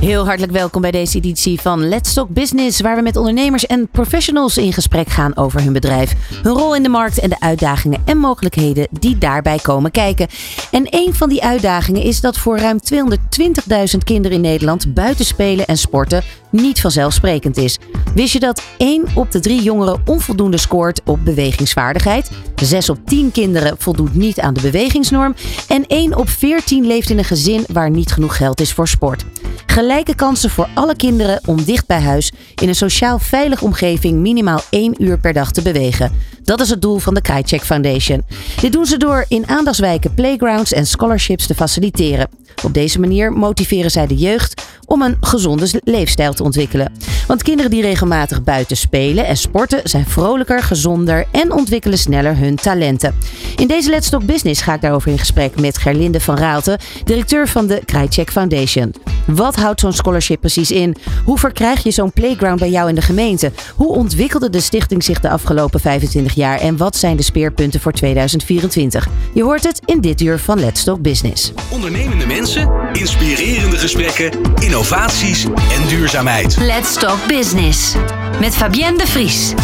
Heel 0.00 0.24
hartelijk 0.24 0.52
welkom 0.52 0.80
bij 0.80 0.90
deze 0.90 1.16
editie 1.16 1.60
van 1.60 1.88
Let's 1.88 2.12
Talk 2.12 2.28
Business, 2.28 2.80
waar 2.80 2.96
we 2.96 3.02
met 3.02 3.16
ondernemers 3.16 3.66
en 3.66 3.88
professionals 3.88 4.58
in 4.58 4.72
gesprek 4.72 5.08
gaan 5.08 5.36
over 5.36 5.62
hun 5.62 5.72
bedrijf, 5.72 6.12
hun 6.42 6.52
rol 6.52 6.74
in 6.74 6.82
de 6.82 6.88
markt 6.88 7.18
en 7.18 7.28
de 7.28 7.40
uitdagingen 7.40 8.02
en 8.04 8.18
mogelijkheden 8.18 8.88
die 8.90 9.18
daarbij 9.18 9.58
komen 9.58 9.90
kijken. 9.90 10.28
En 10.70 10.86
een 10.90 11.14
van 11.14 11.28
die 11.28 11.42
uitdagingen 11.42 12.02
is 12.02 12.20
dat 12.20 12.38
voor 12.38 12.58
ruim 12.58 12.78
220.000 12.94 13.98
kinderen 14.04 14.36
in 14.36 14.42
Nederland 14.42 14.94
buitenspelen 14.94 15.66
en 15.66 15.78
sporten 15.78 16.22
niet 16.50 16.80
vanzelfsprekend 16.80 17.56
is. 17.56 17.78
Wist 18.14 18.32
je 18.32 18.40
dat 18.40 18.62
1 18.76 19.04
op 19.14 19.30
de 19.30 19.40
3 19.40 19.62
jongeren 19.62 20.02
onvoldoende 20.04 20.58
scoort 20.58 21.00
op 21.04 21.24
bewegingsvaardigheid? 21.24 22.30
6 22.62 22.90
op 22.90 22.98
10 23.04 23.32
kinderen 23.32 23.74
voldoet 23.78 24.14
niet 24.14 24.40
aan 24.40 24.54
de 24.54 24.60
bewegingsnorm. 24.60 25.34
En 25.68 25.86
1 25.86 26.16
op 26.16 26.28
14 26.28 26.86
leeft 26.86 27.10
in 27.10 27.18
een 27.18 27.24
gezin 27.24 27.64
waar 27.72 27.90
niet 27.90 28.12
genoeg 28.12 28.36
geld 28.36 28.60
is 28.60 28.72
voor 28.72 28.88
sport. 28.88 29.24
Gelijke 29.66 30.14
kansen 30.14 30.50
voor 30.50 30.68
alle 30.74 30.96
kinderen 30.96 31.40
om 31.46 31.64
dicht 31.64 31.86
bij 31.86 32.00
huis 32.00 32.32
in 32.54 32.68
een 32.68 32.74
sociaal 32.74 33.18
veilige 33.18 33.64
omgeving 33.64 34.18
minimaal 34.18 34.60
1 34.70 35.02
uur 35.02 35.18
per 35.18 35.32
dag 35.32 35.52
te 35.52 35.62
bewegen. 35.62 36.12
Dat 36.42 36.60
is 36.60 36.70
het 36.70 36.82
doel 36.82 36.98
van 36.98 37.14
de 37.14 37.20
Krajcek 37.20 37.62
Foundation. 37.62 38.24
Dit 38.60 38.72
doen 38.72 38.86
ze 38.86 38.96
door 38.96 39.24
in 39.28 39.48
aandachtswijken 39.48 40.14
playgrounds 40.14 40.72
en 40.72 40.86
scholarships 40.86 41.46
te 41.46 41.54
faciliteren. 41.54 42.28
Op 42.64 42.74
deze 42.74 43.00
manier 43.00 43.32
motiveren 43.32 43.90
zij 43.90 44.06
de 44.06 44.14
jeugd 44.16 44.62
om 44.86 45.02
een 45.02 45.16
gezonde 45.20 45.80
leefstijl 45.84 46.32
te 46.32 46.42
ontwikkelen. 46.42 46.92
Want 47.26 47.42
kinderen 47.42 47.70
die 47.70 47.82
regelmatig 47.82 48.42
buiten 48.42 48.76
spelen 48.76 49.26
en 49.26 49.36
sporten 49.36 49.80
zijn 49.84 50.06
vrolijker, 50.06 50.62
gezonder 50.62 51.26
en 51.32 51.52
ontwikkelen 51.52 51.98
sneller 51.98 52.36
hun 52.36 52.56
talenten. 52.56 53.14
In 53.56 53.66
deze 53.66 53.90
Let's 53.90 54.08
Talk 54.08 54.24
Business 54.26 54.62
ga 54.62 54.74
ik 54.74 54.80
daarover 54.80 55.10
in 55.10 55.18
gesprek 55.18 55.60
met 55.60 55.78
Gerlinde 55.78 56.20
van 56.20 56.36
Raalte, 56.36 56.78
directeur 57.04 57.48
van 57.48 57.66
de 57.66 57.82
Krajcek 57.84 58.30
Foundation. 58.30 58.94
Wat 59.26 59.56
houdt 59.56 59.80
zo'n 59.80 59.92
scholarship 59.92 60.40
precies 60.40 60.70
in? 60.70 60.96
Hoe 61.24 61.38
verkrijg 61.38 61.82
je 61.82 61.90
zo'n 61.90 62.12
playground 62.12 62.58
bij 62.58 62.70
jou 62.70 62.88
in 62.88 62.94
de 62.94 63.02
gemeente? 63.02 63.52
Hoe 63.74 63.88
ontwikkelde 63.88 64.50
de 64.50 64.60
stichting 64.60 65.04
zich 65.04 65.20
de 65.20 65.28
afgelopen 65.28 65.80
25 65.80 66.34
jaar 66.34 66.60
en 66.60 66.76
wat 66.76 66.96
zijn 66.96 67.16
de 67.16 67.22
speerpunten 67.22 67.80
voor 67.80 67.92
2024? 67.92 69.08
Je 69.32 69.42
hoort 69.42 69.64
het 69.64 69.80
in 69.84 70.00
dit 70.00 70.20
uur 70.20 70.38
van 70.38 70.60
Let's 70.60 70.84
Talk 70.84 71.02
Business. 71.02 71.52
Ondernemende 71.70 72.26
mensen, 72.26 72.70
inspirerende 72.92 73.76
gesprekken, 73.76 74.30
innovaties 74.76 75.44
en 75.44 75.88
duurzaamheid. 75.88 76.56
Let's 76.56 76.94
Talk 76.94 77.26
Business. 77.26 77.94
Met 78.40 78.54
Fabienne 78.54 78.98
de 78.98 79.06
Vries. 79.06 79.54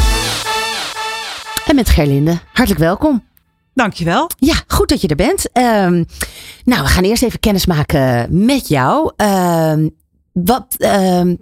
En 1.67 1.75
met 1.75 1.89
Gerlinde, 1.89 2.39
hartelijk 2.53 2.81
welkom. 2.81 3.25
Dankjewel. 3.75 4.31
Ja, 4.37 4.55
goed 4.67 4.89
dat 4.89 5.01
je 5.01 5.09
er 5.09 5.17
bent. 5.17 5.53
Ehm, 5.53 6.05
nou, 6.65 6.83
we 6.83 6.89
gaan 6.89 7.05
eerst 7.05 7.23
even 7.23 7.41
kennis 7.41 7.67
maken 7.67 8.29
met 8.45 8.69
jou. 8.69 9.13
Ehm, 9.17 9.89
wat, 10.33 10.75
ehm, 10.79 11.37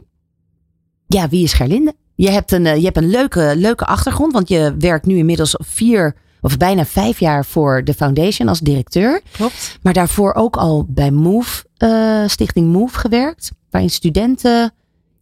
ja, 1.06 1.28
wie 1.28 1.44
is 1.44 1.52
Gerlinde? 1.52 1.94
Je 2.14 2.30
hebt 2.30 2.52
een, 2.52 2.66
eh, 2.66 2.76
je 2.76 2.84
hebt 2.84 2.96
een 2.96 3.10
leuke, 3.10 3.52
leuke 3.56 3.84
achtergrond, 3.84 4.32
want 4.32 4.48
je 4.48 4.74
werkt 4.78 5.06
nu 5.06 5.16
inmiddels 5.16 5.54
vier 5.58 6.16
of 6.40 6.56
bijna 6.56 6.84
vijf 6.84 7.20
jaar 7.20 7.44
voor 7.44 7.84
de 7.84 7.94
foundation 7.94 8.48
als 8.48 8.60
directeur. 8.60 9.20
Klopt. 9.32 9.78
Maar 9.82 9.92
daarvoor 9.92 10.34
ook 10.34 10.56
al 10.56 10.86
bij 10.88 11.10
Move, 11.10 11.64
eh, 11.76 12.22
Stichting 12.26 12.72
Move 12.72 12.98
gewerkt, 12.98 13.50
waarin 13.70 13.90
studenten, 13.90 14.72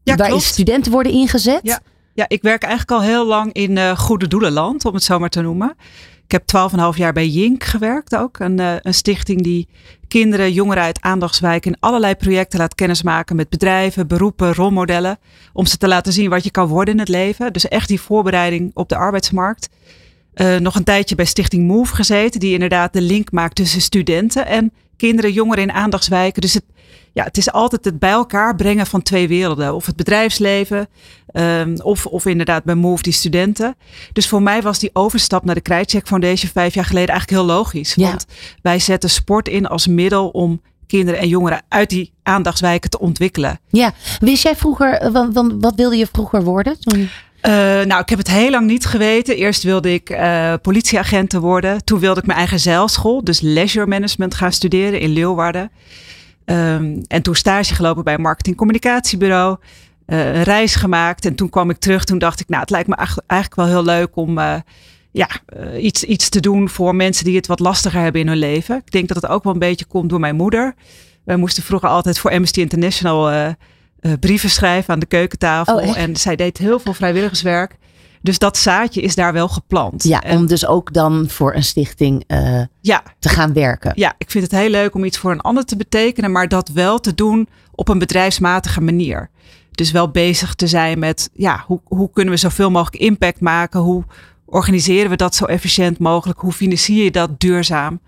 Ja, 0.02 0.16
waarin 0.16 0.40
studenten 0.40 0.92
worden 0.92 1.12
ingezet. 1.12 1.60
Ja. 1.62 1.80
Ja, 2.14 2.24
ik 2.28 2.42
werk 2.42 2.62
eigenlijk 2.62 3.00
al 3.00 3.06
heel 3.06 3.26
lang 3.26 3.52
in 3.52 3.78
eh, 3.78 3.98
Goede 3.98 4.28
Doelenland, 4.28 4.84
om 4.84 4.94
het 4.94 5.02
zo 5.02 5.18
maar 5.18 5.28
te 5.28 5.40
noemen. 5.40 5.76
Ik 6.24 6.32
heb 6.32 6.70
12,5 6.92 6.96
jaar 6.96 7.12
bij 7.12 7.28
Jink 7.28 7.64
gewerkt 7.64 8.16
ook. 8.16 8.38
Een, 8.38 8.58
eh, 8.58 8.74
een 8.82 8.94
stichting 8.94 9.42
die 9.42 9.68
kinderen, 10.08 10.52
jongeren 10.52 10.82
uit 10.82 11.00
aandachtswijken 11.00 11.72
in 11.72 11.76
allerlei 11.80 12.14
projecten 12.14 12.58
laat 12.58 12.74
kennismaken 12.74 13.36
met 13.36 13.48
bedrijven, 13.48 14.06
beroepen, 14.06 14.54
rolmodellen. 14.54 15.18
Om 15.52 15.66
ze 15.66 15.76
te 15.76 15.88
laten 15.88 16.12
zien 16.12 16.30
wat 16.30 16.44
je 16.44 16.50
kan 16.50 16.66
worden 16.66 16.94
in 16.94 17.00
het 17.00 17.08
leven. 17.08 17.52
Dus 17.52 17.68
echt 17.68 17.88
die 17.88 18.00
voorbereiding 18.00 18.70
op 18.74 18.88
de 18.88 18.96
arbeidsmarkt. 18.96 19.68
Eh, 20.34 20.56
nog 20.56 20.74
een 20.74 20.84
tijdje 20.84 21.14
bij 21.14 21.24
Stichting 21.24 21.66
Move 21.66 21.94
gezeten, 21.94 22.40
die 22.40 22.52
inderdaad 22.52 22.92
de 22.92 23.00
link 23.00 23.32
maakt 23.32 23.54
tussen 23.54 23.80
studenten 23.80 24.46
en 24.46 24.72
kinderen, 24.96 25.32
jongeren 25.32 25.62
in 25.62 25.72
aandachtswijken. 25.72 26.40
Dus 26.40 26.54
het, 26.54 26.64
ja, 27.18 27.24
het 27.24 27.36
is 27.36 27.52
altijd 27.52 27.84
het 27.84 27.98
bij 27.98 28.10
elkaar 28.10 28.56
brengen 28.56 28.86
van 28.86 29.02
twee 29.02 29.28
werelden. 29.28 29.74
Of 29.74 29.86
het 29.86 29.96
bedrijfsleven, 29.96 30.88
ehm, 31.26 31.76
of, 31.82 32.06
of 32.06 32.26
inderdaad 32.26 32.64
bij 32.64 32.74
Move 32.74 33.02
die 33.02 33.12
studenten. 33.12 33.76
Dus 34.12 34.28
voor 34.28 34.42
mij 34.42 34.62
was 34.62 34.78
die 34.78 34.90
overstap 34.92 35.44
naar 35.44 35.54
de 35.54 35.60
Krajcek 35.60 36.06
Foundation 36.06 36.50
vijf 36.50 36.74
jaar 36.74 36.84
geleden 36.84 37.08
eigenlijk 37.08 37.40
heel 37.40 37.56
logisch. 37.56 37.94
Ja. 37.94 38.08
Want 38.08 38.26
wij 38.62 38.78
zetten 38.78 39.10
sport 39.10 39.48
in 39.48 39.66
als 39.66 39.86
middel 39.86 40.28
om 40.28 40.60
kinderen 40.86 41.20
en 41.20 41.28
jongeren 41.28 41.62
uit 41.68 41.90
die 41.90 42.12
aandachtswijken 42.22 42.90
te 42.90 42.98
ontwikkelen. 42.98 43.60
Ja, 43.68 43.92
wist 44.20 44.42
jij 44.42 44.56
vroeger, 44.56 44.92
eh, 44.92 45.12
wat 45.60 45.74
wilde 45.76 45.96
je 45.96 46.06
vroeger 46.12 46.44
worden? 46.44 46.80
Toen... 46.80 47.08
Eh, 47.40 47.52
nou, 47.84 48.00
ik 48.00 48.08
heb 48.08 48.18
het 48.18 48.30
heel 48.30 48.50
lang 48.50 48.66
niet 48.66 48.86
geweten. 48.86 49.36
Eerst 49.36 49.62
wilde 49.62 49.92
ik 49.92 50.10
eh 50.10 50.54
politieagenten 50.62 51.40
worden. 51.40 51.84
Toen 51.84 51.98
wilde 51.98 52.20
ik 52.20 52.26
mijn 52.26 52.38
eigen 52.38 52.60
zeilschool, 52.60 53.24
dus 53.24 53.40
leisure 53.40 53.86
management, 53.86 54.34
gaan 54.34 54.52
studeren 54.52 55.00
in 55.00 55.10
Leeuwarden. 55.10 55.70
Ehm, 56.48 57.02
en 57.06 57.22
toen 57.22 57.34
stage 57.34 57.74
gelopen 57.74 58.04
bij 58.04 58.14
een 58.14 58.20
marketing 58.20 58.56
communicatiebureau. 58.56 59.56
eh, 60.06 60.34
een 60.34 60.42
reis 60.42 60.74
gemaakt. 60.74 61.24
En 61.24 61.34
toen 61.34 61.48
kwam 61.48 61.70
ik 61.70 61.78
terug. 61.78 62.04
Toen 62.04 62.18
dacht 62.18 62.40
ik, 62.40 62.48
nou, 62.48 62.60
het 62.60 62.70
lijkt 62.70 62.88
me 62.88 62.94
eigenlijk 63.26 63.54
wel 63.54 63.66
heel 63.66 63.84
leuk 63.84 64.16
om 64.16 64.38
eh, 64.38 64.54
ja, 65.10 65.28
eh, 65.46 65.84
iets, 65.84 66.04
iets 66.04 66.28
te 66.28 66.40
doen 66.40 66.68
voor 66.68 66.94
mensen 66.94 67.24
die 67.24 67.36
het 67.36 67.46
wat 67.46 67.58
lastiger 67.58 68.00
hebben 68.00 68.20
in 68.20 68.28
hun 68.28 68.36
leven. 68.36 68.76
Ik 68.76 68.90
denk 68.90 69.08
dat 69.08 69.22
het 69.22 69.30
ook 69.30 69.44
wel 69.44 69.52
een 69.52 69.58
beetje 69.58 69.84
komt 69.84 70.10
door 70.10 70.20
mijn 70.20 70.36
moeder. 70.36 70.74
Wij 71.24 71.36
moesten 71.36 71.62
vroeger 71.62 71.88
altijd 71.88 72.18
voor 72.18 72.30
Amnesty 72.30 72.60
International 72.60 73.54
brieven 74.20 74.50
schrijven 74.50 74.94
aan 74.94 75.00
de 75.00 75.06
keukentafel. 75.06 75.76
Oh, 75.76 75.98
en 75.98 76.16
zij 76.16 76.36
deed 76.36 76.58
heel 76.58 76.78
veel 76.78 76.94
vrijwilligerswerk. 76.94 77.76
Dus 78.22 78.38
dat 78.38 78.56
zaadje 78.56 79.00
is 79.00 79.14
daar 79.14 79.32
wel 79.32 79.48
geplant. 79.48 80.02
Ja, 80.02 80.22
En 80.22 80.36
om 80.36 80.46
dus 80.46 80.66
ook 80.66 80.92
dan 80.92 81.28
voor 81.28 81.54
een 81.54 81.64
stichting 81.64 82.24
eh, 82.26 82.62
ja, 82.80 83.02
te 83.18 83.28
gaan 83.28 83.52
werken. 83.52 83.92
ja, 83.94 84.14
ik 84.18 84.30
vind 84.30 84.44
het 84.44 84.60
heel 84.60 84.70
leuk 84.70 84.94
om 84.94 85.04
iets 85.04 85.18
voor 85.18 85.30
een 85.30 85.40
ander 85.40 85.64
te 85.64 85.76
betekenen, 85.76 86.32
maar 86.32 86.48
dat 86.48 86.68
wel 86.68 86.98
te 86.98 87.14
doen 87.14 87.48
op 87.74 87.88
een 87.88 87.98
bedrijfsmatige 87.98 88.80
manier. 88.80 89.30
Dus 89.70 89.90
wel 89.90 90.10
bezig 90.10 90.54
te 90.54 90.66
zijn 90.66 90.98
met, 90.98 91.30
ja, 91.32 91.64
hoe, 91.66 91.80
hoe 91.84 92.10
kunnen 92.10 92.34
we 92.34 92.40
zoveel 92.40 92.70
mogelijk 92.70 93.02
impact 93.02 93.40
maken? 93.40 93.80
Hoe 93.80 94.04
organiseren 94.44 95.10
we 95.10 95.16
dat 95.16 95.34
zo 95.34 95.44
efficiënt 95.44 95.98
mogelijk? 95.98 96.40
Hoe 96.40 96.52
financier 96.52 97.04
je 97.04 97.10
dat 97.10 97.40
duurzaam? 97.40 98.00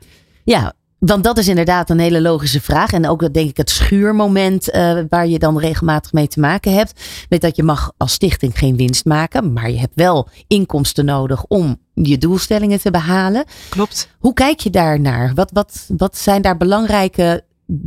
Ja, 0.44 0.72
want 1.00 1.24
dat 1.24 1.38
is 1.38 1.48
inderdaad 1.48 1.90
een 1.90 1.98
hele 1.98 2.20
logische 2.20 2.60
vraag. 2.60 2.92
En 2.92 3.08
ook 3.08 3.32
denk 3.32 3.48
ik 3.48 3.56
het 3.56 3.70
schuurmoment 3.70 4.70
eh, 4.70 4.98
waar 5.08 5.26
je 5.26 5.38
dan 5.38 5.58
regelmatig 5.58 6.12
mee 6.12 6.28
te 6.28 6.40
maken 6.40 6.74
hebt. 6.74 7.00
Met 7.28 7.40
dat 7.40 7.56
je 7.56 7.62
mag 7.62 7.92
als 7.96 8.12
stichting 8.12 8.58
geen 8.58 8.76
winst 8.76 9.04
maken. 9.04 9.52
Maar 9.52 9.70
je 9.70 9.78
hebt 9.78 9.94
wel 9.94 10.28
inkomsten 10.46 11.04
nodig 11.04 11.44
om 11.44 11.80
je 11.94 12.18
doelstellingen 12.18 12.80
te 12.80 12.90
behalen. 12.90 13.44
Klopt. 13.68 14.08
Hoe 14.18 14.32
kijk 14.32 14.60
je 14.60 14.70
daar 14.70 15.00
naar? 15.00 15.32
Wat, 15.34 15.50
wat, 15.52 15.86
wat 15.96 16.18
zijn 16.18 16.42
daar 16.42 16.56
belangrijke 16.56 17.44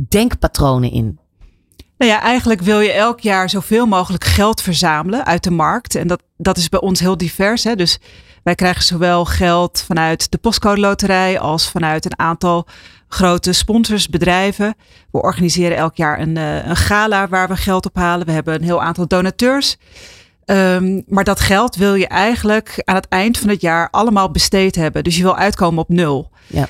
denkpatronen 0.08 0.90
in? 0.90 1.18
Nou 1.98 2.10
ja, 2.10 2.20
eigenlijk 2.20 2.60
wil 2.60 2.80
je 2.80 2.92
elk 2.92 3.20
jaar 3.20 3.50
zoveel 3.50 3.86
mogelijk 3.86 4.24
geld 4.24 4.60
verzamelen 4.60 5.24
uit 5.24 5.44
de 5.44 5.50
markt. 5.50 5.94
En 5.94 6.06
dat, 6.06 6.22
dat 6.36 6.56
is 6.56 6.68
bij 6.68 6.80
ons 6.80 7.00
heel 7.00 7.16
divers. 7.16 7.64
Hè? 7.64 7.74
Dus 7.74 7.98
wij 8.42 8.54
krijgen 8.54 8.82
zowel 8.82 9.24
geld 9.24 9.84
vanuit 9.86 10.30
de 10.30 10.38
postcode 10.38 10.80
loterij 10.80 11.40
als 11.40 11.70
vanuit 11.70 12.04
een 12.04 12.18
aantal 12.18 12.66
grote 13.14 13.52
sponsors, 13.52 14.08
bedrijven. 14.08 14.74
We 15.10 15.22
organiseren 15.22 15.76
elk 15.76 15.96
jaar 15.96 16.20
een, 16.20 16.36
eh, 16.36 16.66
een 16.66 16.76
gala 16.76 17.28
waar 17.28 17.48
we 17.48 17.56
geld 17.56 17.86
ophalen. 17.86 18.26
We 18.26 18.32
hebben 18.32 18.54
een 18.54 18.62
heel 18.62 18.82
aantal 18.82 19.06
donateurs. 19.06 19.76
Ehm, 20.44 21.00
maar 21.06 21.24
dat 21.24 21.40
geld 21.40 21.76
wil 21.76 21.94
je 21.94 22.06
eigenlijk 22.06 22.82
aan 22.84 22.94
het 22.94 23.08
eind 23.08 23.38
van 23.38 23.48
het 23.48 23.60
jaar 23.60 23.88
allemaal 23.90 24.30
besteed 24.30 24.74
hebben. 24.74 25.04
Dus 25.04 25.16
je 25.16 25.22
wil 25.22 25.36
uitkomen 25.36 25.82
op 25.82 25.88
nul. 25.88 26.30
Ja. 26.46 26.68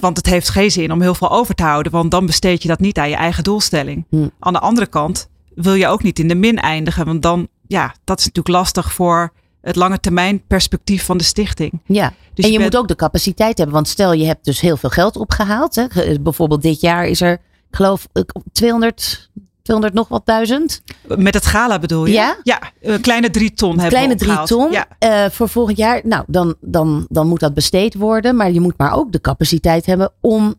Want 0.00 0.16
het 0.16 0.26
heeft 0.26 0.48
geen 0.48 0.70
zin 0.70 0.92
om 0.92 1.00
heel 1.00 1.14
veel 1.14 1.30
over 1.30 1.54
te 1.54 1.62
houden, 1.62 1.92
want 1.92 2.10
dan 2.10 2.26
besteed 2.26 2.62
je 2.62 2.68
dat 2.68 2.80
niet 2.80 2.98
aan 2.98 3.08
je 3.08 3.16
eigen 3.16 3.44
doelstelling. 3.44 4.04
Hm. 4.10 4.28
Aan 4.38 4.52
de 4.52 4.58
andere 4.58 4.86
kant 4.86 5.28
wil 5.54 5.74
je 5.74 5.86
ook 5.86 6.02
niet 6.02 6.18
in 6.18 6.28
de 6.28 6.34
min 6.34 6.58
eindigen, 6.58 7.04
want 7.04 7.22
dan, 7.22 7.48
ja, 7.66 7.94
dat 8.04 8.18
is 8.18 8.24
natuurlijk 8.24 8.54
lastig 8.54 8.92
voor 8.92 9.32
het 9.68 9.76
lange 9.76 10.00
termijn 10.00 10.46
perspectief 10.46 11.04
van 11.04 11.16
de 11.18 11.24
stichting. 11.24 11.80
Ja, 11.86 12.12
Dus 12.34 12.44
en 12.44 12.50
je 12.52 12.58
bent- 12.58 12.70
moet 12.72 12.80
ook 12.80 12.88
de 12.88 12.96
capaciteit 12.96 13.56
hebben. 13.56 13.74
Want 13.76 13.88
stel 13.88 14.12
je 14.12 14.26
hebt 14.26 14.44
dus 14.44 14.60
heel 14.60 14.76
veel 14.76 14.90
geld 14.90 15.16
opgehaald. 15.16 15.74
Hè. 15.74 15.86
Bijvoorbeeld 16.20 16.62
dit 16.62 16.80
jaar 16.80 17.06
is 17.06 17.20
er, 17.20 17.32
ik 17.32 17.40
geloof 17.76 18.06
ik, 18.12 18.32
200, 18.52 19.30
200 19.62 19.96
nog 19.98 20.08
wat 20.08 20.26
duizend. 20.26 20.82
Met 21.16 21.34
het 21.34 21.46
gala 21.46 21.78
bedoel 21.78 22.06
je? 22.06 22.12
Ja? 22.12 22.36
Ja, 22.42 22.60
een 22.80 23.00
kleine 23.00 23.30
drie 23.30 23.54
ton 23.54 23.70
hebben 23.70 23.88
Kleine 23.88 24.12
we 24.16 24.18
drie 24.24 24.42
ton 24.42 24.72
Ja, 24.72 24.86
eh, 24.98 25.24
voor 25.30 25.48
volgend 25.48 25.76
jaar. 25.76 26.00
Nou, 26.04 26.24
dan, 26.26 26.54
dan, 26.60 27.06
dan 27.08 27.26
moet 27.26 27.40
dat 27.40 27.54
besteed 27.54 27.94
worden. 27.94 28.36
Maar 28.36 28.52
je 28.52 28.60
moet 28.60 28.78
maar 28.78 28.92
ook 28.94 29.12
de 29.12 29.20
capaciteit 29.20 29.86
hebben 29.86 30.12
om 30.20 30.54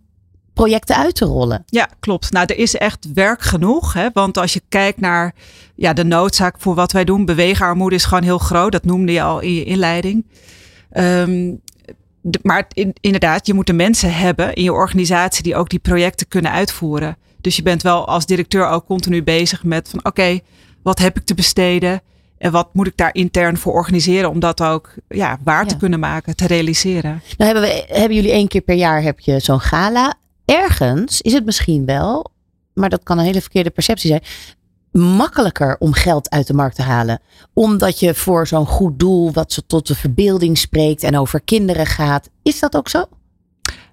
projecten 0.64 0.96
uit 0.96 1.16
te 1.16 1.26
rollen. 1.26 1.64
Ja, 1.66 1.88
klopt. 2.00 2.32
Nou, 2.32 2.46
er 2.46 2.58
is 2.58 2.76
echt 2.76 3.08
werk 3.14 3.42
genoeg. 3.42 3.94
Hè? 3.94 4.08
Want 4.14 4.38
als 4.38 4.54
je 4.54 4.62
kijkt 4.70 5.00
naar 5.00 5.34
ja, 5.76 5.94
de 5.94 6.04
noodzaak 6.04 6.56
voor 6.58 6.76
wat 6.76 6.92
wij 6.92 7.04
doen, 7.04 7.26
beweegarmoede 7.26 7.96
is 7.96 8.06
gewoon 8.06 8.24
heel 8.24 8.38
groot. 8.38 8.72
Dat 8.72 8.86
noemde 8.86 9.12
je 9.12 9.22
al 9.22 9.40
in 9.40 9.54
je 9.54 9.64
inleiding. 9.64 10.26
Ehm, 10.92 11.52
de- 12.22 12.40
maar 12.44 12.66
in- 12.74 12.96
inderdaad, 13.02 13.48
je 13.48 13.54
moet 13.54 13.68
de 13.68 13.74
mensen 13.74 14.14
hebben 14.14 14.54
in 14.54 14.64
je 14.64 14.74
organisatie 14.74 15.44
die 15.44 15.56
ook 15.56 15.70
die 15.70 15.80
projecten 15.80 16.28
kunnen 16.28 16.52
uitvoeren. 16.52 17.18
Dus 17.42 17.56
je 17.56 17.62
bent 17.62 17.82
wel 17.82 18.08
als 18.08 18.26
directeur 18.26 18.68
ook 18.68 18.86
continu 18.86 19.24
bezig 19.24 19.64
met 19.64 19.90
van 19.90 20.06
oké, 20.06 20.40
wat 20.84 21.00
heb 21.00 21.18
ik 21.18 21.26
te 21.26 21.34
besteden? 21.34 22.02
En 22.38 22.52
wat 22.52 22.70
moet 22.74 22.88
ik 22.88 22.98
daar 22.98 23.14
intern 23.14 23.58
voor 23.58 23.74
organiseren 23.74 24.30
om 24.30 24.40
dat 24.40 24.62
ook 24.62 24.94
ja, 25.08 25.38
waar 25.44 25.68
te 25.68 25.78
kunnen 25.78 26.00
maken, 26.00 26.36
te 26.36 26.48
realiseren? 26.48 27.22
Nou 27.38 27.54
hebben, 27.54 27.62
we, 27.62 27.86
hebben 27.88 28.16
jullie 28.16 28.32
één 28.32 28.48
keer 28.48 28.62
per 28.62 28.76
jaar 28.76 29.02
heb 29.02 29.20
je 29.20 29.40
zo'n 29.40 29.60
gala. 29.60 30.14
Ergens 30.50 31.22
is 31.22 31.34
het 31.34 31.46
misschien 31.46 31.86
wel, 31.86 32.31
maar 32.74 32.90
dat 32.90 33.04
kan 33.04 33.18
een 33.18 33.25
hele 33.25 33.42
verkeerde 33.42 33.69
perceptie 33.69 34.10
zijn, 34.10 34.24
makkelijker 34.92 35.75
om 35.80 35.94
geld 35.94 36.30
uit 36.30 36.48
de 36.48 36.54
markt 36.54 36.75
te 36.75 36.81
halen. 36.81 37.22
Omdat 37.54 38.00
je 38.00 38.16
voor 38.16 38.48
zo'n 38.48 38.66
goed 38.66 39.00
doel, 39.00 39.31
wat 39.34 39.54
ze 39.54 39.66
tot 39.66 39.88
de 39.88 39.96
verbeelding 39.96 40.57
spreekt 40.57 41.04
en 41.04 41.18
over 41.18 41.42
kinderen 41.42 41.86
gaat. 41.86 42.30
Is 42.44 42.60
dat 42.60 42.75
ook 42.75 42.90
zo? 42.90 43.06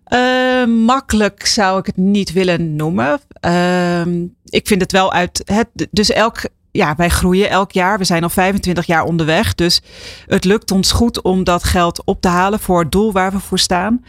Eh, 0.05 0.65
makkelijk 0.65 1.47
zou 1.47 1.79
ik 1.79 1.87
het 1.87 1.97
niet 1.97 2.33
willen 2.33 2.77
noemen. 2.77 3.21
Ehm, 3.41 4.27
ik 4.45 4.67
vind 4.67 4.81
het 4.81 4.93
wel 4.93 5.13
uit. 5.13 5.43
Het, 5.45 5.89
dus 5.91 6.11
elk. 6.11 6.39
Ja, 6.71 6.95
wij 6.97 7.09
groeien 7.09 7.51
elk 7.51 7.73
jaar. 7.73 7.99
We 7.99 8.05
zijn 8.05 8.23
al 8.23 8.29
25 8.29 8.87
jaar 8.87 9.05
onderweg. 9.05 9.55
Dus 9.55 9.83
het 10.27 10.45
lukt 10.45 10.71
ons 10.71 10.93
goed 10.93 11.23
om 11.23 11.45
dat 11.45 11.65
geld 11.65 12.05
op 12.05 12.21
te 12.21 12.29
halen 12.29 12.61
voor 12.61 12.81
het 12.81 12.93
doel 12.93 13.13
waar 13.13 13.33
we 13.33 13.41
voor 13.41 13.59
staan. 13.59 14.05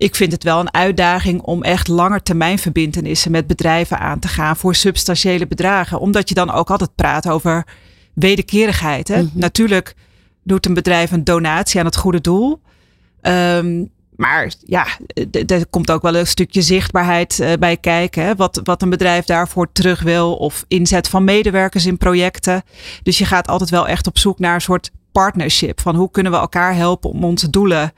Ik 0.00 0.14
vind 0.14 0.32
het 0.32 0.42
wel 0.42 0.60
een 0.60 0.74
uitdaging 0.74 1.40
om 1.40 1.62
echt 1.62 1.88
langetermijn 1.88 2.58
verbindenissen 2.58 3.30
met 3.30 3.46
bedrijven 3.46 3.98
aan 3.98 4.18
te 4.18 4.28
gaan 4.28 4.56
voor 4.56 4.74
substantiële 4.74 5.46
bedragen. 5.46 6.00
Omdat 6.00 6.28
je 6.28 6.34
dan 6.34 6.50
ook 6.50 6.70
altijd 6.70 6.94
praat 6.94 7.28
over 7.28 7.66
wederkerigheid. 8.14 9.08
Hè? 9.08 9.22
Mhm. 9.22 9.38
Natuurlijk 9.38 9.94
doet 10.42 10.66
een 10.66 10.74
bedrijf 10.74 11.10
een 11.10 11.24
donatie 11.24 11.80
aan 11.80 11.86
het 11.86 11.96
goede 11.96 12.20
doel. 12.20 12.60
Ehm, 13.20 13.84
maar 14.16 14.52
ja, 14.64 14.86
er 15.46 15.66
komt 15.70 15.90
ook 15.90 16.02
wel 16.02 16.16
een 16.16 16.26
stukje 16.26 16.62
zichtbaarheid 16.62 17.40
eh, 17.40 17.52
bij 17.58 17.76
kijken. 17.76 18.24
Hè? 18.24 18.34
Wat, 18.34 18.60
wat 18.64 18.82
een 18.82 18.90
bedrijf 18.90 19.24
daarvoor 19.24 19.72
terug 19.72 20.02
wil. 20.02 20.34
Of 20.34 20.64
inzet 20.68 21.08
van 21.08 21.24
medewerkers 21.24 21.86
in 21.86 21.98
projecten. 21.98 22.62
Dus 23.02 23.18
je 23.18 23.24
gaat 23.24 23.48
altijd 23.48 23.70
wel 23.70 23.88
echt 23.88 24.06
op 24.06 24.18
zoek 24.18 24.38
naar 24.38 24.54
een 24.54 24.60
soort 24.60 24.90
partnership. 25.12 25.80
Van 25.80 25.96
hoe 25.96 26.10
kunnen 26.10 26.32
we 26.32 26.38
elkaar 26.38 26.74
helpen 26.74 27.10
om 27.10 27.24
onze 27.24 27.50
doelen 27.50 27.92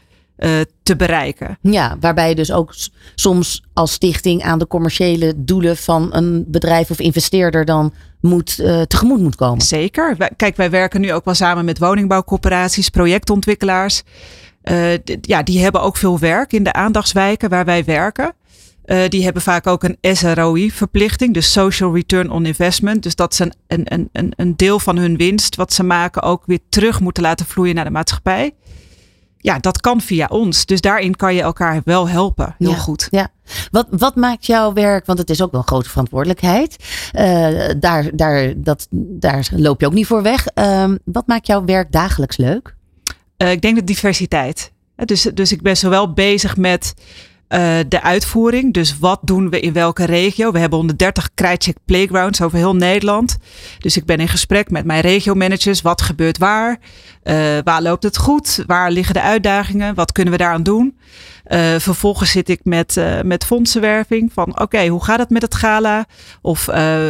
te 0.82 0.96
bereiken. 0.96 1.58
Ja, 1.61 1.96
waarbij 2.00 2.29
je 2.29 2.34
dus 2.34 2.52
ook 2.52 2.75
soms 3.14 3.62
als 3.73 3.93
stichting 3.93 4.43
aan 4.43 4.58
de 4.58 4.67
commerciële 4.67 5.32
doelen 5.37 5.76
van 5.76 6.08
een 6.14 6.44
bedrijf 6.49 6.90
of 6.90 6.99
investeerder 6.99 7.64
dan 7.64 7.93
moet, 8.20 8.58
eh, 8.58 8.81
tegemoet 8.82 9.20
moet 9.20 9.34
komen. 9.37 9.61
Zeker. 9.61 10.17
Kijk, 10.37 10.56
wij 10.56 10.70
werken 10.70 11.00
nu 11.00 11.12
ook 11.12 11.25
wel 11.25 11.34
samen 11.34 11.64
met 11.64 11.79
woningbouwcorporaties, 11.79 12.88
projectontwikkelaars. 12.88 14.02
Eh, 14.62 14.93
ja, 15.20 15.43
die 15.43 15.61
hebben 15.62 15.82
ook 15.82 15.96
veel 15.96 16.19
werk 16.19 16.52
in 16.52 16.62
de 16.64 16.73
aandachtswijken 16.73 17.49
waar 17.50 17.64
wij 17.64 17.85
werken. 17.85 18.32
Eh, 18.85 19.08
die 19.08 19.25
hebben 19.25 19.43
vaak 19.43 19.67
ook 19.67 19.82
een 19.82 19.99
SROI-verplichting, 20.00 21.35
dus 21.35 21.52
Social 21.52 21.94
Return 21.94 22.31
on 22.31 22.46
Investment. 22.46 23.02
Dus 23.02 23.14
dat 23.14 23.35
ze 23.35 23.52
een, 23.67 23.82
een- 23.93 24.08
een, 24.12 24.32
een 24.37 24.56
deel 24.56 24.78
van 24.78 24.96
hun 24.96 25.17
winst, 25.17 25.56
wat 25.56 25.73
ze 25.73 25.82
maken, 25.82 26.23
ook 26.23 26.43
weer 26.46 26.58
terug 26.69 27.00
moeten 27.00 27.23
laten 27.23 27.46
vloeien 27.46 27.75
naar 27.75 27.85
de 27.85 27.90
maatschappij. 27.90 28.52
Ja, 29.42 29.58
dat 29.58 29.80
kan 29.80 30.00
via 30.00 30.26
ons. 30.30 30.66
Dus 30.66 30.80
daarin 30.80 31.16
kan 31.16 31.34
je 31.34 31.42
elkaar 31.42 31.80
wel 31.84 32.08
helpen. 32.08 32.54
Heel 32.58 32.70
Ja. 32.70 32.76
goed. 32.76 33.06
Ja. 33.10 33.28
Wat, 33.70 33.86
wat 33.90 34.16
maakt 34.16 34.46
jouw 34.46 34.72
werk, 34.72 35.06
want 35.06 35.18
het 35.18 35.30
is 35.30 35.42
ook 35.42 35.50
wel 35.52 35.60
een 35.60 35.66
grote 35.66 35.88
verantwoordelijkheid. 35.88 36.76
eh, 37.12 37.68
daar, 37.78 38.10
daar, 38.14 38.52
dat, 38.56 38.86
daar 38.90 39.48
loop 39.56 39.80
je 39.80 39.86
ook 39.86 39.92
niet 39.92 40.06
voor 40.06 40.22
weg. 40.22 40.46
Ehm, 40.46 40.96
wat 41.04 41.26
maakt 41.26 41.46
jouw 41.46 41.64
werk 41.64 41.92
dagelijks 41.92 42.36
leuk? 42.36 42.74
Eh, 43.36 43.50
ik 43.50 43.60
denk 43.62 43.76
de 43.76 43.84
diversiteit. 43.84 44.72
Eh, 44.96 45.06
Dus, 45.06 45.22
dus 45.22 45.52
ik 45.52 45.62
ben 45.62 45.76
zowel 45.76 46.12
bezig 46.12 46.56
met 46.56 46.94
eh, 47.52 47.78
de 47.88 48.02
uitvoering. 48.02 48.72
Dus 48.75 48.99
wat 48.99 49.20
doen 49.22 49.50
we 49.50 49.60
in 49.60 49.72
welke 49.72 50.04
regio? 50.04 50.52
We 50.52 50.58
hebben 50.58 50.78
130 50.78 51.28
Krijtcheck 51.34 51.76
Playgrounds 51.84 52.43
over 52.43 52.58
heel 52.58 52.76
Nederland. 52.76 53.37
Dus 53.78 53.96
ik 53.96 54.04
ben 54.04 54.19
in 54.19 54.28
gesprek 54.28 54.70
met 54.70 54.84
mijn 54.84 55.00
regiomanagers. 55.00 55.82
Wat 55.82 56.02
gebeurt 56.02 56.38
waar? 56.38 56.78
Eh, 57.22 57.34
waar 57.64 57.82
loopt 57.82 58.02
het 58.02 58.16
goed? 58.16 58.64
Waar 58.66 58.90
liggen 58.90 59.14
de 59.14 59.20
uitdagingen? 59.20 59.94
Wat 59.94 60.12
kunnen 60.12 60.32
we 60.32 60.38
daaraan 60.38 60.62
doen? 60.62 60.99
Eh, 61.44 61.75
vervolgens 61.78 62.31
zit 62.31 62.49
ik 62.49 62.60
met, 62.64 63.00
met 63.25 63.44
fondsenwerving. 63.44 64.32
Van 64.32 64.60
oké, 64.60 64.87
hoe 64.87 65.04
gaat 65.04 65.19
het 65.19 65.31
met 65.31 65.43
het 65.43 65.54
gala? 65.54 66.06
Of 66.43 66.64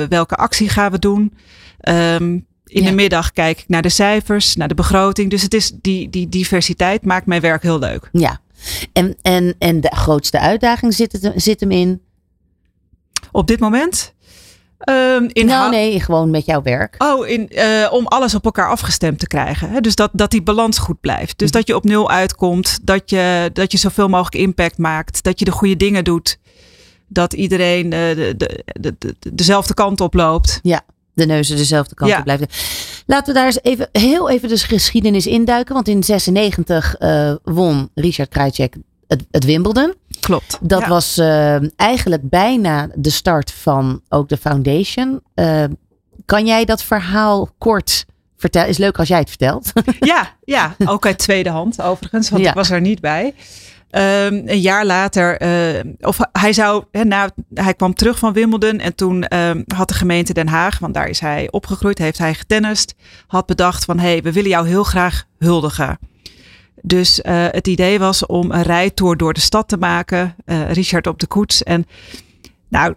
welke 0.09 0.35
actie 0.35 0.69
gaan 0.69 0.91
we 0.91 0.99
doen? 0.99 1.35
Ehm, 1.81 2.39
in 2.67 2.83
Ja. 2.83 2.89
de 2.89 2.95
middag 2.95 3.33
kijk 3.33 3.59
ik 3.61 3.69
naar 3.69 3.83
de 3.83 3.89
cijfers, 3.89 4.57
naar 4.57 4.69
de 4.69 4.75
begroting. 4.75 5.31
Dus 5.31 5.43
het 5.43 5.55
is 5.55 5.73
die, 5.81 6.11
die 6.11 6.29
diversiteit 6.29 7.05
maakt 7.05 7.27
mijn 7.27 7.41
werk 7.41 7.63
heel 7.63 7.79
leuk. 7.79 8.09
Ja. 8.13 8.41
En, 8.93 9.17
en, 9.23 9.55
en 9.59 9.81
de 9.81 9.93
grootste 9.97 10.39
uitdaging 10.41 10.95
zit, 10.95 11.13
het, 11.13 11.33
zit 11.37 11.61
hem 11.61 11.71
in? 11.71 12.03
Op 13.33 13.47
dit 13.47 13.61
moment? 13.61 14.15
ehm 14.79 15.25
in 15.33 15.47
nou 15.47 15.71
nee, 15.71 16.01
gewoon 16.01 16.31
met 16.31 16.47
jouw 16.47 16.63
werk. 16.63 16.95
Oh, 16.99 17.29
in, 17.29 17.49
eh, 17.49 17.89
om 17.93 18.07
alles 18.07 18.35
op 18.35 18.45
elkaar 18.45 18.69
afgestemd 18.69 19.19
te 19.19 19.27
krijgen. 19.27 19.71
Hè? 19.71 19.81
Dus 19.81 19.95
dat, 19.95 20.11
dat 20.13 20.31
die 20.31 20.43
balans 20.43 20.79
goed 20.79 21.01
blijft. 21.01 21.39
Dus 21.39 21.51
dat 21.51 21.67
je 21.67 21.75
op 21.77 21.85
nul 21.85 22.11
uitkomt. 22.11 22.79
Dat 22.83 23.11
je, 23.11 23.51
dat 23.53 23.73
je 23.73 23.79
zoveel 23.79 24.09
mogelijk 24.09 24.35
impact 24.45 24.79
maakt. 24.79 25.23
Dat 25.23 25.39
je 25.39 25.45
de 25.45 25.51
goede 25.51 25.77
dingen 25.77 26.05
doet. 26.05 26.39
Dat 27.09 27.33
iedereen 27.33 27.85
eh, 27.85 27.91
de, 27.91 28.35
de, 28.37 28.65
de, 28.81 28.95
de- 28.99 29.35
dezelfde 29.35 29.75
kant 29.75 30.01
op 30.01 30.15
loopt. 30.15 30.61
de 31.15 31.27
neuzen 31.27 31.57
dezelfde 31.57 31.95
kant 31.95 32.11
Ja. 32.11 32.19
op 32.19 32.25
blijven. 32.25 32.49
Laten 33.07 33.27
we 33.27 33.39
daar 33.39 33.47
eens 33.47 33.63
even, 33.63 33.89
heel 33.93 34.31
even 34.31 34.49
de 34.49 34.59
geschiedenis 34.59 35.27
induiken. 35.27 35.75
Want 35.75 35.89
in 35.89 36.03
96 36.05 36.97
eh, 36.97 37.35
won 37.43 37.91
Richard 37.95 38.29
Krajcek 38.29 38.77
het, 39.09 39.25
het 39.31 39.45
Wimbledon. 39.45 39.95
Klopt. 40.21 40.59
Dat 40.61 40.81
Ja. 40.81 40.89
was 40.89 41.19
eh, 41.19 41.77
eigenlijk 41.77 42.29
bijna 42.29 42.89
de 42.95 43.11
start 43.11 43.51
van 43.53 44.01
ook 44.09 44.29
de 44.29 44.37
foundation. 44.37 45.21
Eh, 45.35 45.65
kan 46.25 46.47
jij 46.47 46.65
dat 46.65 46.83
verhaal 46.83 47.49
kort 47.59 48.05
vertellen? 48.37 48.69
Is 48.69 48.79
leuk 48.79 48.99
als 48.99 49.09
jij 49.09 49.19
het 49.19 49.29
vertelt. 49.29 49.73
Ja, 50.01 50.37
ja, 50.45 50.77
ook 50.85 51.07
uit 51.07 51.19
tweede 51.19 51.51
hand 51.51 51.81
overigens, 51.83 52.31
want 52.31 52.43
Ja. 52.43 52.49
ik 52.49 52.55
was 52.55 52.71
er 52.71 52.81
niet 52.81 53.01
bij. 53.01 53.35
Ehm, 53.93 54.43
een 54.47 54.61
jaar 54.61 54.87
later, 54.87 55.37
eh, 55.37 55.85
of 56.01 56.19
hij 56.33 56.53
zou, 56.53 56.85
na, 56.91 57.31
hij 57.55 57.75
kwam 57.75 57.95
terug 57.95 58.19
van 58.19 58.33
Wimbledon 58.33 58.79
en 58.79 58.95
toen 58.95 59.25
ehm, 59.25 59.63
had 59.75 59.89
de 59.89 59.95
gemeente 59.95 60.33
Den 60.33 60.49
Haag, 60.49 60.79
want 60.79 60.95
daar 60.95 61.09
is 61.09 61.21
hij 61.21 61.49
opgegroeid, 61.51 61.99
heeft 61.99 62.19
hij 62.19 62.35
getennist, 62.35 62.95
had 63.27 63.47
bedacht 63.47 63.85
van 63.85 63.99
hé, 63.99 64.09
hey, 64.09 64.23
we 64.23 64.33
willen 64.33 64.51
jou 64.51 64.69
heel 64.69 64.85
graag 64.85 65.25
huldigen. 65.39 65.99
Dus 66.83 67.21
eh, 67.21 67.47
het 67.51 67.67
idee 67.67 67.99
was 67.99 68.27
om 68.27 68.51
een 68.51 68.63
rijtour 68.63 69.17
door 69.17 69.33
de 69.33 69.41
stad 69.41 69.69
te 69.69 69.77
maken, 69.77 70.35
eh, 70.45 70.71
Richard 70.71 71.07
op 71.07 71.21
de 71.21 71.27
koets. 71.27 71.63
En 71.63 71.87
nou, 72.69 72.95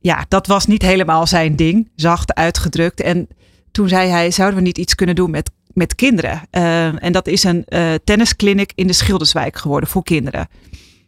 ja, 0.00 0.24
dat 0.28 0.46
was 0.46 0.66
niet 0.66 0.82
helemaal 0.82 1.26
zijn 1.26 1.56
ding, 1.56 1.88
zacht 1.94 2.34
uitgedrukt. 2.34 3.00
En 3.00 3.28
toen 3.70 3.88
zei 3.88 4.10
hij, 4.10 4.30
zouden 4.30 4.58
we 4.58 4.64
niet 4.64 4.78
iets 4.78 4.94
kunnen 4.94 5.14
doen 5.14 5.30
met, 5.30 5.50
met 5.76 5.94
kinderen? 5.94 6.42
Eh, 6.50 7.04
en 7.04 7.12
dat 7.12 7.26
is 7.26 7.44
een 7.44 7.64
eh 7.64 7.94
tennisclinic 8.04 8.72
in 8.74 8.86
de 8.86 8.92
Schilderswijk 8.92 9.56
geworden 9.56 9.88
voor 9.88 10.02
kinderen. 10.02 10.48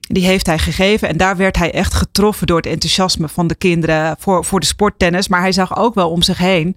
Die 0.00 0.26
heeft 0.26 0.46
hij 0.46 0.58
gegeven 0.58 1.08
en 1.08 1.16
daar 1.16 1.37
werd 1.37 1.56
hij 1.56 1.72
echt 1.72 1.94
getroffen 1.94 2.46
door 2.46 2.56
het 2.56 2.66
enthousiasme 2.66 3.28
van 3.28 3.46
de 3.46 3.54
kinderen 3.54 4.16
voor, 4.18 4.44
voor 4.44 4.60
de 4.60 4.66
sporttennis. 4.66 5.28
Maar 5.28 5.40
hij 5.40 5.52
zag 5.52 5.76
ook 5.76 5.94
wel 5.94 6.10
om 6.10 6.22
zich 6.22 6.38
heen 6.38 6.76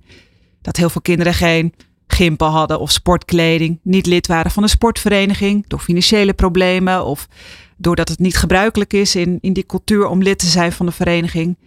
dat 0.61 0.77
heel 0.77 0.89
veel 0.89 1.01
kinderen 1.01 1.33
geen 1.33 1.73
gimpen 2.07 2.47
hadden 2.47 2.79
of 2.79 2.91
sportkleding, 2.91 3.79
niet 3.83 4.05
lid 4.05 4.27
waren 4.27 4.51
van 4.51 4.63
een 4.63 4.69
sportvereniging 4.69 5.65
door 5.67 5.79
financiële 5.79 6.33
problemen 6.33 7.05
of 7.05 7.27
doordat 7.77 8.09
het 8.09 8.19
niet 8.19 8.37
gebruikelijk 8.37 8.93
is 8.93 9.15
in, 9.15 9.37
in 9.41 9.53
die 9.53 9.65
cultuur 9.65 10.07
om 10.07 10.21
lid 10.21 10.39
te 10.39 10.45
zijn 10.45 10.71
van 10.71 10.85
de 10.85 10.91
vereniging. 10.91 11.57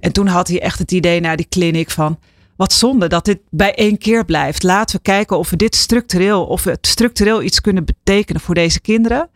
En 0.00 0.12
toen 0.12 0.26
had 0.26 0.48
hij 0.48 0.60
echt 0.60 0.78
het 0.78 0.92
idee 0.92 1.20
naar 1.20 1.36
die 1.36 1.48
clinic 1.48 1.90
van 1.90 2.18
wat 2.60 2.72
zonde 2.72 3.06
dat 3.06 3.24
dit 3.24 3.38
bij 3.50 3.74
één 3.74 3.98
keer 3.98 4.24
blijft. 4.24 4.62
Laten 4.62 4.96
we 4.96 5.02
kijken 5.02 5.38
of 5.38 5.50
we 5.50 5.56
dit 5.56 5.76
structureel, 5.76 6.44
of 6.46 6.64
we 6.64 6.70
het 6.70 6.86
structureel 6.86 7.42
iets 7.42 7.60
kunnen 7.60 7.84
betekenen 7.84 8.40
voor 8.40 8.54
deze 8.54 8.80
kinderen. 8.80 9.28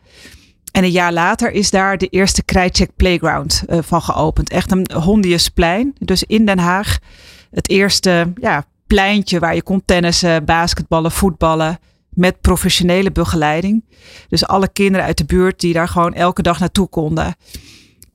En 0.71 0.83
een 0.83 0.91
jaar 0.91 1.13
later 1.13 1.51
is 1.51 1.69
daar 1.69 1.97
de 1.97 2.07
eerste 2.07 2.43
Krijtcheck 2.43 2.89
Playground 2.95 3.63
eh, 3.67 3.77
van 3.81 4.01
geopend. 4.01 4.49
Echt 4.49 4.71
een 4.71 4.91
Hondiusplein, 4.93 5.95
dus 5.99 6.23
in 6.23 6.45
Den 6.45 6.59
Haag. 6.59 6.97
Het 7.51 7.69
eerste 7.69 8.33
ja, 8.35 8.65
pleintje 8.87 9.39
waar 9.39 9.55
je 9.55 9.63
kon 9.63 9.81
tennissen, 9.85 10.45
basketballen, 10.45 11.11
voetballen. 11.11 11.79
Met 12.09 12.41
professionele 12.41 13.11
begeleiding. 13.11 13.83
Dus 14.29 14.47
alle 14.47 14.67
kinderen 14.67 15.05
uit 15.05 15.17
de 15.17 15.25
buurt 15.25 15.59
die 15.59 15.73
daar 15.73 15.87
gewoon 15.87 16.13
elke 16.13 16.41
dag 16.41 16.59
naartoe 16.59 16.87
konden. 16.87 17.35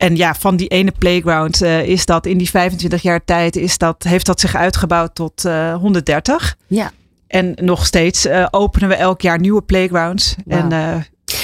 En 0.00 0.16
ja, 0.16 0.34
van 0.34 0.56
die 0.56 0.68
ene 0.68 0.92
playground 0.98 1.62
eh, 1.62 1.82
is 1.86 2.06
dat 2.06 2.26
in 2.26 2.38
die 2.38 2.50
25 2.50 3.02
jaar 3.02 3.24
tijd 3.24 3.56
is 3.56 3.78
dat, 3.78 4.02
heeft 4.02 4.26
dat 4.26 4.40
zich 4.40 4.54
uitgebouwd 4.56 5.14
tot 5.14 5.44
eh, 5.44 5.74
130. 5.74 6.56
ja. 6.66 6.90
En 7.26 7.54
nog 7.56 7.86
steeds 7.86 8.26
eh, 8.26 8.46
openen 8.50 8.88
we 8.88 8.94
elk 8.94 9.20
jaar 9.20 9.38
nieuwe 9.40 9.62
playgrounds. 9.62 10.34
En 10.46 10.72
eh, 10.72 10.96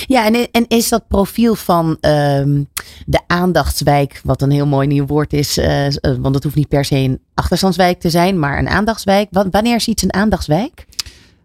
Ja, 0.07 0.25
en, 0.27 0.49
en 0.51 0.65
is 0.69 0.89
dat 0.89 1.09
profiel 1.09 1.55
van 1.55 1.97
ehm, 2.01 2.63
de 3.07 3.21
aandachtswijk, 3.27 4.21
wat 4.25 4.43
een 4.43 4.51
heel 4.51 4.67
mooi 4.67 4.87
nieuw 4.87 5.07
woord 5.07 5.33
is, 5.33 5.59
eh, 5.59 5.87
eh, 5.87 5.93
want 6.19 6.35
het 6.35 6.45
hoeft 6.45 6.57
niet 6.57 6.69
per 6.69 6.85
se 6.85 6.97
een 6.97 7.21
achterstandswijk 7.35 8.01
te 8.01 8.11
zijn, 8.11 8.39
maar 8.39 8.59
een 8.59 8.69
aandachtswijk. 8.69 9.29
Wa- 9.31 9.49
wanneer 9.51 9.75
is 9.75 9.89
iets 9.89 10.03
een 10.03 10.15
aandachtswijk? 10.15 10.87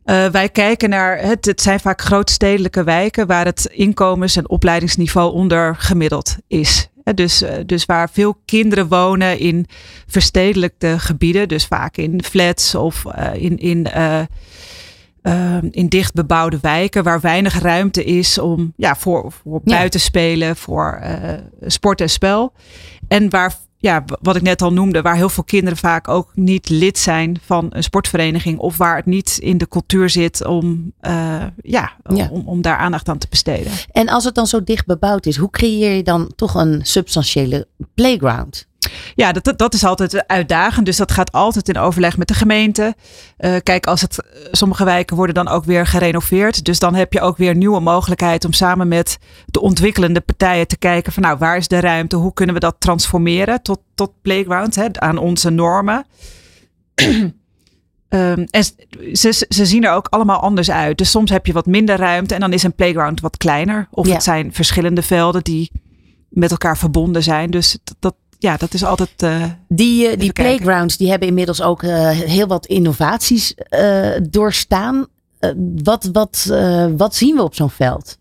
Uh, 0.05 0.25
wij 0.27 0.49
kijken 0.49 0.89
naar, 0.89 1.19
het, 1.19 1.45
het 1.45 1.61
zijn 1.61 1.79
vaak 1.79 2.01
grootstedelijke 2.01 2.83
wijken 2.83 3.27
waar 3.27 3.45
het 3.45 3.65
inkomens- 3.65 4.35
en 4.35 4.49
opleidingsniveau 4.49 5.33
onder 5.33 5.75
gemiddeld 5.77 6.35
is. 6.47 6.89
Dus, 7.03 7.43
dus 7.65 7.85
waar 7.85 8.09
veel 8.09 8.41
kinderen 8.45 8.87
wonen 8.87 9.39
in 9.39 9.65
verstedelijkte 10.07 10.99
gebieden, 10.99 11.47
dus 11.47 11.65
vaak 11.65 11.97
in 11.97 12.23
flats 12.23 12.75
of 12.75 13.03
uh, 13.05 13.33
in, 13.33 13.57
in 13.57 13.87
uh, 13.95 14.19
uh, 15.23 15.57
in 15.71 15.87
dicht 15.87 16.13
bebouwde 16.13 16.57
wijken 16.61 17.03
waar 17.03 17.21
weinig 17.21 17.59
ruimte 17.59 18.03
is 18.03 18.37
om 18.37 18.73
ja, 18.75 18.95
voor, 18.95 19.31
voor 19.31 19.61
ja. 19.63 19.75
buitenspelen, 19.77 20.55
voor 20.55 21.01
uh, 21.03 21.33
sport 21.61 22.01
en 22.01 22.09
spel. 22.09 22.53
En 23.07 23.29
waar, 23.29 23.55
ja, 23.81 24.03
wat 24.21 24.35
ik 24.35 24.41
net 24.41 24.61
al 24.61 24.73
noemde, 24.73 25.01
waar 25.01 25.15
heel 25.15 25.29
veel 25.29 25.43
kinderen 25.43 25.77
vaak 25.77 26.07
ook 26.07 26.31
niet 26.33 26.69
lid 26.69 26.97
zijn 26.97 27.39
van 27.45 27.67
een 27.69 27.83
sportvereniging 27.83 28.59
of 28.59 28.77
waar 28.77 28.95
het 28.95 29.05
niet 29.05 29.37
in 29.41 29.57
de 29.57 29.67
cultuur 29.67 30.09
zit 30.09 30.45
om, 30.45 30.93
uh, 31.01 31.43
ja, 31.61 31.91
ja. 32.13 32.29
Om, 32.31 32.47
om 32.47 32.61
daar 32.61 32.77
aandacht 32.77 33.09
aan 33.09 33.17
te 33.17 33.27
besteden. 33.29 33.71
En 33.91 34.09
als 34.09 34.23
het 34.23 34.35
dan 34.35 34.47
zo 34.47 34.63
dicht 34.63 34.85
bebouwd 34.85 35.25
is, 35.25 35.37
hoe 35.37 35.49
creëer 35.49 35.95
je 35.95 36.03
dan 36.03 36.31
toch 36.35 36.55
een 36.55 36.79
substantiële 36.83 37.67
playground? 37.93 38.69
Ja, 39.15 39.31
dat, 39.31 39.53
dat 39.57 39.73
is 39.73 39.83
altijd 39.83 40.27
uitdagend. 40.27 40.85
Dus 40.85 40.97
dat 40.97 41.11
gaat 41.11 41.31
altijd 41.31 41.69
in 41.69 41.77
overleg 41.77 42.17
met 42.17 42.27
de 42.27 42.33
gemeente. 42.33 42.95
Uh, 43.39 43.55
kijk, 43.63 43.85
als 43.85 44.01
het, 44.01 44.17
sommige 44.51 44.83
wijken 44.83 45.15
worden 45.15 45.35
dan 45.35 45.47
ook 45.47 45.63
weer 45.63 45.87
gerenoveerd. 45.87 46.65
Dus 46.65 46.79
dan 46.79 46.95
heb 46.95 47.13
je 47.13 47.21
ook 47.21 47.37
weer 47.37 47.55
nieuwe 47.55 47.79
mogelijkheid 47.79 48.45
om 48.45 48.53
samen 48.53 48.87
met 48.87 49.17
de 49.45 49.61
ontwikkelende 49.61 50.21
partijen 50.21 50.67
te 50.67 50.77
kijken 50.77 51.13
van 51.13 51.23
nou, 51.23 51.37
waar 51.37 51.57
is 51.57 51.67
de 51.67 51.79
ruimte? 51.79 52.15
Hoe 52.15 52.33
kunnen 52.33 52.55
we 52.55 52.61
dat 52.61 52.75
transformeren 52.79 53.61
tot, 53.61 53.79
tot 53.95 54.11
playground 54.21 54.75
hè, 54.75 54.85
aan 54.91 55.17
onze 55.17 55.49
normen? 55.49 56.05
um, 56.95 57.33
en 58.49 58.63
ze, 59.13 59.45
ze 59.49 59.65
zien 59.65 59.83
er 59.83 59.93
ook 59.93 60.07
allemaal 60.07 60.39
anders 60.39 60.71
uit. 60.71 60.97
Dus 60.97 61.11
soms 61.11 61.31
heb 61.31 61.45
je 61.45 61.53
wat 61.53 61.65
minder 61.65 61.97
ruimte 61.97 62.33
en 62.33 62.39
dan 62.39 62.53
is 62.53 62.63
een 62.63 62.75
playground 62.75 63.21
wat 63.21 63.37
kleiner. 63.37 63.87
Of 63.91 64.07
ja. 64.07 64.13
het 64.13 64.23
zijn 64.23 64.53
verschillende 64.53 65.01
velden 65.01 65.43
die 65.43 65.71
met 66.29 66.51
elkaar 66.51 66.77
verbonden 66.77 67.23
zijn. 67.23 67.51
Dus 67.51 67.77
dat, 67.99 68.15
ja, 68.41 68.57
dat 68.57 68.73
is 68.73 68.83
altijd. 68.83 69.23
Uh, 69.23 69.43
die 69.67 70.11
uh, 70.11 70.17
die 70.17 70.33
playgrounds 70.33 70.97
die 70.97 71.09
hebben 71.09 71.27
inmiddels 71.27 71.61
ook 71.61 71.83
uh, 71.83 72.09
heel 72.09 72.47
wat 72.47 72.65
innovaties 72.65 73.53
doorstaan. 74.29 75.07
wat, 75.83 76.09
wat, 76.11 76.45
wat 76.97 77.15
zien 77.15 77.35
we 77.35 77.43
op 77.43 77.55
zo'n 77.55 77.69
veld? 77.69 78.17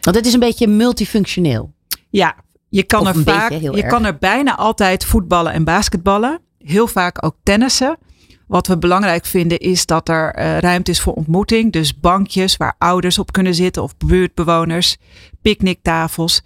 Want 0.00 0.16
het 0.16 0.26
is 0.26 0.32
een 0.32 0.40
beetje 0.40 0.66
multifunctioneel. 0.66 1.72
Ja, 2.10 2.36
je 2.68 2.82
kan, 2.82 3.06
er, 3.06 3.14
vaak, 3.14 3.50
je 3.50 3.70
erg. 3.70 3.86
kan 3.86 4.04
er 4.04 4.18
bijna 4.18 4.56
altijd 4.56 5.04
voetballen 5.04 5.52
en 5.52 5.64
basketballen. 5.64 6.40
Heel 6.58 6.86
vaak 6.86 7.24
ook 7.24 7.36
tennissen. 7.42 7.98
Wat 8.46 8.66
we 8.66 8.78
belangrijk 8.78 9.26
vinden 9.26 9.58
is 9.58 9.86
dat 9.86 10.08
er 10.08 10.34
ruimte 10.60 10.90
is 10.90 11.00
voor 11.00 11.12
ontmoeting. 11.12 11.72
Dus 11.72 11.98
bankjes 11.98 12.56
waar 12.56 12.74
ouders 12.78 13.18
op 13.18 13.32
kunnen 13.32 13.54
zitten 13.54 13.82
of 13.82 13.96
buurtbewoners, 13.96 14.96
picknicktafels. 15.42 16.42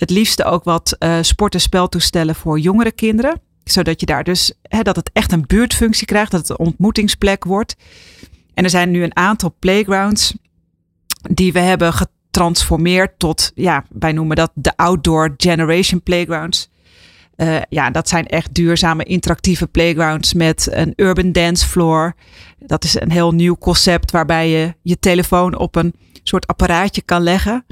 Het 0.00 0.10
liefste 0.10 0.44
ook 0.44 0.64
wat 0.64 0.96
uh, 0.98 1.18
sport- 1.20 1.54
en 1.54 1.60
speltoestellen 1.60 2.34
voor 2.34 2.58
jongere 2.58 2.92
kinderen. 2.92 3.40
Zodat 3.64 4.00
je 4.00 4.06
daar 4.06 4.24
dus, 4.24 4.52
hè, 4.62 4.82
dat 4.82 4.96
het 4.96 5.10
echt 5.12 5.32
een 5.32 5.44
buurtfunctie 5.46 6.06
krijgt, 6.06 6.30
dat 6.30 6.40
het 6.40 6.50
een 6.50 6.66
ontmoetingsplek 6.66 7.44
wordt. 7.44 7.76
En 8.54 8.64
er 8.64 8.70
zijn 8.70 8.90
nu 8.90 9.02
een 9.02 9.16
aantal 9.16 9.56
playgrounds 9.58 10.34
die 11.30 11.52
we 11.52 11.58
hebben 11.58 11.92
getransformeerd 11.92 13.18
tot, 13.18 13.52
ja, 13.54 13.84
wij 13.88 14.12
noemen 14.12 14.36
dat 14.36 14.50
de 14.54 14.76
Outdoor 14.76 15.34
Generation 15.36 16.02
Playgrounds. 16.02 16.70
Uh, 17.36 17.56
ja, 17.68 17.90
dat 17.90 18.08
zijn 18.08 18.26
echt 18.26 18.54
duurzame 18.54 19.04
interactieve 19.04 19.66
playgrounds 19.66 20.34
met 20.34 20.68
een 20.70 20.92
urban 20.96 21.32
dance 21.32 21.66
floor. 21.66 22.14
Dat 22.58 22.84
is 22.84 23.00
een 23.00 23.10
heel 23.10 23.32
nieuw 23.32 23.56
concept 23.56 24.10
waarbij 24.10 24.48
je 24.48 24.74
je 24.82 24.98
telefoon 24.98 25.58
op 25.58 25.76
een 25.76 25.94
soort 26.22 26.46
apparaatje 26.46 27.02
kan 27.02 27.22
leggen. 27.22 27.64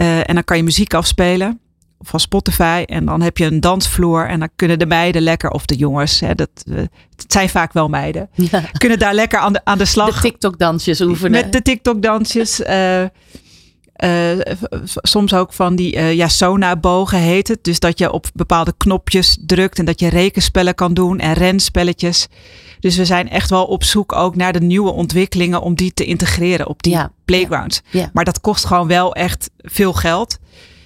Uh, 0.00 0.18
en 0.18 0.34
dan 0.34 0.44
kan 0.44 0.56
je 0.56 0.62
muziek 0.62 0.94
afspelen 0.94 1.60
van 2.00 2.20
Spotify. 2.20 2.82
En 2.86 3.04
dan 3.04 3.20
heb 3.20 3.36
je 3.38 3.44
een 3.44 3.60
dansvloer. 3.60 4.28
En 4.28 4.38
dan 4.38 4.48
kunnen 4.56 4.78
de 4.78 4.86
meiden 4.86 5.22
lekker, 5.22 5.50
of 5.50 5.66
de 5.66 5.76
jongens, 5.76 6.20
hè, 6.20 6.34
dat, 6.34 6.50
uh, 6.64 6.76
het 7.16 7.32
zijn 7.32 7.48
vaak 7.48 7.72
wel 7.72 7.88
meiden, 7.88 8.28
ja. 8.50 8.62
kunnen 8.78 8.98
daar 8.98 9.14
lekker 9.14 9.38
aan 9.38 9.52
de, 9.52 9.60
aan 9.64 9.78
de 9.78 9.84
slag. 9.84 10.14
De 10.14 10.20
TikTok-dansjes 10.20 11.00
oefenen. 11.00 11.30
Met 11.30 11.52
de 11.52 11.62
TikTok-dansjes. 11.62 12.60
Uh, 12.60 13.04
soms 15.02 15.34
ook 15.34 15.52
van 15.52 15.76
die 15.76 16.00
ja, 16.00 16.28
Sona-bogen 16.28 17.18
heet 17.18 17.48
het. 17.48 17.64
Dus 17.64 17.78
dat 17.78 17.98
je 17.98 18.12
op 18.12 18.26
bepaalde 18.34 18.74
knopjes 18.76 19.38
drukt 19.46 19.78
en 19.78 19.84
dat 19.84 20.00
je 20.00 20.08
rekenspellen 20.08 20.74
kan 20.74 20.94
doen 20.94 21.18
en 21.18 21.32
renspelletjes. 21.32 22.28
Dus 22.80 22.96
we 22.96 23.04
zijn 23.04 23.30
echt 23.30 23.50
wel 23.50 23.64
op 23.64 23.84
zoek 23.84 24.12
ook 24.12 24.36
naar 24.36 24.52
de 24.52 24.60
nieuwe 24.60 24.90
ontwikkelingen 24.90 25.62
om 25.62 25.74
die 25.74 25.94
te 25.94 26.04
integreren 26.04 26.66
op 26.66 26.82
die 26.82 26.92
ja, 26.92 27.12
playgrounds. 27.24 27.80
Ja, 27.90 28.00
ja. 28.00 28.10
Maar 28.12 28.24
dat 28.24 28.40
kost 28.40 28.64
gewoon 28.64 28.86
wel 28.86 29.14
echt 29.14 29.50
veel 29.58 29.92
geld. 29.92 30.38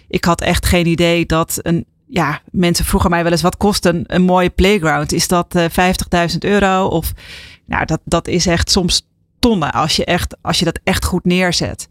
Ik 0.08 0.24
had 0.24 0.40
echt 0.40 0.66
geen 0.66 0.86
idee 0.86 1.26
dat 1.26 1.58
een, 1.62 1.84
ja, 2.06 2.40
mensen 2.50 2.84
vroegen 2.84 3.10
mij 3.10 3.22
wel 3.22 3.32
eens 3.32 3.42
wat 3.42 3.56
kost 3.56 3.84
een, 3.84 4.04
een 4.06 4.22
mooie 4.22 4.50
playground? 4.50 5.12
Is 5.12 5.28
dat 5.28 5.54
uh, 5.56 5.64
50.000 6.30 6.38
euro? 6.38 6.86
Of 6.86 7.12
nou, 7.66 7.84
dat, 7.84 8.00
dat 8.04 8.28
is 8.28 8.46
echt 8.46 8.70
soms 8.70 9.06
tonnen 9.38 9.72
als 9.72 9.96
je, 9.96 10.04
echt, 10.04 10.36
als 10.40 10.58
je 10.58 10.64
dat 10.64 10.80
echt 10.84 11.04
goed 11.04 11.24
neerzet. 11.24 11.88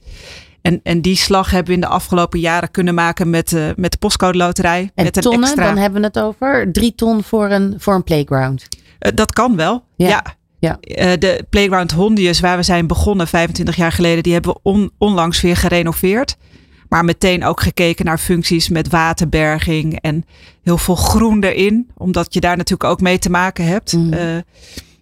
En, 0.64 0.80
en 0.84 1.02
die 1.02 1.16
slag 1.16 1.50
hebben 1.52 1.68
we 1.68 1.74
in 1.74 1.82
de 1.82 1.88
afgelopen 1.88 2.40
jaren 2.40 2.72
kunnen 2.72 2.94
maken 2.94 3.30
met, 3.30 3.52
uh, 3.52 3.66
met 3.76 3.92
de 3.92 3.98
postcode 3.98 4.38
loterij. 4.38 4.92
En 4.96 5.04
met 5.04 5.14
tonnen, 5.14 5.42
een 5.42 5.48
extra... 5.48 5.66
dan 5.66 5.78
hebben 5.78 6.02
we 6.02 6.08
het 6.08 6.20
over 6.20 6.72
drie 6.72 6.96
ton 6.96 7.24
voor 7.24 7.50
een, 7.50 7.76
voor 7.78 7.94
een 7.94 8.04
playground. 8.04 8.68
Uh, 9.00 9.12
dat 9.16 9.32
kan 9.32 9.56
wel, 9.56 9.84
ja. 9.96 10.08
ja. 10.08 10.24
ja. 10.60 10.78
Uh, 10.82 11.18
de 11.20 11.46
Playground 11.50 11.92
Hondius, 11.92 12.40
waar 12.40 12.58
we 12.58 12.64
zijn 12.64 12.88
begonnen 12.88 13.28
25 13.28 13.76
jaar 13.76 13.92
geleden, 13.92 14.24
die 14.24 14.34
hebben 14.34 14.54
we 14.54 14.60
on, 14.62 14.92
onlangs 14.98 15.42
weer 15.42 15.58
gerenoveerd. 15.58 16.38
Maar 16.90 17.06
meteen 17.06 17.46
ook 17.46 17.62
gekeken 17.62 18.06
naar 18.06 18.18
functies 18.18 18.70
met 18.70 18.90
waterberging 18.90 20.00
en 20.02 20.26
heel 20.62 20.78
veel 20.78 20.96
groen 20.96 21.44
erin. 21.44 21.90
Omdat 21.98 22.34
je 22.34 22.40
daar 22.40 22.58
natuurlijk 22.58 22.90
ook 22.90 23.02
mee 23.02 23.20
te 23.20 23.30
maken 23.30 23.66
hebt. 23.66 23.94
Mm. 23.94 24.14
Uh, 24.14 24.20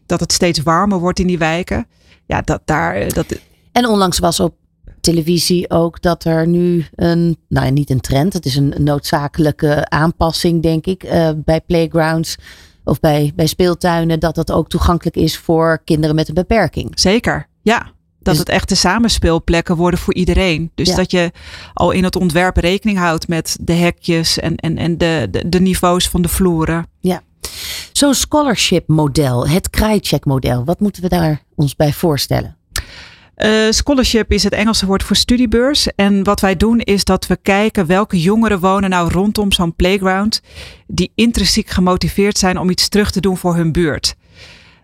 dat 0.06 0.20
het 0.20 0.32
steeds 0.32 0.60
warmer 0.60 1.00
wordt 1.00 1.20
in 1.20 1.28
die 1.28 1.38
wijken. 1.38 1.88
Ja, 2.26 2.42
dat 2.42 2.62
daar. 2.66 3.14
Dat... 3.14 3.26
En 3.72 3.86
onlangs 3.86 4.20
was 4.20 4.40
op 4.40 4.54
televisie 5.02 5.70
ook 5.70 6.02
dat 6.02 6.24
er 6.24 6.48
nu 6.48 6.86
een, 6.96 7.38
nou 7.48 7.72
niet 7.72 7.90
een 7.90 8.02
trend, 8.02 8.34
het 8.34 8.46
is 8.46 8.56
een 8.56 8.74
noodzakelijke 8.78 9.90
aanpassing, 9.90 10.62
denk 10.62 10.86
ik, 10.86 11.04
uh, 11.04 11.30
bij 11.36 11.62
playgrounds 11.62 12.38
of 12.84 13.00
bij, 13.00 13.32
bij 13.36 13.48
speeltuinen, 13.48 14.20
dat 14.20 14.36
dat 14.36 14.52
ook 14.52 14.70
toegankelijk 14.70 15.16
is 15.16 15.38
voor 15.38 15.82
kinderen 15.84 16.16
met 16.16 16.28
een 16.28 16.34
beperking. 16.34 16.92
Zeker, 16.94 17.48
ja. 17.62 17.92
Dat 18.20 18.34
dus, 18.34 18.44
het 18.44 18.50
echte 18.50 18.76
samenspeelplekken 18.76 19.76
worden 19.76 20.00
voor 20.00 20.14
iedereen. 20.14 20.72
Dus 20.76 20.88
ja. 20.88 20.96
dat 20.96 21.12
je 21.12 21.32
al 21.74 21.92
in 21.92 22.04
het 22.04 22.16
ontwerp 22.16 22.58
rekening 22.58 22.98
houdt 22.98 23.28
met 23.28 23.58
de 23.62 23.74
hekjes 23.74 24.40
en, 24.40 24.56
en, 24.56 24.78
en 24.78 24.98
de, 24.98 25.28
de, 25.32 25.50
de 25.50 25.60
niveaus 25.60 26.10
van 26.10 26.22
de 26.22 26.28
vloeren. 26.28 26.88
Ja. 27.00 27.22
Zo'n 27.92 28.14
scholarship 28.14 28.88
model, 28.88 29.48
het 29.48 29.70
Krajcek 29.70 30.26
model, 30.26 30.66
wat 30.66 30.80
moeten 30.80 31.02
we 31.02 31.10
daar 31.10 31.44
ons 31.56 31.76
bij 31.76 31.94
voorstellen? 31.94 32.58
Uh, 33.46 33.68
scholarship 33.70 34.32
is 34.32 34.44
het 34.44 34.54
Engelse 34.54 34.86
woord 34.86 35.04
voor 35.04 35.16
studiebeurs. 35.16 35.88
En 35.96 36.24
wat 36.24 36.40
wij 36.40 36.58
doen 36.58 36.80
is 36.80 37.04
dat 37.04 37.28
we 37.28 37.38
kijken 37.42 37.86
welke 37.86 38.22
jongeren 38.22 38.60
wonen 38.60 38.90
nou 38.90 39.12
rondom 39.12 39.52
zo'n 39.52 39.76
playground. 39.76 40.42
Die 40.88 41.12
intrinsiek 41.16 41.70
gemotiveerd 41.70 42.38
zijn 42.38 42.58
om 42.58 42.70
iets 42.70 42.90
terug 42.90 43.12
te 43.12 43.22
doen 43.22 43.38
voor 43.38 43.56
hun 43.56 43.72
buurt. 43.72 44.16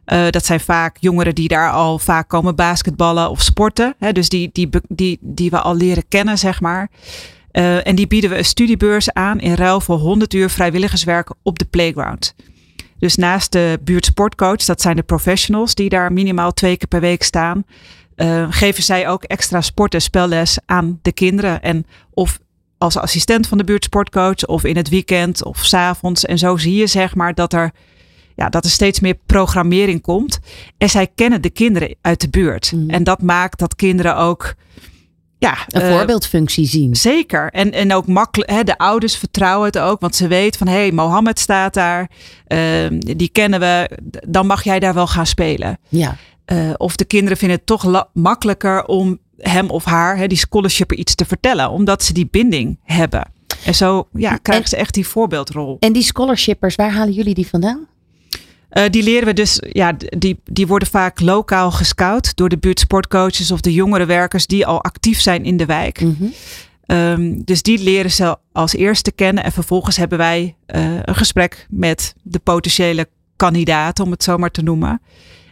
Uh, 0.05 0.29
dat 0.29 0.45
zijn 0.45 0.59
vaak 0.59 0.97
jongeren 0.99 1.35
die 1.35 1.47
daar 1.47 1.71
al 1.71 1.99
vaak 1.99 2.27
komen 2.27 2.55
basketballen 2.55 3.29
of 3.29 3.41
sporten. 3.41 3.95
Hè, 3.99 4.11
dus 4.11 4.29
die, 4.29 4.49
die, 4.53 4.69
die, 4.87 5.17
die 5.21 5.49
we 5.49 5.59
al 5.59 5.75
leren 5.75 6.07
kennen, 6.07 6.37
zeg 6.37 6.61
maar. 6.61 6.89
Uh, 7.51 7.87
en 7.87 7.95
die 7.95 8.07
bieden 8.07 8.29
we 8.29 8.37
een 8.37 8.45
studiebeurs 8.45 9.13
aan 9.13 9.39
in 9.39 9.53
ruil 9.53 9.81
voor 9.81 9.97
100 9.97 10.33
uur 10.33 10.49
vrijwilligerswerk 10.49 11.33
op 11.43 11.59
de 11.59 11.65
playground. 11.65 12.35
Dus 12.99 13.15
naast 13.15 13.51
de 13.51 13.79
buurtsportcoach, 13.83 14.65
dat 14.65 14.81
zijn 14.81 14.95
de 14.95 15.03
professionals 15.03 15.75
die 15.75 15.89
daar 15.89 16.13
minimaal 16.13 16.53
twee 16.53 16.77
keer 16.77 16.87
per 16.87 16.99
week 16.99 17.23
staan, 17.23 17.65
uh, 18.17 18.47
geven 18.49 18.83
zij 18.83 19.07
ook 19.07 19.23
extra 19.23 19.61
sport- 19.61 19.93
en 19.93 20.01
spelles 20.01 20.57
aan 20.65 20.99
de 21.01 21.11
kinderen. 21.11 21.61
En 21.61 21.85
of 22.13 22.39
als 22.77 22.97
assistent 22.97 23.47
van 23.47 23.57
de 23.57 23.63
buurtsportcoach 23.63 24.45
of 24.45 24.63
in 24.63 24.75
het 24.75 24.89
weekend 24.89 25.43
of 25.43 25.65
s 25.65 25.73
avonds. 25.73 26.25
En 26.25 26.37
zo 26.37 26.57
zie 26.57 26.75
je 26.75 26.87
zeg 26.87 27.15
maar 27.15 27.33
dat 27.33 27.53
er, 27.53 27.71
ja, 28.35 28.49
dat 28.49 28.63
er 28.63 28.71
steeds 28.71 28.99
meer 28.99 29.17
programmering 29.25 30.01
komt. 30.01 30.39
En 30.77 30.89
zij 30.89 31.07
kennen 31.15 31.41
de 31.41 31.49
kinderen 31.49 31.95
uit 32.01 32.21
de 32.21 32.29
buurt. 32.29 32.71
Mm. 32.71 32.89
En 32.89 33.03
dat 33.03 33.21
maakt 33.21 33.59
dat 33.59 33.75
kinderen 33.75 34.15
ook 34.15 34.55
ja, 35.37 35.57
een 35.67 35.81
uh, 35.81 35.91
voorbeeldfunctie 35.91 36.65
zien. 36.65 36.95
Zeker. 36.95 37.49
En, 37.51 37.71
en 37.71 37.93
ook 37.93 38.07
makkelijk, 38.07 38.49
hè, 38.51 38.63
de 38.63 38.77
ouders 38.77 39.17
vertrouwen 39.17 39.65
het 39.65 39.79
ook, 39.79 39.99
want 40.01 40.15
ze 40.15 40.27
weten 40.27 40.57
van 40.57 40.67
hé, 40.67 40.73
hey, 40.73 40.91
Mohammed 40.91 41.39
staat 41.39 41.73
daar, 41.73 42.09
uh, 42.47 42.87
die 42.99 43.29
kennen 43.29 43.59
we, 43.59 43.99
dan 44.27 44.45
mag 44.45 44.63
jij 44.63 44.79
daar 44.79 44.93
wel 44.93 45.07
gaan 45.07 45.25
spelen. 45.25 45.77
Ja. 45.87 46.15
Uh, 46.53 46.73
of 46.77 46.95
de 46.95 47.05
kinderen 47.05 47.37
vinden 47.37 47.57
het 47.57 47.65
toch 47.65 48.07
makkelijker 48.13 48.85
om 48.85 49.19
hem 49.37 49.69
of 49.69 49.83
haar, 49.83 50.17
hè, 50.17 50.27
die 50.27 50.37
scholarshipper, 50.37 50.97
iets 50.97 51.15
te 51.15 51.25
vertellen, 51.25 51.69
omdat 51.69 52.03
ze 52.03 52.13
die 52.13 52.27
binding 52.31 52.79
hebben. 52.83 53.31
En 53.65 53.75
zo 53.75 54.07
ja, 54.13 54.37
krijgen 54.37 54.63
en, 54.63 54.69
ze 54.69 54.75
echt 54.75 54.93
die 54.93 55.07
voorbeeldrol. 55.07 55.77
En 55.79 55.93
die 55.93 56.03
scholarshippers, 56.03 56.75
waar 56.75 56.91
halen 56.91 57.13
jullie 57.13 57.33
die 57.33 57.47
vandaan? 57.47 57.87
Uh, 58.71 58.83
die 58.89 59.03
leren 59.03 59.27
we 59.27 59.33
dus, 59.33 59.61
ja, 59.71 59.93
die, 60.17 60.39
die 60.43 60.67
worden 60.67 60.87
vaak 60.87 61.19
lokaal 61.19 61.71
gescout 61.71 62.35
door 62.35 62.49
de 62.49 62.57
buurtsportcoaches 62.57 63.51
of 63.51 63.61
de 63.61 63.73
jongere 63.73 64.05
werkers 64.05 64.47
die 64.47 64.65
al 64.65 64.83
actief 64.83 65.21
zijn 65.21 65.45
in 65.45 65.57
de 65.57 65.65
wijk. 65.65 66.01
Mhm. 66.01 66.23
Um, 66.91 67.43
dus 67.43 67.61
die 67.61 67.83
leren 67.83 68.11
ze 68.11 68.37
als 68.51 68.73
eerste 68.73 69.11
kennen 69.11 69.43
en 69.43 69.51
vervolgens 69.51 69.97
hebben 69.97 70.17
wij 70.17 70.55
uh, 70.75 70.95
een 71.03 71.15
gesprek 71.15 71.67
met 71.69 72.15
de 72.21 72.39
potentiële 72.39 73.07
kandidaten, 73.35 74.05
om 74.05 74.11
het 74.11 74.23
zo 74.23 74.37
maar 74.37 74.51
te 74.51 74.61
noemen. 74.61 75.01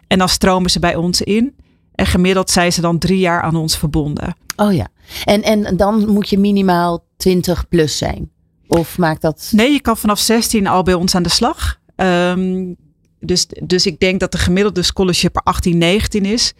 En 0.07 0.17
dan 0.17 0.29
stromen 0.29 0.69
ze 0.69 0.79
bij 0.79 0.95
ons 0.95 1.21
in. 1.21 1.55
En 1.95 2.05
gemiddeld 2.05 2.50
zijn 2.50 2.74
ze 2.74 2.81
dan 2.81 2.97
drie 2.97 3.19
jaar 3.19 3.41
aan 3.41 3.55
ons 3.55 3.77
verbonden. 3.77 4.35
Oh 4.55 4.74
ja. 4.74 4.88
En, 5.24 5.43
en 5.43 5.77
dan 5.77 6.09
moet 6.09 6.29
je 6.29 6.39
minimaal 6.39 7.03
20 7.17 7.67
plus 7.67 7.97
zijn. 7.97 8.29
Of 8.67 8.97
maakt 8.97 9.21
dat. 9.21 9.50
Nee, 9.51 9.71
je 9.71 9.81
kan 9.81 9.97
vanaf 9.97 10.19
16 10.19 10.67
al 10.67 10.83
bij 10.83 10.93
ons 10.93 11.15
aan 11.15 11.24
de 11.24 11.29
slag. 11.29 11.79
Um, 11.95 12.75
dus, 13.19 13.45
dus 13.63 13.85
ik 13.85 14.00
denk 14.00 14.19
dat 14.19 14.31
de 14.31 14.38
gemiddelde 14.38 14.81
scholarship 14.81 15.35
er 15.35 15.41
18, 15.41 15.77
19 15.77 16.25
is. 16.25 16.53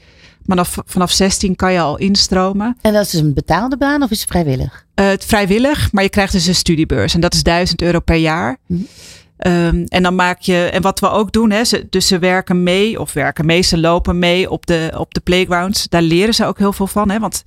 Maar 0.45 0.65
vanaf, 0.65 0.87
vanaf 0.89 1.11
16 1.11 1.55
kan 1.55 1.73
je 1.73 1.79
al 1.79 1.97
instromen. 1.97 2.77
En 2.81 2.93
dat 2.93 3.05
is 3.05 3.13
een 3.13 3.33
betaalde 3.33 3.77
baan 3.77 4.03
of 4.03 4.11
is 4.11 4.19
het 4.19 4.29
vrijwillig? 4.29 4.85
Uh, 4.95 5.07
het 5.07 5.25
vrijwillig, 5.25 5.91
maar 5.91 6.03
je 6.03 6.09
krijgt 6.09 6.33
dus 6.33 6.45
een 6.45 6.55
studiebeurs. 6.55 7.13
En 7.13 7.19
dat 7.19 7.33
is 7.33 7.43
1000 7.43 7.81
euro 7.81 7.99
per 7.99 8.15
jaar. 8.15 8.57
Mm. 8.67 8.87
Um, 9.38 9.84
en 9.84 10.04
dan 10.04 10.15
maak 10.15 10.39
je, 10.39 10.70
en 10.74 10.82
wat 10.82 11.00
we 11.00 11.10
ook 11.10 11.32
doen, 11.32 11.51
hè, 11.51 11.62
dus 11.89 12.08
ze 12.08 12.20
werken 12.20 12.63
mee, 12.63 13.00
of 13.00 13.13
werken 13.13 13.46
mee, 13.46 13.62
ze 13.62 13.77
lopen 13.77 14.20
mee 14.20 14.50
op 14.50 14.65
de, 14.65 14.94
op 14.98 15.13
de 15.13 15.20
playgrounds. 15.20 15.89
Daar 15.89 16.01
leren 16.01 16.34
ze 16.34 16.46
ook 16.46 16.58
heel 16.58 16.74
veel 16.74 16.88
van. 16.88 17.10
Hè, 17.10 17.20
want 17.20 17.44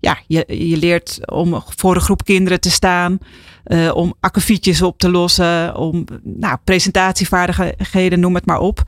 ja, 0.00 0.18
je, 0.26 0.44
je 0.46 0.76
leert 0.76 1.20
om 1.30 1.62
voor 1.76 1.94
een 1.94 2.00
groep 2.00 2.24
kinderen 2.24 2.60
te 2.60 2.70
staan, 2.70 3.18
uh, 3.66 3.94
om 3.94 4.14
akkefietjes 4.20 4.82
op 4.82 4.98
te 4.98 5.10
lossen, 5.10 5.76
om 5.76 6.04
nou, 6.22 6.56
presentatievaardigheden, 6.64 8.20
noem 8.20 8.34
het 8.34 8.46
maar 8.46 8.60
op. 8.60 8.82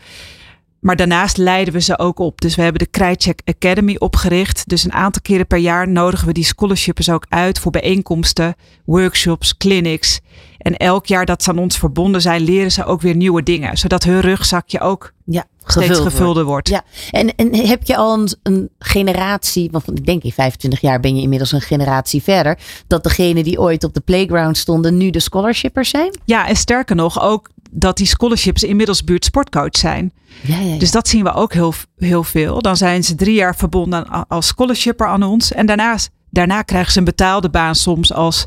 Maar 0.83 0.97
daarnaast 0.97 1.37
leiden 1.37 1.75
we 1.75 1.81
ze 1.81 1.99
ook 1.99 2.19
op. 2.19 2.41
Dus 2.41 2.55
we 2.55 2.63
hebben 2.63 2.81
de 2.81 2.91
Krijtcheck 2.91 3.41
Academy 3.45 3.97
opgericht. 3.99 4.69
Dus 4.69 4.85
een 4.85 4.93
aantal 4.93 5.23
keren 5.23 5.47
per 5.47 5.59
jaar 5.59 5.89
nodigen 5.89 6.27
we 6.27 6.33
die 6.33 6.45
scholarships 6.45 7.11
ook 7.11 7.27
uit 7.29 7.59
voor 7.59 7.71
bijeenkomsten, 7.73 8.55
workshops, 8.85 9.57
clinics. 9.57 10.21
En 10.59 10.77
elk 10.77 11.07
jaar 11.07 11.27
dat 11.27 11.43
ze 11.43 11.51
aan 11.51 11.59
ons 11.59 11.79
verbonden 11.79 12.21
zijn, 12.21 12.43
leren 12.43 12.73
ze 12.73 12.85
ook 12.85 13.01
weer 13.01 13.17
nieuwe 13.17 13.43
dingen. 13.43 13.77
Zodat 13.77 14.03
hun 14.03 14.21
rugzakje 14.21 14.81
ook 14.81 15.13
ja, 15.25 15.45
steeds 15.67 15.87
gevuld 15.87 16.09
gevulder 16.09 16.45
wordt. 16.45 16.69
Ja, 16.69 16.83
en, 17.11 17.35
en 17.35 17.55
heb 17.55 17.83
je 17.83 17.97
al 17.97 18.19
een, 18.19 18.29
een 18.43 18.71
generatie, 18.79 19.69
want 19.71 19.89
ik 19.89 20.07
denk 20.07 20.23
in 20.23 20.33
25 20.33 20.81
jaar 20.81 21.01
ben 21.01 21.17
je 21.17 21.23
inmiddels 21.23 21.53
een 21.53 21.61
generatie 21.61 22.23
verder, 22.23 22.59
dat 22.87 23.03
degenen 23.03 23.45
die 23.45 23.61
ooit 23.61 23.85
op 23.85 23.95
de 23.95 24.01
playground 24.01 24.57
stonden 24.57 24.97
nu 24.97 25.11
de 25.11 25.21
scholarshippers 25.21 25.91
zijn? 25.91 26.19
Ja, 26.25 26.49
en 26.49 26.57
sterker 26.57 26.97
nog, 26.97 27.23
ook 27.23 27.49
dat 27.75 27.97
die 27.97 28.07
scholarships 28.07 28.63
inmiddels 28.63 29.05
buurtsportcoach 29.05 29.77
zijn. 29.77 30.13
Ja, 30.41 30.59
ja, 30.59 30.73
ja. 30.73 30.79
Dus 30.79 30.91
dat 30.91 31.09
zien 31.09 31.25
we 31.25 31.33
ook 31.33 31.53
heel, 31.53 31.75
heel 31.97 32.25
veel. 32.25 32.61
Dan 32.61 32.77
zijn 32.77 33.05
ze 33.05 33.15
drie 33.15 33.35
jaar 33.35 33.57
verbonden 33.57 34.29
als 34.29 34.47
scholarshipper 34.47 35.07
aan 35.07 35.23
ons. 35.23 35.53
En 35.53 35.67
daarnaast, 35.67 36.11
daarna 36.31 36.63
krijgen 36.63 36.93
ze 36.93 36.99
een 36.99 37.05
betaalde 37.05 37.51
baan 37.51 37.75
soms 37.75 38.13
als 38.13 38.47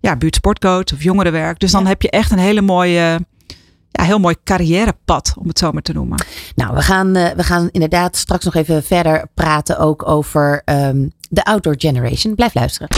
ja, 0.00 0.16
buurtsportcoach 0.16 0.92
of 0.92 1.02
jongerenwerk. 1.02 1.58
Dus 1.58 1.70
dan 1.70 1.86
heb 1.86 2.02
je 2.02 2.10
echt 2.10 2.30
een 2.30 2.38
hele 2.38 2.62
mooie, 2.62 3.26
ja, 3.90 4.04
heel 4.04 4.18
mooi 4.18 4.34
carrièrepad, 4.44 5.34
om 5.38 5.48
het 5.48 5.58
zo 5.58 5.72
maar 5.72 5.82
te 5.82 5.92
noemen. 5.92 6.24
Nou, 6.54 6.74
we 6.74 6.82
gaan, 6.82 7.16
uh, 7.16 7.28
we 7.30 7.44
gaan 7.44 7.68
inderdaad 7.70 8.16
straks 8.16 8.44
nog 8.44 8.54
even 8.54 8.82
verder 8.82 9.26
praten 9.34 9.78
ook 9.78 10.08
over 10.08 10.62
um, 10.64 11.12
de 11.28 11.44
outdoor 11.44 11.74
generation. 11.78 12.34
Blijf 12.34 12.54
luisteren. 12.54 12.88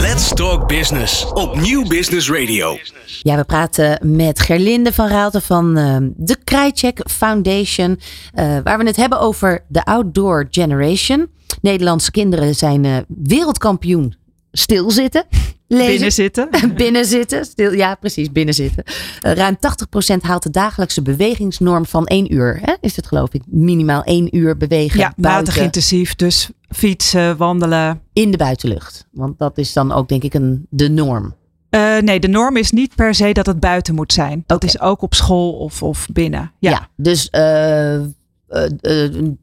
Let's 0.00 0.34
Talk 0.34 0.68
Business 0.68 1.32
op 1.32 1.60
Nieuw 1.60 1.86
Business 1.88 2.30
Radio. 2.30 2.78
Ja, 3.22 3.36
we 3.36 3.44
praten 3.44 4.16
met 4.16 4.40
Gerlinde 4.40 4.92
van 4.92 5.08
Raalte 5.08 5.40
van 5.40 5.78
uh, 5.78 5.96
de 6.16 6.36
Krijtcheck 6.44 7.00
Foundation. 7.10 8.00
Uh, 8.34 8.58
waar 8.64 8.78
we 8.78 8.84
het 8.84 8.96
hebben 8.96 9.20
over 9.20 9.64
de 9.68 9.84
outdoor 9.84 10.46
generation. 10.50 11.30
Nederlandse 11.60 12.10
kinderen 12.10 12.54
zijn 12.54 12.84
uh, 12.84 12.96
wereldkampioen 13.06 14.14
stilzitten. 14.52 15.24
Lezen. 15.68 15.92
Binnenzitten. 15.92 16.48
binnenzitten. 16.76 17.44
Stil, 17.44 17.72
ja, 17.72 17.94
precies, 17.94 18.32
binnenzitten. 18.32 18.84
Uh, 19.26 19.32
ruim 19.32 19.56
80% 19.56 20.20
haalt 20.20 20.42
de 20.42 20.50
dagelijkse 20.50 21.02
bewegingsnorm 21.02 21.86
van 21.86 22.06
één 22.06 22.34
uur. 22.34 22.58
Hè? 22.62 22.74
Is 22.80 22.96
het 22.96 23.06
geloof 23.06 23.32
ik 23.32 23.42
minimaal 23.46 24.02
één 24.02 24.36
uur 24.36 24.56
bewegen 24.56 24.98
Ja, 24.98 25.12
matig 25.16 25.58
intensief. 25.58 26.14
Dus 26.14 26.50
fietsen, 26.68 27.36
wandelen. 27.36 28.00
In 28.12 28.30
de 28.30 28.36
buitenlucht. 28.36 29.06
Want 29.12 29.38
dat 29.38 29.58
is 29.58 29.72
dan 29.72 29.92
ook 29.92 30.08
denk 30.08 30.22
ik 30.22 30.34
een, 30.34 30.66
de 30.70 30.88
norm. 30.88 31.34
Uh, 31.70 31.98
nee, 31.98 32.20
de 32.20 32.28
norm 32.28 32.56
is 32.56 32.70
niet 32.70 32.94
per 32.94 33.14
se 33.14 33.32
dat 33.32 33.46
het 33.46 33.60
buiten 33.60 33.94
moet 33.94 34.12
zijn. 34.12 34.44
Dat 34.46 34.64
is 34.64 34.80
ook 34.80 35.02
op 35.02 35.14
school 35.14 35.52
of, 35.52 35.82
of 35.82 36.06
binnen. 36.12 36.52
Ja, 36.58 36.70
Ja, 36.70 36.88
dus 36.96 37.28
uh, 37.32 38.00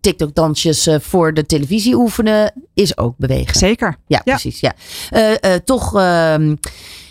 TikTok-dansjes 0.02 0.88
uh, 0.88 1.00
voor 1.00 1.34
de 1.34 1.46
televisie 1.46 1.96
oefenen 1.96 2.54
is 2.74 2.98
ook 2.98 3.18
bewegen. 3.18 3.56
zeker. 3.60 3.96
Ja, 4.08 4.22
Ja. 4.24 4.34
precies. 4.34 4.60
Ja. 4.60 4.74
Eh, 5.10 5.32
eh, 5.54 5.60
toch 5.66 5.96
ehm, 5.96 6.56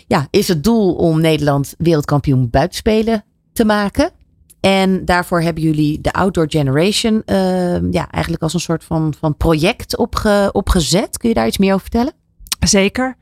ja, 0.07 0.27
is 0.29 0.47
het 0.47 0.63
doel 0.63 0.93
om 0.93 1.21
Nederland 1.21 1.73
wereldkampioen 1.77 2.49
buitenspelen 2.49 3.23
te 3.53 3.65
maken. 3.65 4.11
En 4.59 5.05
daarvoor 5.05 5.41
hebben 5.41 5.63
jullie 5.63 6.01
de 6.01 6.13
Outdoor 6.13 6.45
Generation 6.49 7.21
ehm, 7.25 7.91
ja, 7.91 8.09
eigenlijk 8.09 8.43
als 8.43 8.53
een 8.53 8.59
soort 8.59 8.83
van, 8.83 9.13
van 9.19 9.37
project 9.37 9.97
opge, 9.97 10.49
opgezet. 10.51 11.17
Kun 11.17 11.29
je 11.29 11.35
daar 11.35 11.47
iets 11.47 11.57
meer 11.57 11.69
over 11.73 11.81
vertellen? 11.81 12.13
Zeker. 12.59 13.17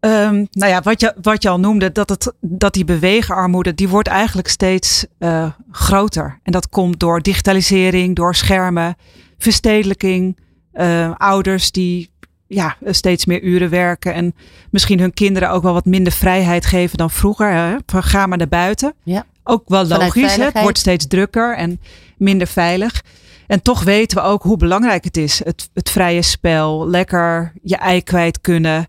Um, 0.00 0.46
nou 0.50 0.70
ja, 0.72 0.82
wat 0.82 1.00
je, 1.00 1.14
wat 1.22 1.42
je 1.42 1.48
al 1.48 1.60
noemde, 1.60 1.92
dat, 1.92 2.08
het, 2.08 2.32
dat 2.40 2.74
die 2.74 2.84
beweegarmoede, 2.84 3.74
die 3.74 3.88
wordt 3.88 4.08
eigenlijk 4.08 4.48
steeds 4.48 5.06
uh, 5.18 5.50
groter. 5.70 6.38
En 6.42 6.52
dat 6.52 6.68
komt 6.68 7.00
door 7.00 7.20
digitalisering, 7.20 8.16
door 8.16 8.34
schermen, 8.34 8.96
verstedelijking, 9.38 10.38
uh, 10.74 11.10
ouders 11.16 11.72
die 11.72 12.10
ja, 12.46 12.76
steeds 12.84 13.24
meer 13.24 13.42
uren 13.42 13.70
werken 13.70 14.14
en 14.14 14.34
misschien 14.70 15.00
hun 15.00 15.14
kinderen 15.14 15.50
ook 15.50 15.62
wel 15.62 15.72
wat 15.72 15.84
minder 15.84 16.12
vrijheid 16.12 16.66
geven 16.66 16.98
dan 16.98 17.10
vroeger. 17.10 17.52
Hè? 17.52 17.76
Van 17.86 18.02
ga 18.02 18.26
maar 18.26 18.38
naar 18.38 18.48
buiten. 18.48 18.94
Ja. 19.02 19.26
Ook 19.44 19.68
wel 19.68 19.86
logisch, 19.86 20.36
hè? 20.36 20.44
het 20.44 20.60
wordt 20.60 20.78
steeds 20.78 21.06
drukker 21.06 21.56
en 21.56 21.80
minder 22.16 22.46
veilig. 22.46 23.02
En 23.46 23.62
toch 23.62 23.82
weten 23.82 24.16
we 24.18 24.22
ook 24.22 24.42
hoe 24.42 24.56
belangrijk 24.56 25.04
het 25.04 25.16
is. 25.16 25.44
Het, 25.44 25.70
het 25.74 25.90
vrije 25.90 26.22
spel, 26.22 26.88
lekker 26.88 27.52
je 27.62 27.76
ei 27.76 28.02
kwijt 28.02 28.40
kunnen. 28.40 28.88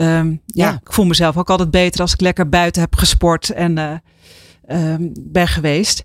Um, 0.00 0.40
ja. 0.46 0.66
Ja. 0.68 0.80
ik 0.84 0.92
voel 0.92 1.04
mezelf 1.04 1.36
ook 1.36 1.50
altijd 1.50 1.70
beter 1.70 2.00
als 2.00 2.12
ik 2.12 2.20
lekker 2.20 2.48
buiten 2.48 2.82
heb 2.82 2.96
gesport 2.96 3.50
en 3.50 3.78
uh, 3.78 4.92
um, 4.92 5.12
ben 5.20 5.48
geweest. 5.48 6.04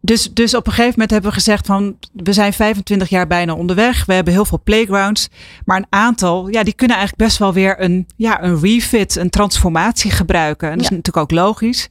Dus, 0.00 0.30
dus 0.32 0.54
op 0.54 0.66
een 0.66 0.72
gegeven 0.72 0.92
moment 0.92 1.10
hebben 1.10 1.30
we 1.30 1.36
gezegd 1.36 1.66
van 1.66 1.96
we 2.12 2.32
zijn 2.32 2.52
25 2.52 3.08
jaar 3.08 3.26
bijna 3.26 3.54
onderweg. 3.54 4.04
We 4.04 4.12
hebben 4.14 4.32
heel 4.32 4.44
veel 4.44 4.60
playgrounds. 4.64 5.28
Maar 5.64 5.76
een 5.76 5.86
aantal, 5.88 6.48
ja, 6.48 6.62
die 6.62 6.74
kunnen 6.74 6.96
eigenlijk 6.96 7.26
best 7.28 7.38
wel 7.38 7.52
weer 7.52 7.80
een, 7.82 8.06
ja, 8.16 8.42
een 8.42 8.60
refit, 8.60 9.16
een 9.16 9.30
transformatie 9.30 10.10
gebruiken. 10.10 10.70
En 10.70 10.76
dat 10.78 10.84
Ja. 10.88 10.90
is 10.90 10.96
natuurlijk 10.96 11.32
ook 11.32 11.38
logisch. 11.38 11.88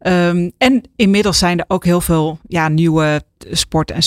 Um, 0.00 0.52
en 0.58 0.82
inmiddels 0.96 1.38
zijn 1.38 1.58
er 1.58 1.64
ook 1.68 1.84
heel 1.84 2.00
veel 2.00 2.38
ja, 2.48 2.68
nieuwe 2.68 3.22
sport- 3.50 3.90
en 3.90 4.02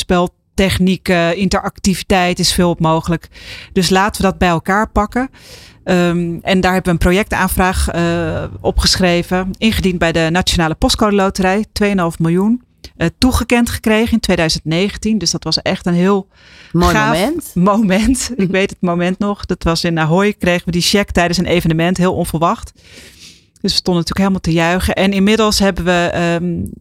speltechnieken. 0.57 1.37
Interactiviteit 1.37 2.39
is 2.39 2.53
veel 2.53 2.75
mogelijk. 2.79 3.27
Dus 3.73 3.89
laten 3.89 4.21
we 4.21 4.27
dat 4.27 4.37
bij 4.37 4.49
elkaar 4.49 4.89
pakken. 4.89 5.29
Um, 5.83 6.39
en 6.41 6.61
daar 6.61 6.73
hebben 6.73 6.83
we 6.83 6.89
een 6.89 6.97
projectaanvraag 6.97 7.95
uh, 7.95 8.43
opgeschreven. 8.61 9.51
Ingediend 9.57 9.99
bij 9.99 10.11
de 10.11 10.27
Nationale 10.31 10.75
Postcode 10.75 11.15
Loterij. 11.15 11.65
2,5 11.83 11.93
miljoen. 12.19 12.61
Uh, 12.97 13.07
toegekend 13.17 13.69
gekregen 13.69 14.13
in 14.13 14.19
2019. 14.19 15.17
Dus 15.17 15.31
dat 15.31 15.43
was 15.43 15.61
echt 15.61 15.85
een 15.85 15.93
heel 15.93 16.27
Mooi 16.71 16.93
moment. 16.93 17.51
moment. 17.53 18.31
Ik 18.35 18.49
weet 18.49 18.69
het 18.69 18.81
moment 18.81 19.19
nog. 19.19 19.45
Dat 19.45 19.63
was 19.63 19.83
in 19.83 19.99
Ahoy. 19.99 20.33
Kregen 20.33 20.65
we 20.65 20.71
die 20.71 20.81
check 20.81 21.11
tijdens 21.11 21.37
een 21.37 21.45
evenement. 21.45 21.97
Heel 21.97 22.13
onverwacht. 22.13 22.71
Dus 23.61 23.71
we 23.71 23.77
stonden 23.77 24.03
natuurlijk 24.03 24.17
helemaal 24.17 24.39
te 24.39 24.51
juichen. 24.51 24.93
En 24.95 25.13
inmiddels 25.13 25.59
hebben 25.59 25.85
we 25.85 26.37
um, 26.41 26.71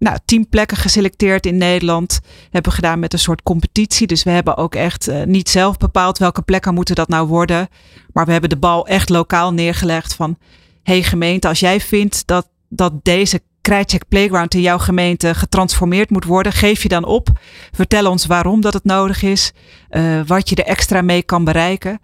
nou, 0.00 0.18
tien 0.24 0.48
plekken 0.48 0.76
geselecteerd 0.76 1.46
in 1.46 1.56
Nederland. 1.56 2.20
Hebben 2.50 2.72
gedaan 2.72 2.98
met 2.98 3.12
een 3.12 3.18
soort 3.18 3.42
competitie. 3.42 4.06
Dus 4.06 4.22
we 4.22 4.30
hebben 4.30 4.56
ook 4.56 4.74
echt 4.74 5.08
uh, 5.08 5.22
niet 5.22 5.48
zelf 5.48 5.76
bepaald 5.76 6.18
welke 6.18 6.42
plekken 6.42 6.74
moeten 6.74 6.94
dat 6.94 7.08
nou 7.08 7.26
worden. 7.26 7.68
Maar 8.12 8.26
we 8.26 8.32
hebben 8.32 8.50
de 8.50 8.56
bal 8.56 8.86
echt 8.86 9.08
lokaal 9.08 9.52
neergelegd 9.52 10.14
van... 10.14 10.38
hey 10.82 11.02
gemeente, 11.02 11.48
als 11.48 11.60
jij 11.60 11.80
vindt 11.80 12.26
dat, 12.26 12.48
dat 12.68 12.92
deze 13.02 13.40
Krijtcheck 13.60 14.08
Playground 14.08 14.54
in 14.54 14.60
jouw 14.60 14.78
gemeente 14.78 15.34
getransformeerd 15.34 16.10
moet 16.10 16.24
worden, 16.24 16.52
geef 16.52 16.82
je 16.82 16.88
dan 16.88 17.04
op. 17.04 17.28
Vertel 17.72 18.10
ons 18.10 18.26
waarom 18.26 18.60
dat 18.60 18.72
het 18.72 18.84
nodig 18.84 19.22
is. 19.22 19.52
Uh, 19.90 20.20
wat 20.26 20.48
je 20.48 20.56
er 20.56 20.64
extra 20.64 21.02
mee 21.02 21.22
kan 21.22 21.44
bereiken. 21.44 22.00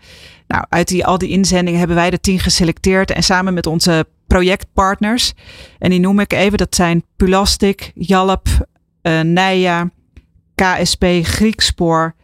Nou, 0.46 0.64
uit 0.68 0.88
die, 0.88 1.06
al 1.06 1.18
die 1.18 1.28
inzendingen 1.28 1.78
hebben 1.78 1.96
wij 1.96 2.10
de 2.10 2.20
tien 2.20 2.38
geselecteerd. 2.38 3.10
En 3.10 3.22
samen 3.22 3.54
met 3.54 3.66
onze 3.66 4.06
projectpartners. 4.26 5.32
En 5.78 5.90
die 5.90 6.00
noem 6.00 6.20
ik 6.20 6.32
even. 6.32 6.58
Dat 6.58 6.74
zijn 6.74 7.04
Pulastic, 7.16 7.92
Jalp, 7.94 8.48
uh, 9.02 9.20
Nija, 9.20 9.90
KSP, 10.54 11.04
Griekspoor, 11.22 12.14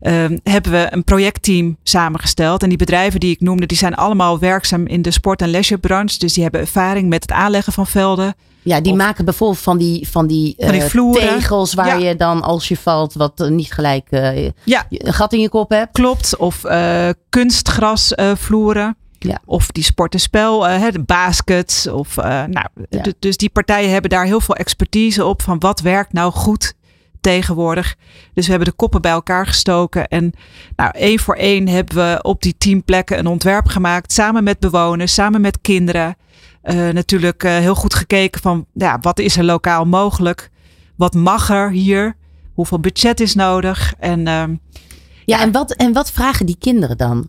ehm, 0.00 0.38
hebben 0.42 0.72
we 0.72 0.86
een 0.90 1.04
projectteam 1.04 1.76
samengesteld. 1.82 2.62
En 2.62 2.68
die 2.68 2.78
bedrijven 2.78 3.20
die 3.20 3.30
ik 3.30 3.40
noemde, 3.40 3.66
die 3.66 3.76
zijn 3.76 3.94
allemaal 3.94 4.38
werkzaam 4.38 4.86
in 4.86 5.02
de 5.02 5.10
sport- 5.10 5.42
en 5.42 5.48
leisurebranche. 5.48 6.18
Dus 6.18 6.32
die 6.32 6.42
hebben 6.42 6.60
ervaring 6.60 7.08
met 7.08 7.22
het 7.22 7.32
aanleggen 7.32 7.72
van 7.72 7.86
velden. 7.86 8.34
Ja, 8.64 8.80
die 8.80 8.92
Of- 8.92 8.98
maken 8.98 9.24
bijvoorbeeld 9.24 9.60
van 9.60 9.78
die, 9.78 10.08
van 10.08 10.26
die, 10.26 10.54
Van 10.58 10.70
die 10.72 10.80
eh, 10.82 10.88
tegels 11.34 11.74
waar 11.74 12.00
Ja. 12.00 12.08
je 12.08 12.16
dan 12.16 12.42
als 12.42 12.68
je 12.68 12.76
valt 12.76 13.12
wat 13.14 13.40
eh, 13.40 13.48
niet 13.48 13.72
gelijk 13.72 14.06
eh, 14.10 14.44
Ja. 14.64 14.86
een 14.88 15.12
gat 15.14 15.32
in 15.32 15.40
je 15.40 15.48
kop 15.48 15.70
hebt. 15.70 15.92
Klopt. 15.92 16.36
Of 16.36 16.64
eh 16.64 17.08
kunstgrasvloeren. 17.28 18.96
Ja. 19.18 19.38
Of 19.44 19.66
die 19.66 19.84
sport 19.84 20.14
en 20.14 20.20
spel, 20.20 20.68
eh, 20.68 20.78
hè, 20.80 20.90
de 20.90 21.02
baskets. 21.02 21.86
Of, 21.86 22.16
nou, 22.16 22.66
Dus 23.18 23.36
die 23.36 23.50
partijen 23.50 23.90
hebben 23.90 24.10
daar 24.10 24.24
heel 24.24 24.40
veel 24.40 24.54
expertise 24.54 25.24
op. 25.24 25.42
Van 25.42 25.58
wat 25.58 25.80
werkt 25.80 26.12
nou 26.12 26.32
goed 26.32 26.72
tegenwoordig. 27.20 27.94
Dus 28.34 28.44
we 28.44 28.50
hebben 28.50 28.68
de 28.68 28.76
koppen 28.76 29.00
bij 29.02 29.10
elkaar 29.12 29.46
gestoken. 29.46 30.08
En 30.08 30.32
nou, 30.76 30.90
één 30.94 31.18
voor 31.18 31.34
één 31.34 31.68
hebben 31.68 31.96
we 31.96 32.18
op 32.22 32.42
die 32.42 32.54
tien 32.58 32.84
plekken 32.84 33.18
een 33.18 33.26
ontwerp 33.26 33.66
gemaakt. 33.66 34.12
Samen 34.12 34.44
met 34.44 34.58
bewoners, 34.60 35.14
samen 35.14 35.40
met 35.40 35.58
kinderen. 35.60 36.16
Eh, 36.62 36.88
natuurlijk 36.88 37.44
eh, 37.44 37.56
heel 37.56 37.74
goed 37.74 37.94
gekeken 37.94 38.40
van 38.40 38.66
ja, 38.72 38.98
wat 39.00 39.18
is 39.18 39.36
er 39.36 39.44
lokaal 39.44 39.84
mogelijk? 39.84 40.50
Wat 40.96 41.14
mag 41.14 41.50
er 41.50 41.70
hier? 41.70 42.16
Hoeveel 42.54 42.80
budget 42.80 43.20
is 43.20 43.34
nodig? 43.34 43.94
En 43.98 44.26
ehm, 44.26 44.54
Ja, 45.24 45.40
en 45.40 45.52
wat, 45.52 45.72
en 45.72 45.92
wat 45.92 46.10
vragen 46.12 46.46
die 46.46 46.56
kinderen 46.58 46.96
dan? 46.96 47.28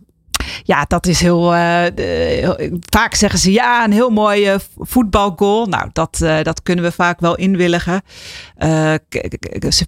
ja, 0.62 0.84
dat 0.88 1.06
is 1.06 1.20
heel. 1.20 1.54
eh, 1.54 1.84
heel- 1.96 2.78
vaak 2.90 3.14
zeggen 3.14 3.38
ze 3.38 3.52
ja, 3.52 3.84
een 3.84 3.92
heel 3.92 4.10
mooi 4.10 4.46
eh, 4.46 4.58
voetbalgoal. 4.78 5.66
Nou, 5.66 5.88
dat, 5.92 6.18
dat 6.42 6.62
kunnen 6.62 6.84
we 6.84 6.92
vaak 6.92 7.20
wel 7.20 7.34
inwilligen. 7.36 8.02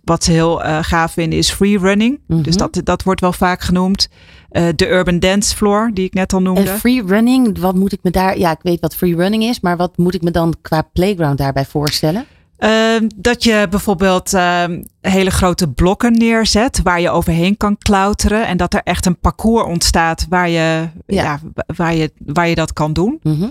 Wat 0.04 0.24
ze 0.24 0.30
heel 0.32 0.60
gaaf 0.80 1.12
vinden 1.12 1.38
is 1.38 1.50
free 1.50 1.78
running. 1.78 2.20
Mhm. 2.26 2.42
Dus 2.42 2.56
dat, 2.56 2.80
dat 2.84 3.02
wordt 3.02 3.20
wel 3.20 3.32
vaak 3.32 3.60
genoemd. 3.60 4.08
Eh, 4.56 4.68
de 4.76 4.88
urban 4.88 5.18
dance 5.18 5.56
floor, 5.56 5.90
die 5.94 6.04
ik 6.04 6.14
net 6.14 6.32
al 6.32 6.42
noemde. 6.42 6.70
En 6.70 6.78
free 6.78 7.02
running, 7.06 7.58
wat 7.58 7.74
moet 7.74 7.92
ik 7.92 7.98
me 8.02 8.10
daar... 8.10 8.38
Ja, 8.38 8.50
ik 8.50 8.58
weet 8.62 8.80
wat 8.80 8.96
free 8.96 9.16
running 9.16 9.42
is, 9.42 9.60
maar 9.60 9.76
wat 9.76 9.96
moet 9.96 10.14
ik 10.14 10.22
me 10.22 10.30
dan 10.30 10.54
qua 10.62 10.82
playground 10.92 11.38
daarbij 11.38 11.64
voorstellen? 11.64 12.26
Ehm, 12.58 13.08
dat 13.16 13.44
je 13.44 13.66
bijvoorbeeld 13.70 14.34
ehm, 14.34 14.82
hele 15.00 15.30
grote 15.30 15.68
blokken 15.68 16.12
neerzet 16.12 16.80
waar 16.82 17.00
je 17.00 17.10
overheen 17.10 17.56
kan 17.56 17.78
klauteren. 17.78 18.46
En 18.46 18.56
dat 18.56 18.74
er 18.74 18.80
echt 18.84 19.06
een 19.06 19.18
parcours 19.18 19.64
ontstaat 19.64 20.26
waar 20.28 20.48
je, 20.48 20.88
Ja. 21.06 21.22
ja. 21.22 21.40
waar 21.76 21.94
je, 21.94 22.12
waar 22.26 22.48
je 22.48 22.54
dat 22.54 22.72
kan 22.72 22.92
doen. 22.92 23.18
Mhm. 23.22 23.48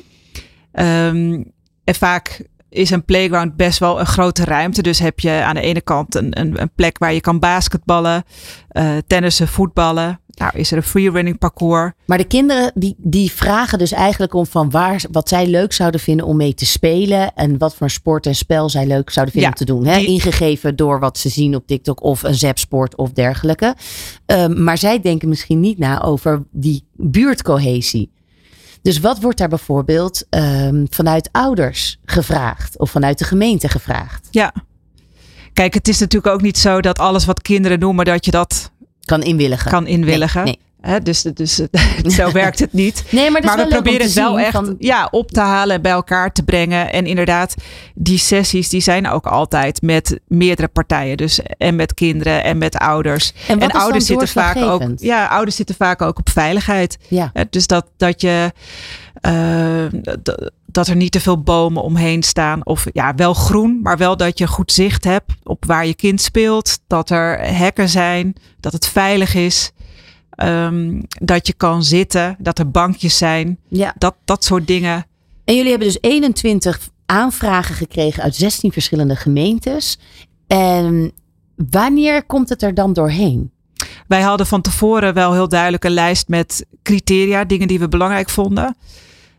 Ehm, 0.71 1.43
en 1.83 1.95
vaak 1.95 2.47
is 2.69 2.89
een 2.89 3.05
playground 3.05 3.55
best 3.55 3.79
wel 3.79 3.99
een 3.99 4.05
grote 4.05 4.43
ruimte. 4.43 4.81
Dus 4.81 4.99
heb 4.99 5.19
je 5.19 5.31
aan 5.31 5.55
de 5.55 5.61
ene 5.61 5.81
kant 5.81 6.15
een, 6.15 6.39
een, 6.39 6.61
een 6.61 6.71
plek 6.75 6.97
waar 6.97 7.13
je 7.13 7.21
kan 7.21 7.39
basketballen, 7.39 8.23
eh 8.69 8.97
tennissen, 9.07 9.47
voetballen. 9.47 10.19
Nou 10.35 10.51
is 10.55 10.71
er 10.71 10.77
een 10.77 10.83
freerunning 10.83 11.37
parcours. 11.37 11.91
Maar 12.05 12.17
de 12.17 12.23
kinderen 12.27 12.71
die, 12.75 12.95
die 12.97 13.31
vragen 13.31 13.77
dus 13.77 13.91
eigenlijk 13.91 14.33
om 14.33 14.45
van 14.45 14.69
waar, 14.69 15.03
wat 15.11 15.29
zij 15.29 15.47
leuk 15.47 15.73
zouden 15.73 15.99
vinden 15.99 16.25
om 16.25 16.35
mee 16.37 16.53
te 16.53 16.65
spelen. 16.65 17.33
En 17.35 17.57
wat 17.57 17.75
voor 17.75 17.89
sport 17.89 18.25
en 18.25 18.35
spel 18.35 18.69
zij 18.69 18.87
leuk 18.87 19.09
zouden 19.09 19.33
vinden 19.33 19.51
Ja, 19.51 19.57
om 19.59 19.65
te 19.65 19.73
doen. 19.73 19.85
Hè? 19.85 19.99
die- 19.99 20.07
Ingegeven 20.07 20.75
door 20.75 20.99
wat 20.99 21.17
ze 21.17 21.29
zien 21.29 21.55
op 21.55 21.67
TikTok 21.67 22.03
of 22.03 22.23
een 22.23 22.35
zapsport 22.35 22.95
of 22.95 23.11
dergelijke. 23.11 23.75
Ehm, 24.25 24.63
maar 24.63 24.77
zij 24.77 24.99
denken 25.01 25.29
misschien 25.29 25.59
niet 25.59 25.77
na 25.77 26.01
over 26.03 26.43
die 26.51 26.87
buurtcohesie. 26.93 28.11
Dus 28.81 28.99
wat 28.99 29.19
wordt 29.21 29.37
daar 29.37 29.49
bijvoorbeeld 29.49 30.23
ehm, 30.29 30.85
vanuit 30.89 31.29
ouders 31.31 31.99
gevraagd 32.05 32.79
of 32.79 32.91
vanuit 32.91 33.17
de 33.17 33.25
gemeente 33.25 33.67
gevraagd? 33.69 34.27
Ja. 34.31 34.53
Kijk, 35.53 35.73
het 35.73 35.87
is 35.87 35.99
natuurlijk 35.99 36.33
ook 36.33 36.41
niet 36.41 36.57
zo 36.57 36.81
dat 36.81 36.99
alles 36.99 37.25
wat 37.25 37.41
kinderen 37.41 37.79
noemen, 37.79 38.05
dat 38.05 38.25
je 38.25 38.31
dat 38.31 38.71
Kan 39.05 39.23
inwilligen. 39.23 39.71
kan 39.71 39.87
inwilligen. 39.87 40.43
Nee, 40.43 40.57
Hè, 40.85 41.01
dus 41.01 41.21
dus 41.21 41.59
zo 42.17 42.31
werkt 42.31 42.59
het 42.59 42.73
niet. 42.73 43.03
nee 43.11 43.29
maar, 43.31 43.41
we 43.41 43.67
proberen 43.67 44.01
het 44.05 44.13
wel 44.13 44.39
echt 44.39 44.51
van- 44.51 44.75
ja, 44.79 45.07
op 45.11 45.31
te 45.31 45.39
halen 45.39 45.75
en 45.75 45.81
bij 45.81 45.91
elkaar 45.91 46.31
te 46.31 46.43
brengen. 46.43 46.91
En 46.91 47.05
inderdaad, 47.05 47.55
die 47.95 48.17
sessies 48.17 48.69
die 48.69 48.81
zijn 48.81 49.07
ook 49.07 49.25
altijd 49.25 49.81
met 49.81 50.19
meerdere 50.27 50.67
partijen. 50.67 51.17
Dus 51.17 51.39
en 51.57 51.75
met 51.75 51.93
kinderen 51.93 52.43
en 52.43 52.57
met 52.57 52.77
ouders. 52.77 53.33
En 53.47 53.71
ouders 53.71 54.05
zitten 54.05 54.27
vaak 54.27 54.57
ook. 54.57 54.83
Ja, 54.95 55.27
ouders 55.27 55.55
zitten 55.55 55.75
vaak 55.75 56.01
ook 56.01 56.19
op 56.19 56.29
veiligheid. 56.29 56.97
Ja. 57.07 57.31
Dus 57.49 57.67
dat, 57.67 57.85
dat 57.97 58.21
je 58.21 58.51
eh, 59.21 59.85
dat 60.65 60.87
er 60.87 60.95
niet 60.95 61.11
te 61.11 61.19
veel 61.19 61.41
bomen 61.41 61.83
omheen 61.83 62.23
staan. 62.23 62.65
Of 62.65 62.85
ja, 62.93 63.15
wel 63.15 63.33
groen, 63.33 63.79
maar 63.83 63.97
wel 63.97 64.17
dat 64.17 64.37
je 64.37 64.47
goed 64.47 64.71
zicht 64.71 65.03
hebt 65.03 65.31
op 65.43 65.65
waar 65.65 65.85
je 65.85 65.95
kind 65.95 66.21
speelt. 66.21 66.79
Dat 66.87 67.09
er 67.09 67.39
hekken 67.39 67.89
zijn, 67.89 68.35
dat 68.59 68.73
het 68.73 68.87
veilig 68.87 69.33
is. 69.35 69.71
Ehm, 70.35 71.01
dat 71.07 71.47
je 71.47 71.53
kan 71.53 71.83
zitten, 71.83 72.35
dat 72.39 72.59
er 72.59 72.71
bankjes 72.71 73.17
zijn. 73.17 73.59
ja. 73.67 73.93
Dat, 73.97 74.15
dat 74.25 74.43
soort 74.43 74.67
dingen. 74.67 75.05
En 75.43 75.55
jullie 75.55 75.69
hebben 75.69 75.87
dus 75.87 76.01
21 76.01 76.89
aanvragen 77.05 77.75
gekregen 77.75 78.23
uit 78.23 78.35
16 78.35 78.71
verschillende 78.71 79.15
gemeentes. 79.15 79.99
En 80.47 81.11
wanneer 81.55 82.23
komt 82.25 82.49
het 82.49 82.63
er 82.63 82.73
dan 82.73 82.93
doorheen? 82.93 83.51
Wij 84.07 84.21
hadden 84.21 84.47
van 84.47 84.61
tevoren 84.61 85.13
wel 85.13 85.33
heel 85.33 85.49
duidelijk 85.49 85.83
een 85.83 85.91
lijst 85.91 86.27
met 86.27 86.65
criteria, 86.83 87.45
dingen 87.45 87.67
die 87.67 87.79
we 87.79 87.87
belangrijk 87.87 88.29
vonden. 88.29 88.75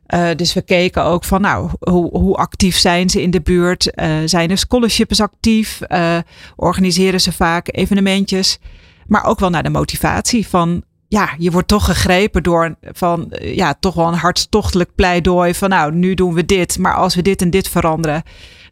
Eh, 0.07 0.29
dus 0.37 0.55
we 0.55 0.63
keken 0.63 1.03
ook 1.03 1.25
van, 1.25 1.41
nou, 1.41 1.71
hoe, 1.79 2.19
hoe 2.19 2.37
actief 2.37 2.77
zijn 2.79 3.11
ze 3.11 3.23
in 3.23 3.31
de 3.31 3.41
buurt? 3.41 3.91
Eh, 3.91 4.17
zijn 4.25 4.51
er 4.51 4.59
scholarships 4.59 5.21
actief? 5.21 5.81
Eh, 5.81 6.19
organiseren 6.57 7.21
ze 7.21 7.33
vaak 7.33 7.69
evenementjes? 7.71 8.59
Maar 9.07 9.25
ook 9.25 9.41
wel 9.41 9.51
naar 9.51 9.63
de 9.63 9.71
motivatie 9.71 10.47
van, 10.49 10.83
ja, 11.09 11.35
je 11.39 11.51
wordt 11.51 11.69
toch 11.69 11.85
gegrepen 11.85 12.43
door 12.43 12.75
van, 12.83 13.31
eh, 13.31 13.57
ja, 13.57 13.75
toch 13.81 13.95
wel 13.95 14.07
een 14.09 14.15
hartstochtelijk 14.15 14.91
pleidooi 14.95 15.55
van, 15.55 15.69
nou, 15.69 15.95
nu 15.95 16.15
doen 16.15 16.35
we 16.35 16.45
dit, 16.45 16.79
maar 16.79 16.95
als 16.95 17.15
we 17.15 17.23
dit 17.23 17.43
en 17.43 17.51
dit 17.51 17.69
veranderen, 17.69 18.23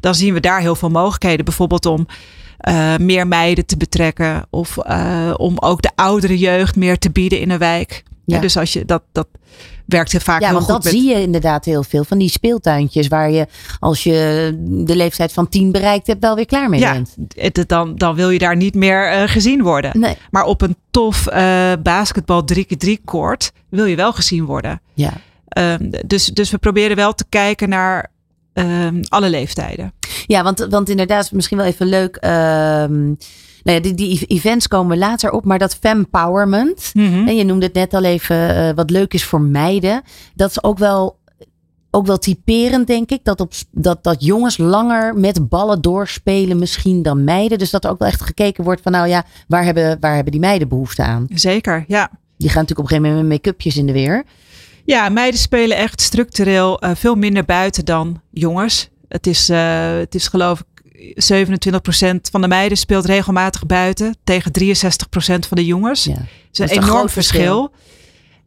dan 0.01 0.15
zien 0.15 0.35
we 0.35 0.41
daar 0.41 0.61
heel 0.61 0.75
veel 0.77 0.91
mogelijkheden. 0.91 1.45
Bijvoorbeeld 1.45 1.87
om 1.87 2.07
eh, 2.59 2.97
meer 2.97 3.27
meiden 3.27 3.67
te 3.67 3.77
betrekken 3.77 4.47
of 4.51 4.79
eh, 4.79 5.35
om 5.37 5.57
ook 5.59 5.83
de 5.83 5.91
oudere 5.95 6.39
jeugd 6.39 6.77
meer 6.77 6.99
te 6.99 7.11
bieden 7.11 7.41
in 7.41 7.51
een 7.51 7.59
wijk. 7.59 8.03
Ja. 8.27 8.41
Dus 8.41 8.57
als 8.57 8.73
je 8.73 8.85
dat, 8.85 9.03
dat 9.13 9.29
werkt 9.87 10.13
heel 10.13 10.21
vaak 10.21 10.41
Ja, 10.41 10.47
heel 10.47 10.55
want 10.55 10.65
goed 10.71 10.75
dat 10.83 10.85
met- 10.85 10.93
zie 10.93 11.11
je 11.11 11.21
inderdaad 11.23 11.65
heel 11.65 11.83
veel. 11.83 12.05
Van 12.05 12.19
die 12.19 12.29
speeltuintjes 12.29 13.09
waar 13.09 13.31
je 13.31 13.47
als 13.81 14.03
je 14.03 14.53
de 14.61 14.97
leeftijd 14.97 15.33
van 15.33 15.49
10 15.49 15.73
bereikt 15.73 16.07
hebt 16.07 16.21
wel 16.23 16.35
weer 16.35 16.47
klaar 16.47 16.69
mee 16.69 16.81
Ja, 16.81 16.93
bent. 16.93 17.17
het, 17.35 17.69
dan, 17.69 17.97
dan 17.97 18.15
wil 18.15 18.31
je 18.31 18.39
daar 18.39 18.57
niet 18.57 18.75
meer 18.75 19.09
eh, 19.11 19.23
gezien 19.29 19.63
worden. 19.63 20.01
Nee. 20.01 20.17
Maar 20.31 20.45
op 20.45 20.61
een 20.63 20.77
tof 20.91 21.27
eh 21.27 21.73
basketbal 21.83 22.43
3x3 22.55 22.93
koord 23.05 23.53
wil 23.69 23.85
je 23.85 23.97
wel 23.97 24.13
gezien 24.13 24.45
worden. 24.45 24.81
Ja. 24.95 25.13
Ehm, 25.49 25.91
dus, 26.07 26.25
dus 26.27 26.51
we 26.51 26.59
proberen 26.59 26.97
wel 26.97 27.13
te 27.15 27.25
kijken 27.29 27.69
naar 27.69 28.11
ehm, 28.55 29.03
alle 29.09 29.31
leeftijden. 29.31 29.93
Ja, 30.27 30.43
want, 30.43 30.67
want 30.71 30.89
inderdaad, 30.89 31.33
misschien 31.33 31.57
wel 31.57 31.67
even 31.67 31.87
leuk. 31.87 32.17
ehm, 32.17 33.15
nou 33.65 33.77
ja, 33.77 33.81
die, 33.81 33.95
die 33.95 34.25
events 34.27 34.69
komen 34.69 34.99
later 34.99 35.31
op, 35.31 35.45
maar 35.45 35.59
dat 35.59 35.75
fempowerment. 35.75 36.91
Mhm. 36.95 37.29
En 37.29 37.37
je 37.37 37.45
noemde 37.45 37.67
het 37.67 37.75
net 37.75 37.95
al 37.95 38.03
even 38.05 38.57
eh, 38.57 38.75
wat 38.75 38.91
leuk 38.91 39.15
is 39.15 39.25
voor 39.25 39.41
meiden. 39.41 40.03
Dat 40.35 40.51
is 40.51 40.63
ook 40.63 40.79
wel, 40.79 41.19
ook 41.91 42.07
wel 42.07 42.19
typerend, 42.19 42.87
denk 42.87 43.11
ik. 43.11 43.21
Dat, 43.23 43.41
op, 43.41 43.53
dat, 43.71 44.05
dat 44.05 44.25
jongens 44.25 44.57
langer 44.57 45.15
met 45.15 45.49
ballen 45.49 45.81
doorspelen 45.81 46.59
misschien 46.59 47.03
dan 47.03 47.25
meiden. 47.25 47.59
Dus 47.59 47.71
dat 47.71 47.85
er 47.85 47.91
ook 47.91 47.99
wel 47.99 48.09
echt 48.09 48.21
gekeken 48.23 48.65
wordt 48.65 48.83
van 48.83 48.93
nou 48.93 49.09
ja, 49.09 49.25
waar 49.49 49.65
hebben, 49.65 49.97
waar 50.01 50.15
hebben 50.15 50.33
die 50.33 50.41
meiden 50.41 50.69
behoefte 50.69 51.03
aan? 51.03 51.27
Zeker, 51.29 51.85
ja. 51.89 52.11
Die 52.37 52.49
gaan 52.49 52.61
natuurlijk 52.61 52.79
op 52.79 52.79
een 52.79 52.97
gegeven 52.97 53.11
moment 53.11 53.29
met 53.29 53.45
make-upjes 53.45 53.77
in 53.77 53.87
de 53.87 53.93
weer. 53.93 54.25
Ja, 54.85 55.09
meiden 55.09 55.41
spelen 55.41 55.77
echt 55.77 56.01
structureel 56.01 56.81
eh, 56.81 56.91
veel 56.95 57.15
minder 57.15 57.45
buiten 57.45 57.85
dan 57.85 58.21
jongens. 58.31 58.89
Het 59.09 59.27
is, 59.27 59.49
eh, 59.49 59.97
het 59.97 60.15
is 60.15 60.29
geloof 60.29 60.61
ik 60.61 60.67
27% 61.15 62.31
van 62.31 62.41
de 62.41 62.49
meiden 62.49 62.79
speelt 62.79 63.05
regelmatig 63.05 63.67
buiten 63.67 64.17
tegen 64.25 64.53
63% 64.53 65.47
van 65.47 65.57
de 65.57 65.65
jongens. 65.65 66.05
Ja. 66.05 66.13
Het 66.13 66.21
is 66.53 66.59
Dat 66.59 66.71
is 66.71 66.77
een 66.77 66.83
enorm 66.83 66.97
groot 66.97 67.13
verschil. 67.13 67.41
verschil. 67.41 67.73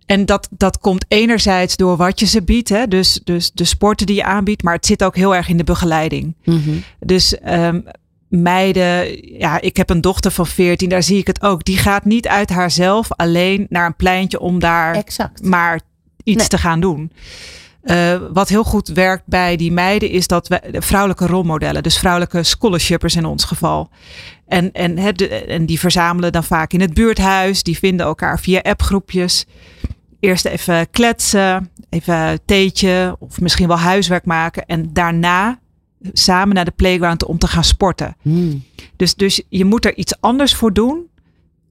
En 0.06 0.26
dat, 0.26 0.48
dat 0.52 0.80
komt 0.80 1.06
enerzijds 1.08 1.76
door 1.76 1.98
wat 1.98 2.20
je 2.20 2.26
ze 2.26 2.44
biedt, 2.44 2.70
hè? 2.70 2.88
Dus, 2.88 3.20
dus 3.24 3.52
de 3.52 3.64
sporten 3.64 4.06
die 4.06 4.16
je 4.16 4.24
aanbiedt, 4.24 4.64
maar 4.64 4.74
het 4.74 4.86
zit 4.86 5.04
ook 5.04 5.16
heel 5.16 5.36
erg 5.36 5.50
in 5.50 5.58
de 5.58 5.64
begeleiding. 5.64 6.36
Mhm. 6.44 6.70
Dus 7.00 7.40
ehm, 7.40 7.82
meiden, 8.30 9.18
ja, 9.38 9.62
ik 9.62 9.78
heb 9.78 9.90
een 9.90 10.02
dochter 10.02 10.32
van 10.32 10.48
14, 10.48 10.90
daar 10.90 11.04
zie 11.04 11.18
ik 11.18 11.28
het 11.28 11.42
ook. 11.42 11.64
Die 11.64 11.78
gaat 11.78 12.06
niet 12.06 12.28
uit 12.28 12.50
haarzelf 12.50 13.08
alleen 13.12 13.66
naar 13.70 13.86
een 13.86 13.96
pleintje 13.96 14.40
om 14.40 14.60
daar 14.60 14.96
Exact. 14.96 15.44
maar 15.44 15.80
iets 16.28 16.38
Nee. 16.38 16.48
te 16.48 16.58
gaan 16.58 16.80
doen. 16.80 17.12
Eh, 17.82 18.22
wat 18.34 18.50
heel 18.50 18.64
goed 18.64 18.88
werkt 18.88 19.24
bij 19.26 19.56
die 19.56 19.72
meiden 19.72 20.10
is 20.10 20.28
dat 20.28 20.48
we 20.48 20.62
vrouwelijke 20.74 21.28
rolmodellen, 21.28 21.84
dus 21.84 21.98
vrouwelijke 21.98 22.44
scholarshippers 22.44 23.16
in 23.16 23.26
ons 23.26 23.44
geval. 23.44 23.90
En, 24.48 24.72
en, 24.72 24.98
hè, 24.98 25.12
de- 25.12 25.28
en 25.30 25.66
die 25.66 25.80
verzamelen 25.80 26.32
dan 26.32 26.44
vaak 26.44 26.74
in 26.74 26.82
het 26.82 26.94
buurthuis, 26.94 27.64
die 27.64 27.78
vinden 27.78 28.06
elkaar 28.06 28.40
via 28.40 28.60
appgroepjes. 28.60 29.46
Eerst 30.20 30.46
even 30.46 30.90
kletsen, 30.92 31.70
even 31.90 32.16
een 32.16 32.40
theetje 32.46 33.16
of 33.20 33.40
misschien 33.40 33.68
wel 33.68 33.80
huiswerk 33.80 34.26
maken 34.26 34.66
en 34.66 34.94
daarna 34.94 35.60
samen 36.14 36.56
naar 36.56 36.66
de 36.66 36.72
playground 36.76 37.26
om 37.26 37.38
te 37.38 37.48
gaan 37.48 37.64
sporten. 37.64 38.16
Hmm. 38.22 38.64
Dus, 38.96 39.16
dus 39.16 39.42
je 39.50 39.66
moet 39.66 39.86
er 39.86 39.96
iets 39.96 40.14
anders 40.20 40.56
voor 40.56 40.74
doen 40.74 41.06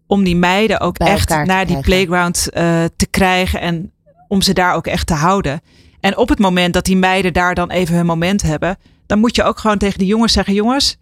om 0.06 0.24
die 0.24 0.36
meiden 0.36 0.80
ook 0.80 0.98
Bij 0.98 1.08
echt 1.08 1.28
naar 1.44 1.66
die 1.66 1.80
playground 1.80 2.48
eh, 2.50 2.84
te 2.96 3.06
krijgen 3.10 3.60
en 3.60 3.90
om 4.28 4.42
ze 4.42 4.52
daar 4.52 4.74
ook 4.74 4.86
echt 4.86 5.06
te 5.06 5.14
houden. 5.14 5.60
En 6.00 6.16
op 6.16 6.28
het 6.28 6.38
moment 6.38 6.74
dat 6.74 6.84
die 6.84 6.96
meiden 6.96 7.32
daar 7.32 7.54
dan 7.54 7.70
even 7.70 7.94
hun 7.96 8.06
moment 8.06 8.42
hebben, 8.42 8.76
dan 9.06 9.18
moet 9.18 9.36
je 9.36 9.42
ook 9.42 9.58
gewoon 9.58 9.78
tegen 9.78 9.98
de 9.98 10.06
jongens 10.06 10.32
zeggen: 10.32 10.54
jongens, 10.54 10.96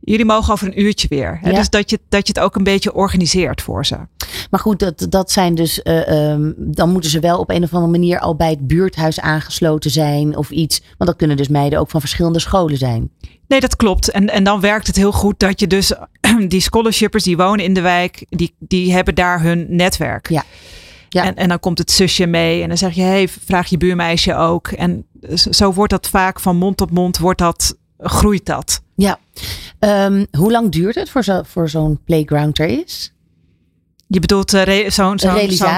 jullie 0.00 0.24
mogen 0.24 0.52
over 0.52 0.66
een 0.66 0.80
uurtje 0.80 1.08
weer. 1.08 1.38
Hè? 1.42 1.50
Ja. 1.50 1.56
Dus 1.56 1.70
dat 1.70 1.90
je, 1.90 2.00
dat 2.08 2.26
je 2.26 2.32
het 2.32 2.42
ook 2.42 2.56
een 2.56 2.64
beetje 2.64 2.94
organiseert 2.94 3.62
voor 3.62 3.86
ze. 3.86 3.96
Maar 4.50 4.60
goed, 4.60 4.78
dat, 4.78 5.06
dat 5.08 5.30
zijn 5.30 5.54
dus. 5.54 5.82
eh, 5.82 6.30
ehm, 6.30 6.52
dan 6.56 6.90
moeten 6.90 7.10
ze 7.10 7.20
wel 7.20 7.38
op 7.38 7.50
een 7.50 7.62
of 7.62 7.72
andere 7.74 7.92
manier 7.92 8.18
al 8.18 8.36
bij 8.36 8.50
het 8.50 8.66
buurthuis 8.66 9.20
aangesloten 9.20 9.90
zijn 9.90 10.36
of 10.36 10.50
iets. 10.50 10.80
Want 10.80 11.10
dat 11.10 11.16
kunnen 11.16 11.36
dus 11.36 11.48
meiden 11.48 11.78
ook 11.78 11.90
van 11.90 12.00
verschillende 12.00 12.40
scholen 12.40 12.76
zijn. 12.78 13.10
Nee, 13.48 13.60
dat 13.60 13.76
klopt. 13.76 14.10
En, 14.10 14.30
en 14.30 14.44
dan 14.44 14.60
werkt 14.60 14.86
het 14.86 14.96
heel 14.96 15.12
goed 15.12 15.38
dat 15.38 15.60
je 15.60 15.66
dus 15.66 15.92
die 16.48 16.60
scholarshippers 16.60 17.24
die 17.24 17.36
wonen 17.36 17.64
in 17.64 17.74
de 17.74 17.80
wijk, 17.80 18.24
die, 18.28 18.54
die 18.58 18.92
hebben 18.92 19.14
daar 19.14 19.42
hun 19.42 19.66
netwerk. 19.68 20.28
Ja. 20.28 20.44
Ja. 21.08 21.24
En, 21.24 21.34
en 21.34 21.48
dan 21.48 21.60
komt 21.60 21.78
het 21.78 21.90
zusje 21.90 22.26
mee 22.26 22.62
en 22.62 22.68
dan 22.68 22.78
zeg 22.78 22.94
je, 22.94 23.02
hey, 23.02 23.28
vraag 23.28 23.68
je 23.68 23.76
buurmeisje 23.76 24.34
ook. 24.34 24.68
En 24.68 25.06
zo 25.50 25.72
wordt 25.72 25.92
dat 25.92 26.08
vaak 26.08 26.40
van 26.40 26.56
mond 26.56 26.76
tot 26.76 26.90
mond, 26.90 27.18
wordt 27.18 27.38
dat, 27.38 27.76
groeit 27.98 28.46
dat. 28.46 28.80
Ja. 28.94 29.18
Ehm, 29.78 30.24
hoe 30.30 30.50
lang 30.50 30.72
duurt 30.72 30.94
het 30.94 31.10
voor, 31.10 31.24
zo, 31.24 31.42
voor 31.44 31.68
zo'n 31.68 32.00
playground 32.04 32.58
er 32.58 32.68
is? 32.68 33.12
Je 34.06 34.20
bedoelt 34.20 34.54
eh, 34.54 34.90
zo'n 34.90 35.16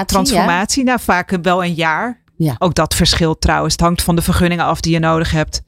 transformatie? 0.05 0.83
Nou, 0.83 0.99
vaak 1.01 1.37
wel 1.41 1.63
een 1.63 1.73
jaar. 1.73 2.21
Ja. 2.35 2.55
Ook 2.57 2.73
dat 2.73 2.95
verschilt 2.95 3.41
trouwens. 3.41 3.71
Het 3.71 3.81
hangt 3.81 4.01
van 4.01 4.15
de 4.15 4.21
vergunningen 4.21 4.65
af 4.65 4.81
die 4.81 4.93
je 4.93 4.99
nodig 4.99 5.31
hebt. 5.31 5.61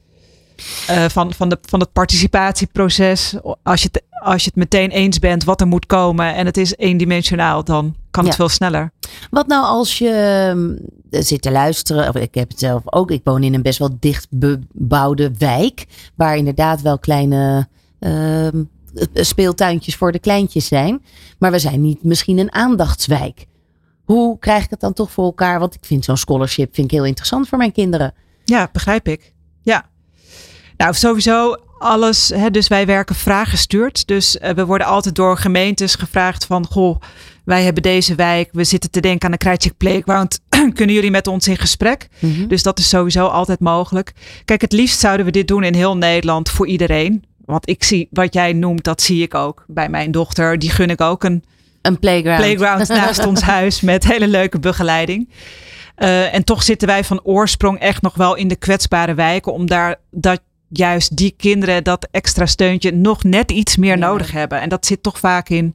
Eh, 0.86 1.04
van, 1.08 1.32
van, 1.32 1.48
de, 1.48 1.58
van 1.62 1.80
het 1.80 1.92
participatieproces. 1.92 3.34
Als 3.62 3.82
je, 3.82 3.88
het, 3.92 4.02
als 4.10 4.42
je 4.44 4.48
het 4.48 4.58
meteen 4.58 4.90
eens 4.90 5.18
bent 5.18 5.44
wat 5.44 5.60
er 5.60 5.66
moet 5.66 5.86
komen 5.86 6.34
en 6.34 6.46
het 6.46 6.56
is 6.56 6.76
eendimensionaal, 6.76 7.64
dan 7.64 7.94
kan 8.14 8.26
het 8.26 8.34
veel 8.34 8.48
sneller. 8.48 8.92
Wat 9.30 9.46
nou 9.46 9.64
als 9.64 9.98
je 9.98 10.10
ehm, 10.10 11.22
zit 11.22 11.42
te 11.42 11.50
luisteren, 11.50 12.08
of 12.08 12.14
ik 12.14 12.34
heb 12.34 12.48
het 12.48 12.58
zelf 12.58 12.82
ook, 12.84 13.10
ik 13.10 13.20
woon 13.24 13.42
in 13.42 13.54
een 13.54 13.62
best 13.62 13.78
wel 13.78 13.96
dicht 14.00 14.26
bebouwde 14.30 15.30
wijk, 15.38 15.86
waar 16.14 16.36
inderdaad 16.36 16.82
wel 16.82 16.98
kleine 16.98 17.68
ehm, 17.98 18.62
speeltuintjes 19.14 19.96
voor 19.96 20.12
de 20.12 20.18
kleintjes 20.18 20.66
zijn, 20.66 21.02
maar 21.38 21.50
we 21.50 21.58
zijn 21.58 21.80
niet 21.80 22.02
misschien 22.02 22.38
een 22.38 22.52
aandachtswijk. 22.52 23.46
Hoe 24.04 24.38
krijg 24.38 24.64
ik 24.64 24.70
het 24.70 24.80
dan 24.80 24.92
toch 24.92 25.10
voor 25.10 25.24
elkaar? 25.24 25.58
Want 25.58 25.74
ik 25.74 25.84
vind 25.84 26.04
zo'n 26.04 26.16
scholarship 26.16 26.74
vind 26.74 26.86
ik 26.86 26.96
heel 26.96 27.06
interessant 27.06 27.48
voor 27.48 27.58
mijn 27.58 27.72
kinderen. 27.72 28.14
Ja, 28.44 28.68
begrijp 28.72 29.08
ik. 29.08 29.34
Ja. 29.62 29.88
Nou, 30.76 30.94
sowieso 30.94 31.56
alles. 31.84 32.28
Hè, 32.28 32.50
dus 32.50 32.68
wij 32.68 32.86
werken 32.86 33.14
vraaggestuurd. 33.14 34.06
Dus 34.06 34.38
eh, 34.38 34.50
we 34.54 34.66
worden 34.66 34.86
altijd 34.86 35.14
door 35.14 35.38
gemeentes 35.38 35.94
gevraagd 35.94 36.44
van... 36.46 36.66
Goh, 36.66 37.00
wij 37.44 37.62
hebben 37.62 37.82
deze 37.82 38.14
wijk. 38.14 38.48
We 38.52 38.64
zitten 38.64 38.90
te 38.90 39.00
denken 39.00 39.24
aan 39.26 39.30
de 39.30 39.38
Krijtjek 39.38 39.76
Playground. 39.76 40.40
Kunnen 40.74 40.94
jullie 40.94 41.10
met 41.10 41.26
ons 41.26 41.48
in 41.48 41.56
gesprek? 41.56 42.08
Mhm. 42.18 42.46
Dus 42.46 42.62
dat 42.62 42.78
is 42.78 42.88
sowieso 42.88 43.26
altijd 43.26 43.60
mogelijk. 43.60 44.12
Kijk, 44.44 44.60
het 44.60 44.72
liefst 44.72 45.00
zouden 45.00 45.26
we 45.26 45.32
dit 45.32 45.48
doen 45.48 45.64
in 45.64 45.74
heel 45.74 45.96
Nederland 45.96 46.50
voor 46.50 46.66
iedereen. 46.66 47.24
Want 47.44 47.68
ik 47.68 47.84
zie 47.84 48.08
wat 48.10 48.34
jij 48.34 48.52
noemt, 48.52 48.84
dat 48.84 49.02
zie 49.02 49.22
ik 49.22 49.34
ook 49.34 49.64
bij 49.66 49.88
mijn 49.88 50.10
dochter. 50.10 50.58
Die 50.58 50.70
gun 50.70 50.90
ik 50.90 51.00
ook 51.00 51.24
een 51.24 51.44
Een 51.82 51.98
playground. 51.98 52.40
playground 52.40 52.88
naast 53.04 53.26
ons 53.26 53.40
huis 53.40 53.80
met 53.80 54.06
hele 54.06 54.28
leuke 54.28 54.58
begeleiding. 54.58 55.28
Eh, 55.94 56.34
en 56.34 56.44
toch 56.44 56.62
zitten 56.62 56.88
wij 56.88 57.04
van 57.04 57.20
oorsprong 57.22 57.78
echt 57.78 58.02
nog 58.02 58.14
wel 58.14 58.34
in 58.34 58.48
de 58.48 58.56
kwetsbare 58.56 59.14
wijken. 59.14 59.52
Om 59.52 59.66
daar 59.66 59.96
dat 60.10 60.40
juist 60.78 61.16
die 61.16 61.34
kinderen 61.36 61.84
dat 61.84 62.08
extra 62.10 62.46
steuntje 62.46 62.92
nog 62.92 63.22
net 63.24 63.50
iets 63.50 63.76
meer 63.76 63.98
Ja. 63.98 64.06
nodig 64.06 64.32
hebben. 64.32 64.60
En 64.60 64.68
dat 64.68 64.86
zit 64.86 65.02
toch 65.02 65.18
vaak 65.18 65.48
in 65.48 65.74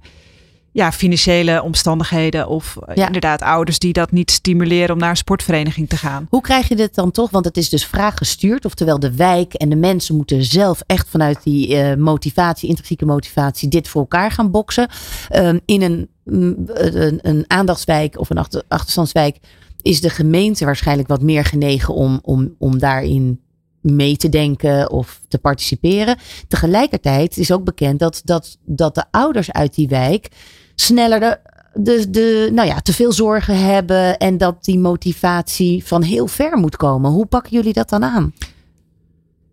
ja, 0.71 0.91
financiële 0.91 1.63
omstandigheden. 1.63 2.47
Of 2.47 2.77
eh, 2.85 2.95
Ja. 2.95 3.05
inderdaad 3.05 3.41
ouders 3.41 3.79
die 3.79 3.93
dat 3.93 4.11
niet 4.11 4.31
stimuleren 4.31 4.93
om 4.93 4.97
naar 4.99 5.09
een 5.09 5.15
sportvereniging 5.17 5.89
te 5.89 5.97
gaan. 5.97 6.27
Hoe 6.29 6.41
krijg 6.41 6.67
je 6.67 6.75
dit 6.75 6.95
dan 6.95 7.11
toch? 7.11 7.29
Want 7.29 7.45
het 7.45 7.57
is 7.57 7.69
dus 7.69 7.85
vraaggestuurd. 7.85 8.65
Oftewel 8.65 8.99
de 8.99 9.15
wijk 9.15 9.53
en 9.53 9.69
de 9.69 9.75
mensen 9.75 10.15
moeten 10.15 10.43
zelf 10.43 10.81
echt 10.85 11.09
vanuit 11.09 11.43
die 11.43 11.75
eh, 11.75 11.97
motivatie, 11.97 12.67
intrinsieke 12.69 13.05
motivatie, 13.05 13.67
dit 13.69 13.87
voor 13.87 14.01
elkaar 14.01 14.31
gaan 14.31 14.51
boksen. 14.51 14.87
Ehm, 15.29 15.59
in 15.65 15.81
een, 15.81 16.07
mm, 16.23 16.55
een, 16.65 17.19
een 17.21 17.43
aandachtswijk 17.47 18.19
of 18.19 18.29
een 18.29 18.37
achter, 18.37 18.63
achterstandswijk 18.67 19.37
is 19.81 20.01
de 20.01 20.09
gemeente 20.09 20.65
waarschijnlijk 20.65 21.07
wat 21.07 21.21
meer 21.21 21.43
genegen 21.45 21.93
om, 21.93 22.19
om, 22.21 22.55
om 22.57 22.79
daarin 22.79 23.39
mee 23.81 24.17
te 24.17 24.29
denken 24.29 24.91
of 24.91 25.21
te 25.27 25.37
participeren. 25.37 26.17
Tegelijkertijd 26.47 27.37
is 27.37 27.51
ook 27.51 27.63
bekend 27.63 27.99
dat, 27.99 28.21
dat, 28.23 28.57
dat 28.65 28.95
de 28.95 29.05
ouders 29.11 29.51
uit 29.51 29.75
die 29.75 29.87
wijk 29.87 30.29
sneller 30.75 31.19
de, 31.19 31.39
de, 31.73 32.09
de, 32.09 32.49
nou 32.53 32.67
ja, 32.67 32.79
te 32.79 32.93
veel 32.93 33.11
zorgen 33.11 33.57
hebben 33.65 34.17
en 34.17 34.37
dat 34.37 34.63
die 34.63 34.79
motivatie 34.79 35.85
van 35.85 36.01
heel 36.01 36.27
ver 36.27 36.57
moet 36.57 36.75
komen. 36.75 37.11
Hoe 37.11 37.25
pakken 37.25 37.51
jullie 37.51 37.73
dat 37.73 37.89
dan 37.89 38.03
aan? 38.03 38.33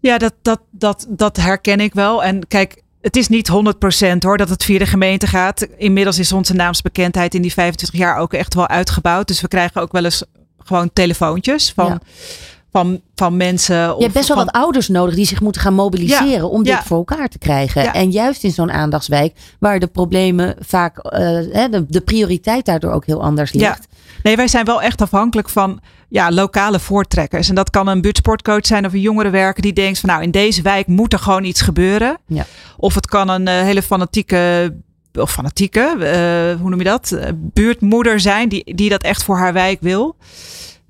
Ja, 0.01 0.19
dat, 0.19 0.35
dat, 0.43 0.61
dat, 0.71 1.07
dat 1.09 1.37
herken 1.37 1.81
ik 1.81 1.95
wel. 1.95 2.25
En 2.25 2.49
kijk, 2.49 2.83
het 3.01 3.17
is 3.17 3.29
niet 3.29 3.51
100% 3.51 4.17
hoor 4.19 4.37
dat 4.37 4.49
het 4.49 4.65
via 4.65 4.79
de 4.79 4.87
gemeente 4.87 5.27
gaat. 5.27 5.63
Inmiddels 5.77 6.19
is 6.19 6.33
onze 6.33 6.55
naamsbekendheid 6.55 7.35
in 7.35 7.43
die 7.43 7.53
25 7.53 7.99
jaar 7.99 8.17
ook 8.19 8.33
echt 8.33 8.55
wel 8.55 8.69
uitgebouwd. 8.69 9.29
Dus 9.29 9.41
we 9.41 9.49
krijgen 9.49 9.81
ook 9.81 9.93
wel 9.93 10.05
eens 10.05 10.25
gewoon 10.59 10.91
telefoontjes 10.93 11.73
van, 11.73 11.87
Ja. 11.87 12.01
Van, 12.71 13.01
van 13.15 13.37
mensen. 13.37 13.77
Je 13.77 13.97
hebt 13.99 14.13
best 14.13 14.29
wel 14.29 14.37
van, 14.37 14.47
wat 14.47 14.55
ouders 14.55 14.89
nodig 14.89 15.15
die 15.15 15.27
zich 15.27 15.41
moeten 15.41 15.61
gaan 15.61 15.75
mobiliseren 15.75 16.51
om 16.51 16.63
dit 16.63 16.73
ja. 16.73 16.83
voor 16.83 16.97
elkaar 16.97 17.29
te 17.29 17.39
krijgen. 17.39 17.83
Ja. 17.83 17.95
En 17.95 18.11
juist 18.11 18.45
in 18.45 18.51
zo'n 18.51 18.73
aandachtswijk, 18.73 19.37
waar 19.59 19.79
de 19.79 19.87
problemen 19.87 20.57
vaak, 20.61 20.99
eh, 20.99 21.21
de, 21.71 21.85
de 21.89 22.01
prioriteit 22.01 22.65
daardoor 22.65 22.93
ook 22.93 23.07
heel 23.07 23.23
anders 23.23 23.51
Ja. 23.51 23.69
ligt. 23.69 23.87
Nee, 24.23 24.37
wij 24.37 24.49
zijn 24.49 24.65
wel 24.65 24.83
echt 24.83 25.03
afhankelijk 25.03 25.49
van 25.49 25.81
ja, 26.09 26.31
lokale 26.31 26.79
voortrekkers. 26.81 27.49
En 27.49 27.55
dat 27.55 27.71
kan 27.71 27.87
een 27.87 28.01
buurtsportcoach 28.01 28.67
zijn 28.67 28.87
of 28.87 28.93
een 28.93 29.01
jongerenwerker 29.01 29.63
die 29.63 29.73
denkt 29.73 29.99
van 29.99 30.09
nou 30.09 30.23
in 30.23 30.31
deze 30.31 30.63
wijk 30.63 30.87
moet 30.87 31.13
er 31.13 31.19
gewoon 31.19 31.45
iets 31.45 31.61
gebeuren. 31.61 32.19
Ja. 32.27 32.47
Of 32.77 32.95
het 32.95 33.07
kan 33.07 33.29
een 33.29 33.49
eh, 33.49 33.61
hele 33.61 33.83
fanatieke 33.83 34.75
of 35.13 35.31
fanatieke, 35.31 35.81
eh, 35.81 36.61
hoe 36.61 36.71
noem 36.71 36.79
je 36.79 36.85
dat? 36.85 37.19
Buurtmoeder 37.35 38.21
zijn 38.21 38.49
die, 38.49 38.75
die 38.75 38.89
dat 38.91 39.03
echt 39.03 39.23
voor 39.23 39.37
haar 39.37 39.53
wijk 39.53 39.79
wil. 39.81 40.17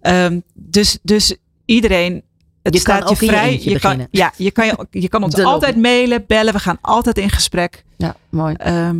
Ehm, 0.00 0.40
dus, 0.54 0.98
dus 1.02 1.36
iedereen. 1.66 2.22
Het 2.62 2.74
Je 2.74 2.82
kan 2.82 2.96
staat 2.96 3.08
ook 3.10 3.20
je 3.20 3.26
vrij. 3.26 3.60
je 3.62 3.78
kan, 3.78 4.06
ja, 4.10 4.32
je 4.36 4.50
kan, 4.50 4.66
je, 4.66 4.86
je 4.90 5.08
kan 5.08 5.22
ons 5.22 5.34
De 5.34 5.42
lobby. 5.42 5.54
altijd 5.54 5.76
mailen, 5.76 6.24
bellen. 6.26 6.52
We 6.52 6.58
gaan 6.58 6.78
altijd 6.80 7.18
in 7.18 7.30
gesprek. 7.30 7.84
Ja, 7.96 8.16
mooi. 8.28 8.54
Ehm, 8.54 8.96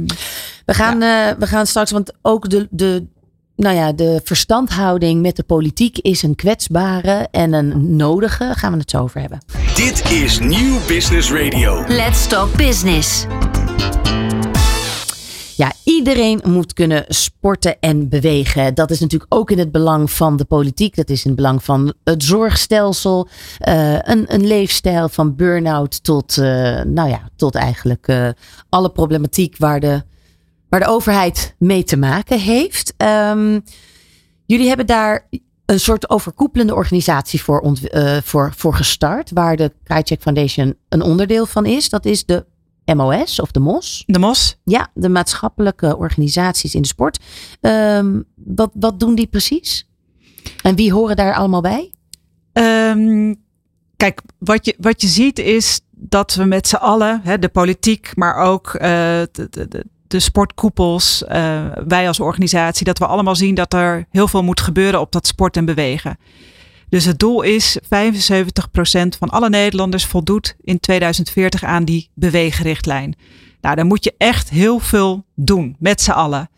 We 0.64 0.74
gaan, 0.74 1.02
eh, 1.02 1.38
we 1.38 1.46
gaan 1.46 1.66
straks, 1.66 1.90
want 1.90 2.12
ook 2.22 2.48
de, 2.50 2.68
de, 2.70 3.06
nou 3.56 3.74
ja, 3.76 3.92
de 3.92 4.20
verstandhouding 4.24 5.22
met 5.22 5.36
de 5.36 5.42
politiek 5.42 5.98
is 5.98 6.22
een 6.22 6.34
kwetsbare 6.34 7.28
en 7.30 7.52
een 7.52 7.96
nodige. 7.96 8.52
Gaan 8.56 8.72
we 8.72 8.78
het 8.78 8.90
zo 8.90 9.02
over 9.02 9.20
hebben. 9.20 9.38
Dit 9.74 10.10
is 10.10 10.38
Nieuw 10.38 10.78
Business 10.86 11.32
Radio. 11.32 11.84
Let's 11.88 12.26
Talk 12.26 12.56
Business. 12.56 13.26
Ja, 15.56 15.72
iedereen 15.84 16.40
moet 16.44 16.72
kunnen 16.72 17.04
sporten 17.08 17.80
en 17.80 18.08
bewegen. 18.08 18.74
Dat 18.74 18.90
is 18.90 19.00
natuurlijk 19.00 19.34
ook 19.34 19.50
in 19.50 19.58
het 19.58 19.72
belang 19.72 20.10
van 20.10 20.36
de 20.36 20.44
politiek. 20.44 20.96
Dat 20.96 21.10
is 21.10 21.22
in 21.24 21.30
het 21.30 21.36
belang 21.36 21.64
van 21.64 21.94
het 22.04 22.22
zorgstelsel. 22.22 23.28
eh, 23.58 23.92
een, 23.92 24.34
een 24.34 24.46
leefstijl 24.46 25.08
van 25.08 25.36
burn-out 25.36 26.04
tot, 26.04 26.38
eh, 26.38 26.44
nou 26.82 27.08
ja, 27.08 27.28
tot 27.36 27.54
eigenlijk 27.54 28.08
eh, 28.08 28.28
alle 28.68 28.90
problematiek 28.90 29.56
waar 29.58 29.80
de, 29.80 30.02
waar 30.68 30.80
de 30.80 30.86
overheid 30.86 31.54
mee 31.58 31.84
te 31.84 31.96
maken 31.96 32.40
heeft. 32.40 32.94
Ehm, 32.96 33.60
jullie 34.46 34.68
hebben 34.68 34.86
daar 34.86 35.28
een 35.66 35.80
soort 35.80 36.10
overkoepelende 36.10 36.74
organisatie 36.74 37.42
voor, 37.42 37.76
voor, 38.24 38.52
voor 38.56 38.74
gestart. 38.74 39.30
Waar 39.30 39.56
de 39.56 39.72
Krajcek 39.84 40.22
Foundation 40.22 40.76
een 40.88 41.02
onderdeel 41.02 41.46
van 41.46 41.66
is. 41.66 41.88
Dat 41.88 42.04
is 42.04 42.24
de 42.24 42.46
MOS 42.94 43.40
of 43.40 43.50
de 43.50 43.60
MOS. 43.60 44.02
de 44.06 44.18
Mos. 44.18 44.58
Ja, 44.64 44.90
de 44.94 45.08
maatschappelijke 45.08 45.96
organisaties 45.96 46.74
in 46.74 46.82
de 46.82 46.88
sport. 46.88 47.18
Ehm, 47.60 48.20
wat, 48.34 48.70
wat 48.74 49.00
doen 49.00 49.14
die 49.14 49.26
precies? 49.26 49.88
En 50.62 50.74
wie 50.74 50.92
horen 50.92 51.16
daar 51.16 51.34
allemaal 51.34 51.60
bij? 51.60 51.90
Ehm, 52.52 53.34
kijk, 53.96 54.22
wat 54.38 54.64
je, 54.64 54.74
wat 54.78 55.00
je 55.00 55.08
ziet 55.08 55.38
is 55.38 55.80
dat 55.90 56.34
we 56.34 56.44
met 56.44 56.68
z'n 56.68 56.76
allen, 56.76 57.20
hè, 57.24 57.38
de 57.38 57.48
politiek, 57.48 58.10
maar 58.14 58.36
ook 58.36 58.74
eh, 58.74 58.80
de, 59.32 59.46
de, 59.50 59.84
de, 60.06 60.20
sportkoepels, 60.20 61.24
eh, 61.24 61.66
wij 61.86 62.08
als 62.08 62.20
organisatie, 62.20 62.84
dat 62.84 62.98
we 62.98 63.06
allemaal 63.06 63.36
zien 63.36 63.54
dat 63.54 63.74
er 63.74 64.06
heel 64.10 64.28
veel 64.28 64.42
moet 64.42 64.60
gebeuren 64.60 65.00
op 65.00 65.12
dat 65.12 65.26
sport 65.26 65.56
en 65.56 65.64
bewegen. 65.64 66.18
Dus 66.88 67.04
het 67.04 67.18
doel 67.18 67.42
is 67.42 67.78
75% 67.84 67.88
van 69.18 69.28
alle 69.28 69.48
Nederlanders 69.48 70.04
voldoet 70.04 70.56
in 70.60 70.80
2040 70.80 71.64
aan 71.64 71.84
die 71.84 72.10
beweegrichtlijn. 72.14 73.16
Nou, 73.60 73.76
dan 73.76 73.86
moet 73.86 74.04
je 74.04 74.14
echt 74.18 74.50
heel 74.50 74.78
veel 74.78 75.24
doen 75.34 75.76
met 75.78 76.00
z'n 76.00 76.10
allen. 76.10 76.50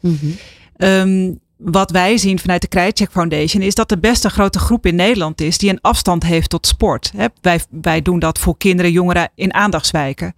Ehm, 0.77 1.33
wat 1.57 1.91
wij 1.91 2.17
zien 2.19 2.39
vanuit 2.39 2.61
de 2.61 2.69
Krijtcheck 2.69 3.11
Foundation 3.11 3.63
is 3.63 3.75
dat 3.75 3.91
er 3.91 4.01
best 4.01 4.25
een 4.25 4.31
grote 4.31 4.59
groep 4.59 4.87
in 4.87 4.95
Nederland 4.95 5.41
is 5.41 5.59
die 5.59 5.71
een 5.71 5.81
afstand 5.81 6.23
heeft 6.23 6.51
tot 6.51 6.67
sport. 6.67 7.13
Wij, 7.41 7.61
wij 7.71 8.03
doen 8.03 8.19
dat 8.19 8.39
voor 8.39 8.57
kinderen, 8.57 8.93
jongeren 8.93 9.31
in 9.35 9.55
aandachtswijken. 9.55 10.35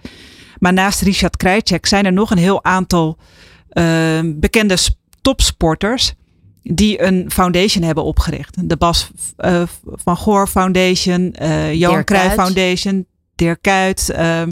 Maar 0.59 0.73
naast 0.73 1.01
Richard 1.01 1.37
Krijtcheck 1.37 1.87
zijn 1.87 2.05
er 2.05 2.13
nog 2.13 2.31
een 2.31 2.39
heel 2.39 2.65
aantal 2.65 3.19
uh, 3.73 4.21
bekende 4.25 4.77
topsporters 5.21 6.15
die 6.63 7.03
een 7.03 7.31
foundation 7.31 7.85
hebben 7.85 8.05
opgericht. 8.05 8.69
De 8.69 8.77
Bas 8.77 9.11
uh, 9.39 9.63
van 9.85 10.17
Goor 10.17 10.47
Foundation, 10.47 11.35
uh, 11.43 11.75
Johan 11.75 12.05
Cruijff 12.05 12.35
Foundation, 12.35 13.07
Dirk 13.35 13.63
Kuyt, 13.63 14.15
uh, 14.19 14.43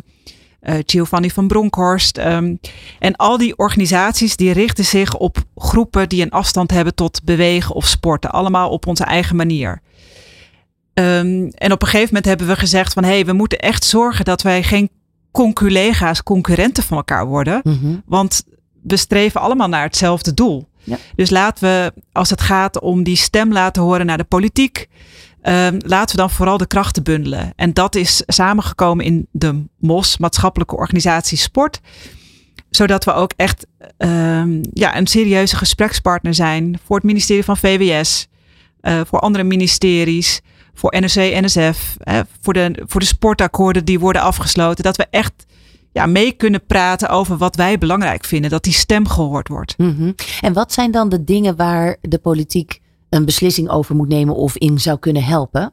Giovanni 0.86 1.30
van 1.30 1.46
Bronckhorst. 1.46 2.18
Um, 2.18 2.60
en 2.98 3.16
al 3.16 3.38
die 3.38 3.56
organisaties 3.56 4.36
die 4.36 4.52
richten 4.52 4.84
zich 4.84 5.16
op 5.16 5.38
groepen 5.56 6.08
die 6.08 6.22
een 6.22 6.30
afstand 6.30 6.70
hebben 6.70 6.94
tot 6.94 7.24
bewegen 7.24 7.74
of 7.74 7.86
sporten. 7.86 8.30
Allemaal 8.30 8.70
op 8.70 8.86
onze 8.86 9.04
eigen 9.04 9.36
manier. 9.36 9.80
Um, 10.94 11.48
en 11.48 11.72
op 11.72 11.82
een 11.82 11.88
gegeven 11.88 12.06
moment 12.06 12.24
hebben 12.24 12.46
we 12.46 12.56
gezegd 12.56 12.92
van 12.92 13.04
hé, 13.04 13.10
hey, 13.10 13.24
we 13.24 13.32
moeten 13.32 13.58
echt 13.58 13.84
zorgen 13.84 14.24
dat 14.24 14.42
wij 14.42 14.62
geen 14.62 14.90
conculega's, 15.30 16.22
concurrenten 16.22 16.82
van 16.82 16.96
elkaar 16.96 17.26
worden. 17.26 17.60
Mm 17.62 17.78
-hmm. 17.80 18.02
Want 18.06 18.44
we 18.82 18.96
streven 18.96 19.40
allemaal 19.40 19.68
naar 19.68 19.82
hetzelfde 19.82 20.34
doel. 20.34 20.68
Dus 21.14 21.30
laten 21.30 21.68
we, 21.68 21.92
als 22.12 22.30
het 22.30 22.40
gaat 22.40 22.80
om 22.80 23.02
die 23.02 23.16
stem 23.16 23.52
laten 23.52 23.82
horen 23.82 24.06
naar 24.06 24.16
de 24.16 24.24
politiek, 24.24 24.88
um, 25.42 25.78
laten 25.86 26.16
we 26.16 26.22
dan 26.22 26.30
vooral 26.30 26.58
de 26.58 26.66
krachten 26.66 27.02
bundelen. 27.02 27.52
En 27.56 27.72
dat 27.72 27.94
is 27.94 28.22
samengekomen 28.26 29.04
in 29.04 29.26
de 29.30 29.64
MOS, 29.78 30.18
Maatschappelijke 30.18 30.76
Organisatie 30.76 31.38
Sport. 31.38 31.80
Zodat 32.70 33.04
we 33.04 33.12
ook 33.12 33.32
echt 33.36 33.66
um, 33.98 34.60
ja, 34.72 34.96
een 34.96 35.06
serieuze 35.06 35.56
gesprekspartner 35.56 36.34
zijn 36.34 36.78
voor 36.84 36.96
het 36.96 37.04
ministerie 37.04 37.44
van 37.44 37.56
VWS, 37.56 38.28
uh, 38.82 39.00
voor 39.06 39.20
andere 39.20 39.44
ministeries, 39.44 40.40
voor 40.74 40.94
NRC, 41.00 41.14
NSF, 41.14 41.96
voor, 42.40 42.52
de, 42.52 42.82
voor 42.86 43.00
de 43.00 43.06
sportakkoorden 43.06 43.84
die 43.84 43.98
worden 43.98 44.22
afgesloten. 44.22 44.84
Dat 44.84 44.96
we 44.96 45.06
echt 45.10 45.46
ja, 45.98 46.06
mee 46.06 46.32
kunnen 46.32 46.66
praten 46.66 47.08
over 47.08 47.36
wat 47.36 47.56
wij 47.56 47.78
belangrijk 47.78 48.24
vinden. 48.24 48.50
Dat 48.50 48.62
die 48.62 48.72
stem 48.72 49.08
gehoord 49.08 49.48
wordt. 49.48 49.78
Mm 49.78 49.94
-hmm. 49.96 50.14
En 50.40 50.52
wat 50.52 50.72
zijn 50.72 50.90
dan 50.90 51.08
de 51.08 51.24
dingen 51.24 51.56
waar 51.56 51.96
de 52.00 52.18
politiek 52.18 52.80
een 53.08 53.24
beslissing 53.24 53.68
over 53.68 53.96
moet 53.96 54.08
nemen 54.08 54.34
of 54.34 54.56
in 54.56 54.78
zou 54.78 54.98
kunnen 54.98 55.24
helpen? 55.24 55.72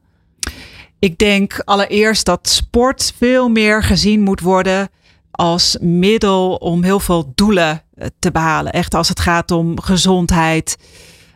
Ik 0.99 1.17
denk 1.17 1.61
allereerst 1.65 2.25
dat 2.25 2.47
sport 2.47 3.13
veel 3.17 3.49
meer 3.49 3.83
gezien 3.83 4.21
moet 4.21 4.39
worden 4.39 4.89
als 5.31 5.77
middel 5.81 6.55
om 6.55 6.83
heel 6.83 6.99
veel 6.99 7.31
doelen 7.35 7.81
te 8.19 8.31
behalen. 8.31 8.71
Echt 8.71 8.93
als 8.93 9.09
het 9.09 9.19
gaat 9.19 9.51
om 9.51 9.81
gezondheid, 9.81 10.77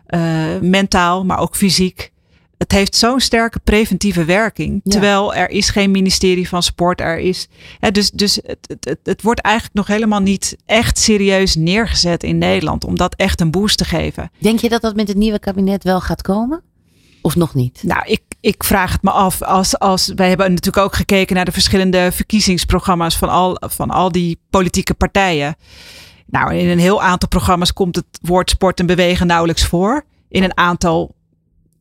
uh, 0.07 0.59
mentaal, 0.61 1.25
maar 1.25 1.39
ook 1.39 1.55
fysiek 1.55 2.11
het 2.59 2.71
heeft 2.71 2.95
zo'n 2.95 3.19
sterke 3.19 3.59
preventieve 3.59 4.25
werking. 4.25 4.81
Ja. 4.83 4.91
Terwijl 4.91 5.33
er 5.33 5.49
is 5.49 5.69
geen 5.69 5.91
ministerie 5.91 6.47
van 6.47 6.63
sport. 6.63 7.01
Er 7.01 7.19
is, 7.19 7.47
hè, 7.79 7.91
dus 7.91 8.11
dus 8.11 8.39
het, 8.43 8.75
het, 8.79 8.99
het, 9.03 9.21
wordt 9.21 9.41
eigenlijk 9.41 9.75
nog 9.75 9.87
helemaal 9.87 10.19
niet 10.19 10.57
echt 10.65 10.97
serieus 10.97 11.55
neergezet 11.55 12.23
in 12.23 12.37
Nederland. 12.37 12.83
Om 12.83 12.95
dat 12.97 13.15
echt 13.15 13.41
een 13.41 13.51
boost 13.51 13.77
te 13.77 13.85
geven. 13.85 14.31
Denk 14.37 14.59
je 14.59 14.69
dat 14.69 14.81
dat 14.81 14.95
met 14.95 15.07
het 15.07 15.17
nieuwe 15.17 15.39
kabinet 15.39 15.83
wel 15.83 16.01
gaat 16.01 16.21
komen? 16.21 16.61
Of 17.21 17.35
nog 17.35 17.53
niet? 17.53 17.83
Nou, 17.83 18.01
ik, 18.05 18.21
ik 18.39 18.63
vraag 18.63 18.91
het 18.91 19.01
me 19.01 19.11
af. 19.11 19.41
Als, 19.41 19.79
als, 19.79 20.11
wij 20.15 20.27
hebben 20.27 20.49
natuurlijk 20.49 20.85
ook 20.85 20.95
gekeken 20.95 21.35
naar 21.35 21.45
de 21.45 21.51
verschillende 21.51 22.11
verkiezingsprogramma's 22.11 23.17
van 23.17 23.29
al, 23.29 23.57
van 23.59 23.89
al 23.89 24.11
die 24.11 24.39
politieke 24.49 24.93
partijen. 24.93 25.55
Nou, 26.25 26.53
in 26.53 26.69
een 26.69 26.79
heel 26.79 27.01
aantal 27.01 27.29
programma's 27.29 27.73
komt 27.73 27.95
het 27.95 28.19
woord 28.21 28.49
sport 28.49 28.79
en 28.79 28.85
bewegen 28.85 29.27
nauwelijks 29.27 29.65
voor. 29.65 30.05
In 30.29 30.43
een 30.43 30.57
aantal 30.57 31.15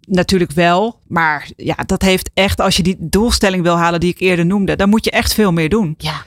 natuurlijk 0.09 0.53
wel. 0.53 0.99
Maar 1.07 1.49
ja, 1.57 1.75
dat 1.87 2.03
heeft 2.03 2.31
echt, 2.35 2.61
als 2.61 2.77
je 2.77 2.83
die 2.83 2.97
doelstelling 2.99 3.63
wil 3.63 3.77
halen 3.77 4.01
die 4.01 4.11
ik 4.11 4.21
eerder 4.21 4.47
noemde, 4.47 4.77
dan 4.77 4.89
moet 4.89 5.05
je 5.05 5.11
echt 5.11 5.35
veel 5.35 5.53
meer 5.53 5.69
doen. 5.69 5.95
Ja. 5.99 6.25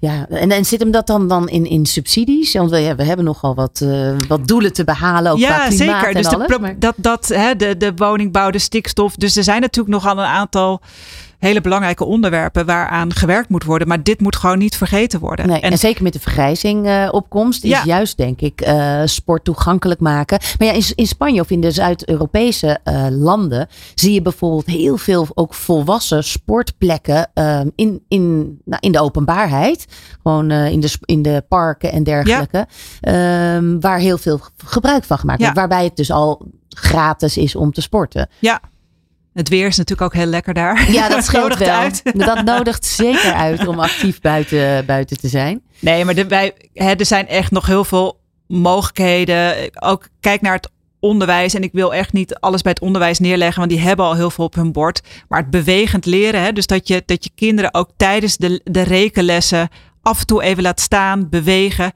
Ja, 0.00 0.26
en, 0.28 0.50
en 0.50 0.64
zit 0.64 0.80
hem 0.80 0.90
dat 0.90 1.06
dan, 1.06 1.28
dan 1.28 1.48
in, 1.48 1.64
in 1.64 1.86
subsidies? 1.86 2.52
Want 2.52 2.70
we, 2.70 2.78
ja, 2.78 2.94
we 2.94 3.04
hebben 3.04 3.24
nogal 3.24 3.54
wat, 3.54 3.80
uh, 3.84 4.14
wat 4.28 4.48
doelen 4.48 4.72
te 4.72 4.84
behalen. 4.84 5.32
Ook 5.32 5.38
ja, 5.38 5.46
qua 5.46 5.68
klimaat 5.68 5.78
zeker. 5.78 6.08
En 6.08 6.14
dus 6.14 6.26
alles, 6.26 6.48
de, 6.48 6.58
maar... 6.58 6.78
dat, 6.78 6.94
dat, 6.96 7.28
hè, 7.28 7.56
de, 7.56 7.76
de 7.76 7.92
woningbouw, 7.96 8.50
de 8.50 8.58
stikstof. 8.58 9.14
Dus 9.14 9.36
er 9.36 9.44
zijn 9.44 9.60
natuurlijk 9.60 9.94
nogal 9.94 10.18
een 10.18 10.24
aantal 10.24 10.80
hele 11.42 11.60
belangrijke 11.60 12.04
onderwerpen 12.04 12.66
waaraan 12.66 13.12
gewerkt 13.12 13.48
moet 13.48 13.64
worden. 13.64 13.88
Maar 13.88 14.02
dit 14.02 14.20
moet 14.20 14.36
gewoon 14.36 14.58
niet 14.58 14.76
vergeten 14.76 15.20
worden. 15.20 15.46
Nee, 15.46 15.60
en, 15.60 15.70
en, 15.70 15.78
zeker 15.78 16.02
met 16.02 16.12
de 16.12 16.20
vergrijzing 16.20 16.86
uh, 16.86 17.08
opkomst 17.10 17.64
is 17.64 17.70
ja. 17.70 17.84
juist 17.84 18.16
denk 18.16 18.40
ik 18.40 18.66
uh, 18.66 19.02
sport 19.04 19.44
toegankelijk 19.44 20.00
maken. 20.00 20.38
Maar 20.58 20.68
ja, 20.68 20.74
in, 20.74 20.82
in 20.94 21.06
Spanje 21.06 21.40
of 21.40 21.50
in 21.50 21.60
de 21.60 21.70
Zuid-Europese 21.70 22.78
uh, 22.84 23.06
landen 23.10 23.68
zie 23.94 24.12
je 24.12 24.22
bijvoorbeeld 24.22 24.66
heel 24.66 24.96
veel 24.96 25.26
ook 25.34 25.54
volwassen 25.54 26.24
sportplekken 26.24 27.30
in, 27.74 28.02
in, 28.08 28.58
nou, 28.64 28.80
in 28.80 28.92
de 28.92 29.00
openbaarheid. 29.00 29.86
Gewoon 30.22 30.50
in, 30.50 30.80
de, 30.80 30.92
in 31.04 31.22
de 31.22 31.44
parken 31.48 31.92
en 31.92 32.02
dergelijke. 32.02 32.66
Ja. 33.00 33.56
Um, 33.56 33.80
waar 33.80 33.98
heel 33.98 34.18
veel 34.18 34.40
gebruik 34.56 35.04
van 35.04 35.18
gemaakt 35.18 35.40
wordt. 35.40 35.56
Waarbij 35.56 35.84
het 35.84 35.96
dus 35.96 36.10
al 36.10 36.46
gratis 36.68 37.36
is 37.36 37.56
om 37.56 37.72
te 37.72 37.80
sporten. 37.80 38.28
Ja, 38.38 38.60
het 39.34 39.48
weer 39.48 39.66
is 39.66 39.76
natuurlijk 39.76 40.14
ook 40.14 40.20
heel 40.20 40.30
lekker 40.30 40.54
daar. 40.54 40.90
Ja, 40.90 41.08
dat 41.08 41.24
scheelt 41.28 41.58
wel. 41.58 41.68
Uit. 41.68 42.02
Dat 42.14 42.44
nodigt 42.44 42.84
zeker 42.84 43.32
uit 43.32 43.66
om 43.66 43.80
actief 43.80 44.20
buiten, 44.20 44.86
buiten 44.86 45.20
te 45.20 45.28
zijn. 45.28 45.62
Nee, 45.78 46.04
maar 46.04 46.14
de, 46.14 46.26
wij, 46.26 46.54
hè, 46.72 46.92
er 46.92 47.06
zijn 47.06 47.28
echt 47.28 47.50
nog 47.50 47.66
heel 47.66 47.84
veel 47.84 48.20
mogelijkheden. 48.46 49.54
Ook 49.82 50.08
kijk 50.20 50.40
naar 50.40 50.54
het 50.54 50.70
onderwijs. 51.00 51.54
En 51.54 51.62
ik 51.62 51.72
wil 51.72 51.94
echt 51.94 52.12
niet 52.12 52.34
alles 52.34 52.62
bij 52.62 52.72
het 52.72 52.80
onderwijs 52.80 53.18
neerleggen, 53.18 53.58
want 53.58 53.70
die 53.70 53.80
hebben 53.80 54.04
al 54.04 54.14
heel 54.14 54.30
veel 54.30 54.44
op 54.44 54.54
hun 54.54 54.72
bord. 54.72 55.02
Maar 55.28 55.40
het 55.40 55.50
bewegend 55.50 56.06
leren, 56.06 56.42
hè, 56.42 56.52
dus 56.52 56.66
dat 56.66 56.88
je, 56.88 57.02
dat 57.06 57.24
je 57.24 57.30
kinderen 57.34 57.74
ook 57.74 57.90
tijdens 57.96 58.36
de, 58.36 58.60
de 58.64 58.82
rekenlessen 58.82 59.68
af 60.02 60.20
en 60.20 60.26
toe 60.26 60.42
even 60.42 60.62
laat 60.62 60.80
staan, 60.80 61.28
bewegen 61.28 61.92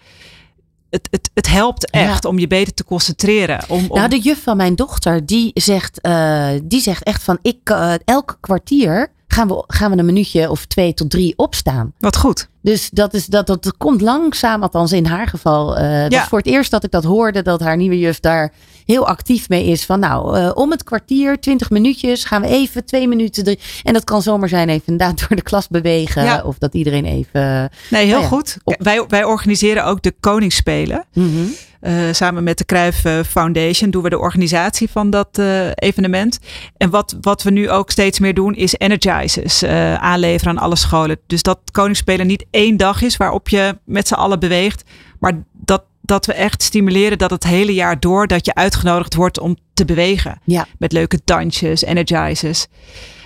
het, 0.91 1.09
het, 1.11 1.31
het 1.35 1.49
helpt 1.49 1.91
echt 1.91 2.23
ja. 2.23 2.29
om 2.29 2.39
je 2.39 2.47
beter 2.47 2.75
te 2.75 2.85
concentreren. 2.85 3.65
Om, 3.69 3.85
om... 3.89 3.97
Nou, 3.97 4.09
de 4.09 4.19
juf 4.19 4.43
van 4.43 4.57
mijn 4.57 4.75
dochter, 4.75 5.27
die 5.27 5.51
zegt, 5.55 5.99
uh, 6.07 6.49
die 6.63 6.81
zegt 6.81 7.03
echt 7.03 7.23
van 7.23 7.39
ik 7.43 7.71
uh, 7.71 7.95
elk 8.05 8.39
kwartier 8.41 9.11
gaan 9.37 9.49
we, 9.49 9.65
gaan 9.67 9.91
we 9.91 9.99
een 9.99 10.05
minuutje 10.05 10.51
of 10.51 10.65
twee 10.65 10.95
tot 10.95 11.11
drie 11.11 11.33
opstaan. 11.37 11.93
Wat 11.99 12.17
goed. 12.17 12.49
Dus 12.63 12.91
dat, 12.91 13.15
is, 13.15 13.27
dat, 13.27 13.47
dat 13.47 13.75
komt 13.79 14.01
langzaam, 14.01 14.63
althans 14.63 14.93
in 14.93 15.07
haar 15.07 15.27
geval. 15.27 15.79
Uh, 15.79 16.03
dat 16.03 16.13
ja. 16.13 16.27
voor 16.27 16.39
het 16.39 16.47
eerst 16.47 16.71
dat 16.71 16.85
ik 16.85 16.91
dat 16.91 17.05
hoorde, 17.05 17.43
dat 17.43 17.61
haar 17.61 17.77
nieuwe 17.77 17.99
juf 17.99 18.21
daar 18.21 18.53
heel 18.85 19.07
actief 19.07 19.49
mee 19.49 19.67
is. 19.67 19.85
Van 19.85 20.01
nou, 20.01 20.39
uh, 20.39 20.51
om 20.55 20.71
het 20.71 20.85
kwartier, 20.85 21.41
twintig 21.41 21.71
minuutjes, 21.71 22.25
gaan 22.25 22.43
we 22.43 22.49
even 22.49 22.85
twee 22.85 23.09
minuten. 23.09 23.45
Drie. 23.45 23.59
En 23.83 23.93
dat 23.93 24.05
kan 24.05 24.23
zomaar 24.23 24.49
zijn 24.49 24.69
even 24.69 24.87
inderdaad 24.87 25.19
door 25.19 25.37
de 25.37 25.43
klas 25.43 25.69
bewegen. 25.69 26.25
Ja. 26.25 26.43
Of 26.43 26.59
dat 26.59 26.75
iedereen 26.75 27.05
even... 27.05 27.71
Nee, 27.91 28.05
heel 28.05 28.11
nou 28.11 28.23
ja, 28.23 28.29
goed. 28.29 28.57
Op... 28.65 28.75
Wij, 28.79 29.05
wij 29.09 29.25
organiseren 29.25 29.85
ook 29.85 30.03
de 30.03 30.15
Koningsspelen. 30.21 31.05
Mm 31.13 31.35
-hmm. 31.35 31.55
Uh, 31.87 32.13
samen 32.13 32.45
met 32.45 32.59
de 32.59 32.65
Cruijff 32.65 33.05
Foundation 33.29 33.91
doen 33.91 34.03
we 34.03 34.09
de 34.09 34.19
organisatie 34.19 34.91
van 34.91 35.11
dat 35.11 35.39
uh, 35.39 35.69
evenement. 35.75 36.39
En 36.77 36.91
wat, 36.91 37.17
wat 37.21 37.43
we 37.43 37.51
nu 37.51 37.71
ook 37.71 37.91
steeds 37.91 38.19
meer 38.19 38.35
doen 38.35 38.55
is 38.55 38.75
energizers 38.79 39.63
uh, 39.63 39.95
aanleveren 39.95 40.53
aan 40.53 40.63
alle 40.63 40.77
scholen. 40.77 41.19
Dus 41.27 41.43
dat 41.43 41.59
Koningsspelen 41.73 42.27
niet 42.27 42.47
één 42.51 42.77
dag 42.77 43.03
is 43.03 43.17
waarop 43.17 43.49
je 43.49 43.79
met 43.85 44.09
z'n 44.09 44.15
allen 44.15 44.41
beweegt. 44.41 44.83
Maar 45.19 45.33
dat, 45.53 45.85
dat 46.03 46.27
we 46.27 46.33
echt 46.33 46.63
stimuleren 46.63 47.19
dat 47.19 47.31
het 47.31 47.45
hele 47.45 47.75
jaar 47.75 48.01
door 48.01 48.27
dat 48.27 48.47
je 48.47 48.55
uitgenodigd 48.55 49.15
wordt 49.15 49.41
om 49.41 49.57
te 49.75 49.85
bewegen. 49.85 50.41
Ja. 50.45 50.67
Met 50.79 50.93
leuke 50.93 51.21
dansjes, 51.25 51.85
energizers. 51.85 52.67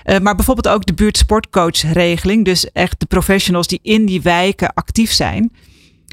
Uh, 0.04 0.18
maar 0.18 0.34
bijvoorbeeld 0.34 0.74
ook 0.74 0.86
de 0.86 0.94
buurtsportcoach-regeling. 0.94 2.44
Dus 2.44 2.72
echt 2.72 3.00
de 3.00 3.06
professionals 3.06 3.66
die 3.66 3.80
in 3.82 4.06
die 4.06 4.22
wijken 4.22 4.74
actief 4.74 5.12
zijn. 5.12 5.52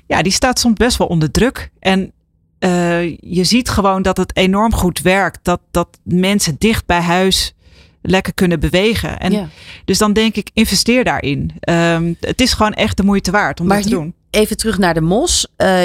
Ja, 0.08 0.22
die 0.22 0.32
staat 0.32 0.60
soms 0.60 0.76
best 0.76 0.98
wel 0.98 1.08
onder 1.08 1.32
druk. 1.32 1.72
En 1.80 2.12
uh, 2.60 3.10
je 3.20 3.44
ziet 3.44 3.70
gewoon 3.70 4.02
dat 4.02 4.18
het 4.18 4.36
enorm 4.36 4.74
goed 4.74 5.02
werkt. 5.02 5.40
Dat, 5.42 5.60
dat 5.72 6.00
mensen 6.04 6.56
dicht 6.58 6.86
bij 6.86 7.02
huis 7.02 7.56
lekker 8.02 8.34
kunnen 8.34 8.60
bewegen. 8.60 9.20
En 9.20 9.32
ja. 9.32 9.48
dus 9.86 9.98
dan 9.98 10.14
denk 10.14 10.36
ik, 10.36 10.50
investeer 10.54 11.04
daarin. 11.04 11.52
Um, 11.70 12.18
het 12.20 12.42
is 12.42 12.54
gewoon 12.54 12.74
echt 12.74 12.98
de 12.98 13.04
moeite 13.04 13.32
waard 13.32 13.60
om 13.60 13.68
maar 13.68 13.78
dat 13.78 13.88
te 13.88 13.96
doen. 13.96 14.14
Even 14.30 14.58
terug 14.58 14.78
naar 14.78 14.94
de 14.94 15.02
MOS. 15.02 15.48
Uh, 15.58 15.80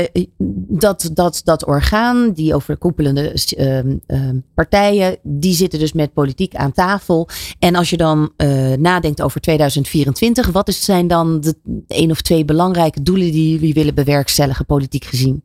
dat, 0.69 1.11
dat, 1.13 1.41
dat 1.45 1.67
orgaan, 1.67 2.33
die 2.33 2.55
overkoepelende 2.55 3.37
uh, 3.57 3.79
uh, 3.79 4.31
partijen, 4.55 5.19
die 5.23 5.55
zitten 5.55 5.79
dus 5.79 5.93
met 5.93 6.13
politiek 6.13 6.55
aan 6.55 6.73
tafel. 6.73 7.29
En 7.59 7.75
als 7.75 7.91
je 7.91 7.97
dan 7.97 8.33
uh, 8.37 8.73
nadenkt 8.73 9.23
over 9.23 9.41
2024, 9.41 10.47
wat 10.47 10.69
is, 10.69 10.85
zijn 10.85 11.07
dan 11.07 11.41
de 11.41 11.57
één 11.89 12.11
of 12.11 12.21
twee 12.21 12.45
belangrijke 12.45 13.03
doelen 13.03 13.33
die 13.33 13.53
jullie 13.53 13.75
willen 13.75 13.95
bewerkstelligen, 13.95 14.67
politiek 14.67 15.05
gezien? 15.05 15.43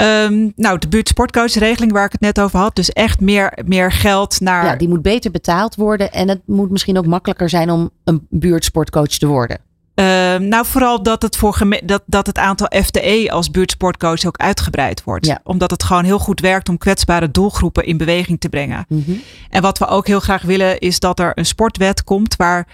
Um, 0.00 0.52
nou, 0.56 0.78
de 0.78 0.88
buurtsportcoachregeling 0.88 1.92
waar 1.92 2.04
ik 2.04 2.12
het 2.12 2.20
net 2.20 2.40
over 2.40 2.58
had. 2.58 2.74
Dus 2.76 2.90
echt 2.90 3.20
meer, 3.20 3.58
meer 3.64 3.92
geld 3.92 4.40
naar. 4.40 4.64
Ja, 4.64 4.76
die 4.76 4.88
moet 4.88 5.02
beter 5.02 5.30
betaald 5.30 5.74
worden. 5.74 6.12
En 6.12 6.28
het 6.28 6.40
moet 6.46 6.70
misschien 6.70 6.98
ook 6.98 7.06
makkelijker 7.06 7.48
zijn 7.48 7.70
om 7.70 7.90
een 8.04 8.26
buurtsportcoach 8.30 9.06
te 9.06 9.26
worden. 9.26 9.58
Uh, 9.94 10.06
nou, 10.36 10.66
vooral 10.66 11.02
dat 11.02 11.22
het, 11.22 11.36
voor 11.36 11.80
dat, 11.84 12.02
dat 12.06 12.26
het 12.26 12.38
aantal 12.38 12.70
FTE 12.82 13.28
als 13.30 13.50
buurtsportcoach 13.50 14.24
ook 14.24 14.36
uitgebreid 14.36 15.04
wordt. 15.04 15.26
Ja. 15.26 15.40
Omdat 15.44 15.70
het 15.70 15.82
gewoon 15.82 16.04
heel 16.04 16.18
goed 16.18 16.40
werkt 16.40 16.68
om 16.68 16.78
kwetsbare 16.78 17.30
doelgroepen 17.30 17.84
in 17.84 17.96
beweging 17.96 18.40
te 18.40 18.48
brengen. 18.48 18.84
Mm 18.88 19.02
-hmm. 19.06 19.20
En 19.50 19.62
wat 19.62 19.78
we 19.78 19.86
ook 19.86 20.06
heel 20.06 20.20
graag 20.20 20.42
willen, 20.42 20.78
is 20.78 21.00
dat 21.00 21.18
er 21.18 21.32
een 21.34 21.46
sportwet 21.46 22.04
komt 22.04 22.36
waar. 22.36 22.66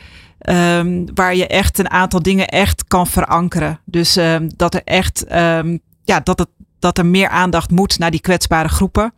Um, 0.49 1.15
waar 1.15 1.37
je 1.37 1.47
echt 1.47 1.79
een 1.79 1.91
aantal 1.91 2.23
dingen 2.23 2.47
echt 2.47 2.85
kan 2.87 3.07
verankeren. 3.07 3.81
Dus 3.85 4.17
um, 4.17 4.51
dat 4.57 4.75
er 4.75 4.83
echt. 4.85 5.25
Um, 5.33 5.81
ja, 6.05 6.21
dat 6.21 6.39
het 6.39 6.49
dat 6.79 6.99
er 6.99 7.07
meer 7.07 7.29
aandacht 7.29 7.71
moet 7.71 7.99
naar 7.99 8.11
die 8.11 8.21
kwetsbare 8.21 8.69
groepen. 8.69 9.13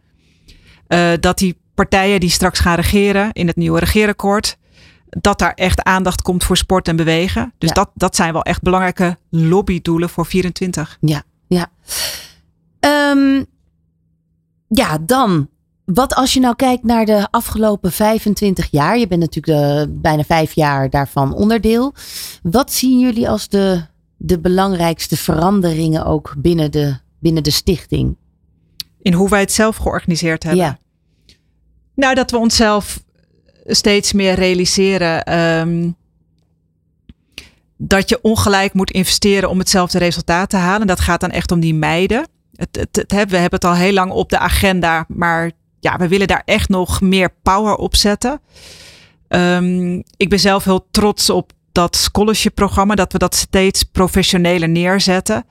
Uh, 0.88 1.12
dat 1.20 1.38
die 1.38 1.58
partijen 1.74 2.20
die 2.20 2.30
straks 2.30 2.58
gaan 2.58 2.74
regeren 2.74 3.32
in 3.32 3.46
het 3.46 3.56
nieuwe 3.56 3.78
regeerakkoord, 3.78 4.56
dat 5.08 5.38
daar 5.38 5.52
echt 5.54 5.82
aandacht 5.82 6.22
komt 6.22 6.44
voor 6.44 6.56
sport 6.56 6.88
en 6.88 6.96
bewegen. 6.96 7.52
Dus 7.58 7.68
Ja. 7.68 7.74
dat, 7.74 7.90
dat 7.94 8.16
zijn 8.16 8.32
wel 8.32 8.42
echt 8.42 8.62
belangrijke 8.62 9.16
lobbydoelen 9.30 10.08
voor 10.08 10.26
24. 10.26 10.96
Ja, 11.00 11.22
ja. 11.46 11.66
Ehm, 12.80 13.44
ja, 14.68 14.98
dan. 15.00 15.48
Wat 15.84 16.14
als 16.14 16.32
je 16.32 16.40
nou 16.40 16.56
kijkt 16.56 16.84
naar 16.84 17.04
de 17.04 17.28
afgelopen 17.30 17.92
25 17.92 18.68
jaar? 18.70 18.98
Je 18.98 19.06
bent 19.06 19.20
natuurlijk 19.20 19.58
eh, 19.58 19.86
bijna 19.88 20.22
vijf 20.24 20.52
jaar 20.52 20.90
daarvan 20.90 21.34
onderdeel. 21.34 21.94
Wat 22.42 22.72
zien 22.72 22.98
jullie 22.98 23.28
als 23.28 23.48
de, 23.48 23.82
de 24.16 24.38
belangrijkste 24.40 25.16
veranderingen 25.16 26.04
ook 26.04 26.34
binnen 26.38 26.70
de, 26.70 26.96
binnen 27.18 27.42
de 27.42 27.50
stichting? 27.50 28.16
In 29.00 29.12
hoe 29.12 29.28
wij 29.28 29.40
het 29.40 29.52
zelf 29.52 29.76
georganiseerd 29.76 30.42
hebben. 30.42 30.64
Ja. 30.64 30.78
Nou, 31.94 32.14
dat 32.14 32.30
we 32.30 32.36
onszelf 32.36 33.02
steeds 33.66 34.12
meer 34.12 34.34
realiseren 34.34 35.24
ehm, 35.24 35.90
dat 37.76 38.08
je 38.08 38.20
ongelijk 38.22 38.72
moet 38.72 38.90
investeren 38.90 39.50
om 39.50 39.58
hetzelfde 39.58 39.98
resultaat 39.98 40.50
te 40.50 40.56
halen. 40.56 40.86
Dat 40.86 41.00
gaat 41.00 41.20
dan 41.20 41.30
echt 41.30 41.52
om 41.52 41.60
die 41.60 41.74
meiden. 41.74 42.28
Het, 42.54 42.76
het, 42.76 43.06
we 43.06 43.36
hebben 43.36 43.50
het 43.50 43.64
al 43.64 43.74
heel 43.74 43.92
lang 43.92 44.10
op 44.10 44.30
de 44.30 44.38
agenda, 44.38 45.04
maar 45.08 45.50
ja, 45.80 45.96
we 45.96 46.08
willen 46.08 46.26
daar 46.26 46.42
echt 46.44 46.68
nog 46.68 47.00
meer 47.00 47.34
power 47.42 47.74
op 47.74 47.96
zetten. 47.96 48.40
Ehm, 49.28 50.02
ik 50.16 50.28
ben 50.28 50.40
zelf 50.40 50.64
heel 50.64 50.86
trots 50.90 51.30
op 51.30 51.52
dat 51.72 51.96
scholarship 51.96 52.54
programma, 52.54 52.94
dat 52.94 53.12
we 53.12 53.18
dat 53.18 53.34
steeds 53.34 53.82
professioneler 53.82 54.68
neerzetten. 54.68 55.44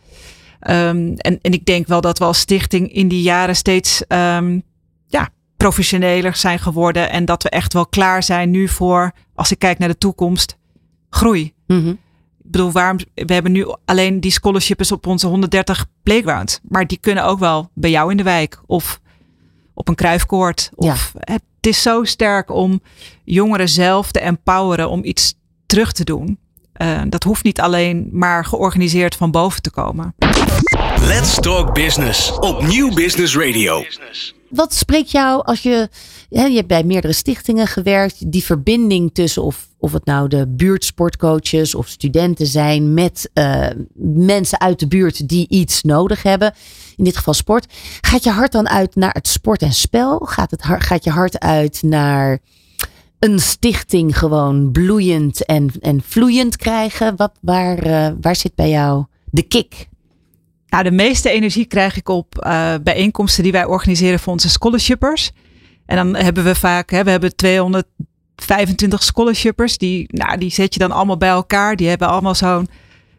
Ehm, 0.68 1.14
en, 1.18 1.40
en 1.42 1.52
ik 1.52 1.66
denk 1.66 1.88
wel 1.88 2.02
dat 2.02 2.18
we 2.18 2.26
als 2.26 2.40
stichting 2.40 2.94
in 2.94 3.08
die 3.08 3.22
jaren 3.22 3.56
steeds 3.56 4.08
ehm, 4.08 4.60
ja, 5.08 5.30
professioneler 5.58 6.36
zijn 6.36 6.60
geworden. 6.60 7.10
En 7.10 7.26
dat 7.26 7.44
we 7.44 7.50
echt 7.50 7.74
wel 7.74 7.88
klaar 7.88 8.24
zijn 8.24 8.50
nu 8.50 8.68
voor, 8.68 9.12
als 9.36 9.52
ik 9.52 9.60
kijk 9.60 9.78
naar 9.78 9.88
de 9.88 9.98
toekomst, 9.98 10.58
groei. 11.10 11.54
Mhm. 11.68 11.88
Ik 11.88 12.52
bedoel, 12.52 12.72
waarom, 12.72 12.98
we 13.14 13.34
hebben 13.34 13.52
nu 13.52 13.76
alleen 13.86 14.20
die 14.20 14.32
scholarships 14.32 14.92
op 14.92 15.08
onze 15.08 15.28
130 15.28 15.86
playgrounds. 16.04 16.60
Maar 16.64 16.88
die 16.88 16.98
kunnen 16.98 17.24
ook 17.24 17.40
wel 17.40 17.70
bij 17.74 17.90
jou 17.90 18.12
in 18.12 18.18
de 18.18 18.24
wijk 18.24 18.62
of 18.66 19.00
op 19.74 19.88
een 19.88 19.96
kruifkoord. 19.96 20.70
Of, 20.76 21.14
Het 21.20 21.44
is 21.60 21.82
zo 21.82 22.04
sterk 22.04 22.52
om 22.52 22.82
jongeren 23.24 23.70
zelf 23.70 24.12
te 24.12 24.20
empoweren 24.20 24.90
om 24.90 25.04
iets 25.04 25.36
terug 25.66 25.92
te 25.92 26.04
doen. 26.04 26.40
Eh, 26.78 27.02
dat 27.10 27.24
hoeft 27.24 27.44
niet 27.44 27.62
alleen 27.62 28.10
maar 28.12 28.46
georganiseerd 28.46 29.16
van 29.16 29.32
boven 29.32 29.62
te 29.62 29.70
komen. 29.70 30.16
Let's 31.00 31.36
Talk 31.40 31.74
Business 31.74 32.32
op 32.40 32.68
Nieuw 32.68 32.94
Business 32.94 33.38
Radio. 33.38 33.84
Wat 34.50 34.74
spreekt 34.74 35.12
jou 35.12 35.44
als 35.46 35.62
je, 35.62 35.90
hè, 36.30 36.46
je 36.46 36.56
hebt 36.56 36.68
bij 36.68 36.84
meerdere 36.84 37.14
stichtingen 37.14 37.68
gewerkt, 37.68 38.32
die 38.32 38.44
verbinding 38.44 39.14
tussen 39.14 39.44
of, 39.44 39.68
of 39.78 39.92
het 39.92 40.06
nou 40.06 40.28
de 40.28 40.48
buurtsportcoaches 40.48 41.76
of 41.76 41.88
studenten 41.88 42.48
zijn 42.48 42.94
met 42.94 43.30
eh, 43.34 43.68
mensen 44.16 44.60
uit 44.60 44.80
de 44.80 44.88
buurt 44.88 45.30
die 45.30 45.48
iets 45.50 45.84
nodig 45.84 46.24
hebben, 46.24 46.54
in 46.96 47.04
dit 47.04 47.18
geval 47.18 47.34
sport. 47.34 47.74
Gaat 48.02 48.24
je 48.24 48.32
hart 48.32 48.52
dan 48.52 48.70
uit 48.70 48.96
naar 48.96 49.14
het 49.14 49.28
sport 49.28 49.62
en 49.62 49.74
spel? 49.74 50.20
Gaat, 50.20 50.52
het, 50.52 50.64
gaat 50.64 51.04
je 51.04 51.10
hart 51.10 51.40
uit 51.40 51.82
naar 51.84 52.40
een 53.20 53.40
stichting 53.40 54.18
gewoon 54.18 54.72
bloeiend 54.72 55.46
en, 55.46 55.72
en 55.80 56.02
vloeiend 56.06 56.56
krijgen? 56.56 57.16
Wat, 57.16 57.32
waar, 57.42 57.78
eh, 57.78 58.12
waar 58.22 58.36
zit 58.36 58.56
bij 58.56 58.70
jou 58.70 59.06
de 59.26 59.42
kick? 59.42 59.88
Nou, 60.68 60.84
de 60.84 60.92
meeste 60.92 61.30
energie 61.30 61.66
krijg 61.66 61.98
ik 61.98 62.10
op 62.10 62.38
eh, 62.38 62.74
bijeenkomsten 62.84 63.44
die 63.44 63.52
wij 63.52 63.66
organiseren 63.66 64.20
voor 64.20 64.34
onze 64.34 64.50
scholarshippers. 64.50 65.32
En 65.86 65.96
dan 65.96 66.16
hebben 66.16 66.44
we 66.44 66.56
vaak, 66.56 66.92
hè, 66.92 67.04
we 67.04 67.10
hebben 67.10 67.36
225 67.36 69.04
scholarshippers. 69.04 69.78
Die, 69.78 70.06
nou, 70.08 70.38
die 70.38 70.52
zet 70.52 70.74
je 70.74 70.80
dan 70.80 70.92
allemaal 70.92 71.18
bij 71.18 71.30
elkaar. 71.30 71.76
Die 71.76 71.88
hebben 71.88 72.08
allemaal 72.08 72.36
zo'n 72.36 72.68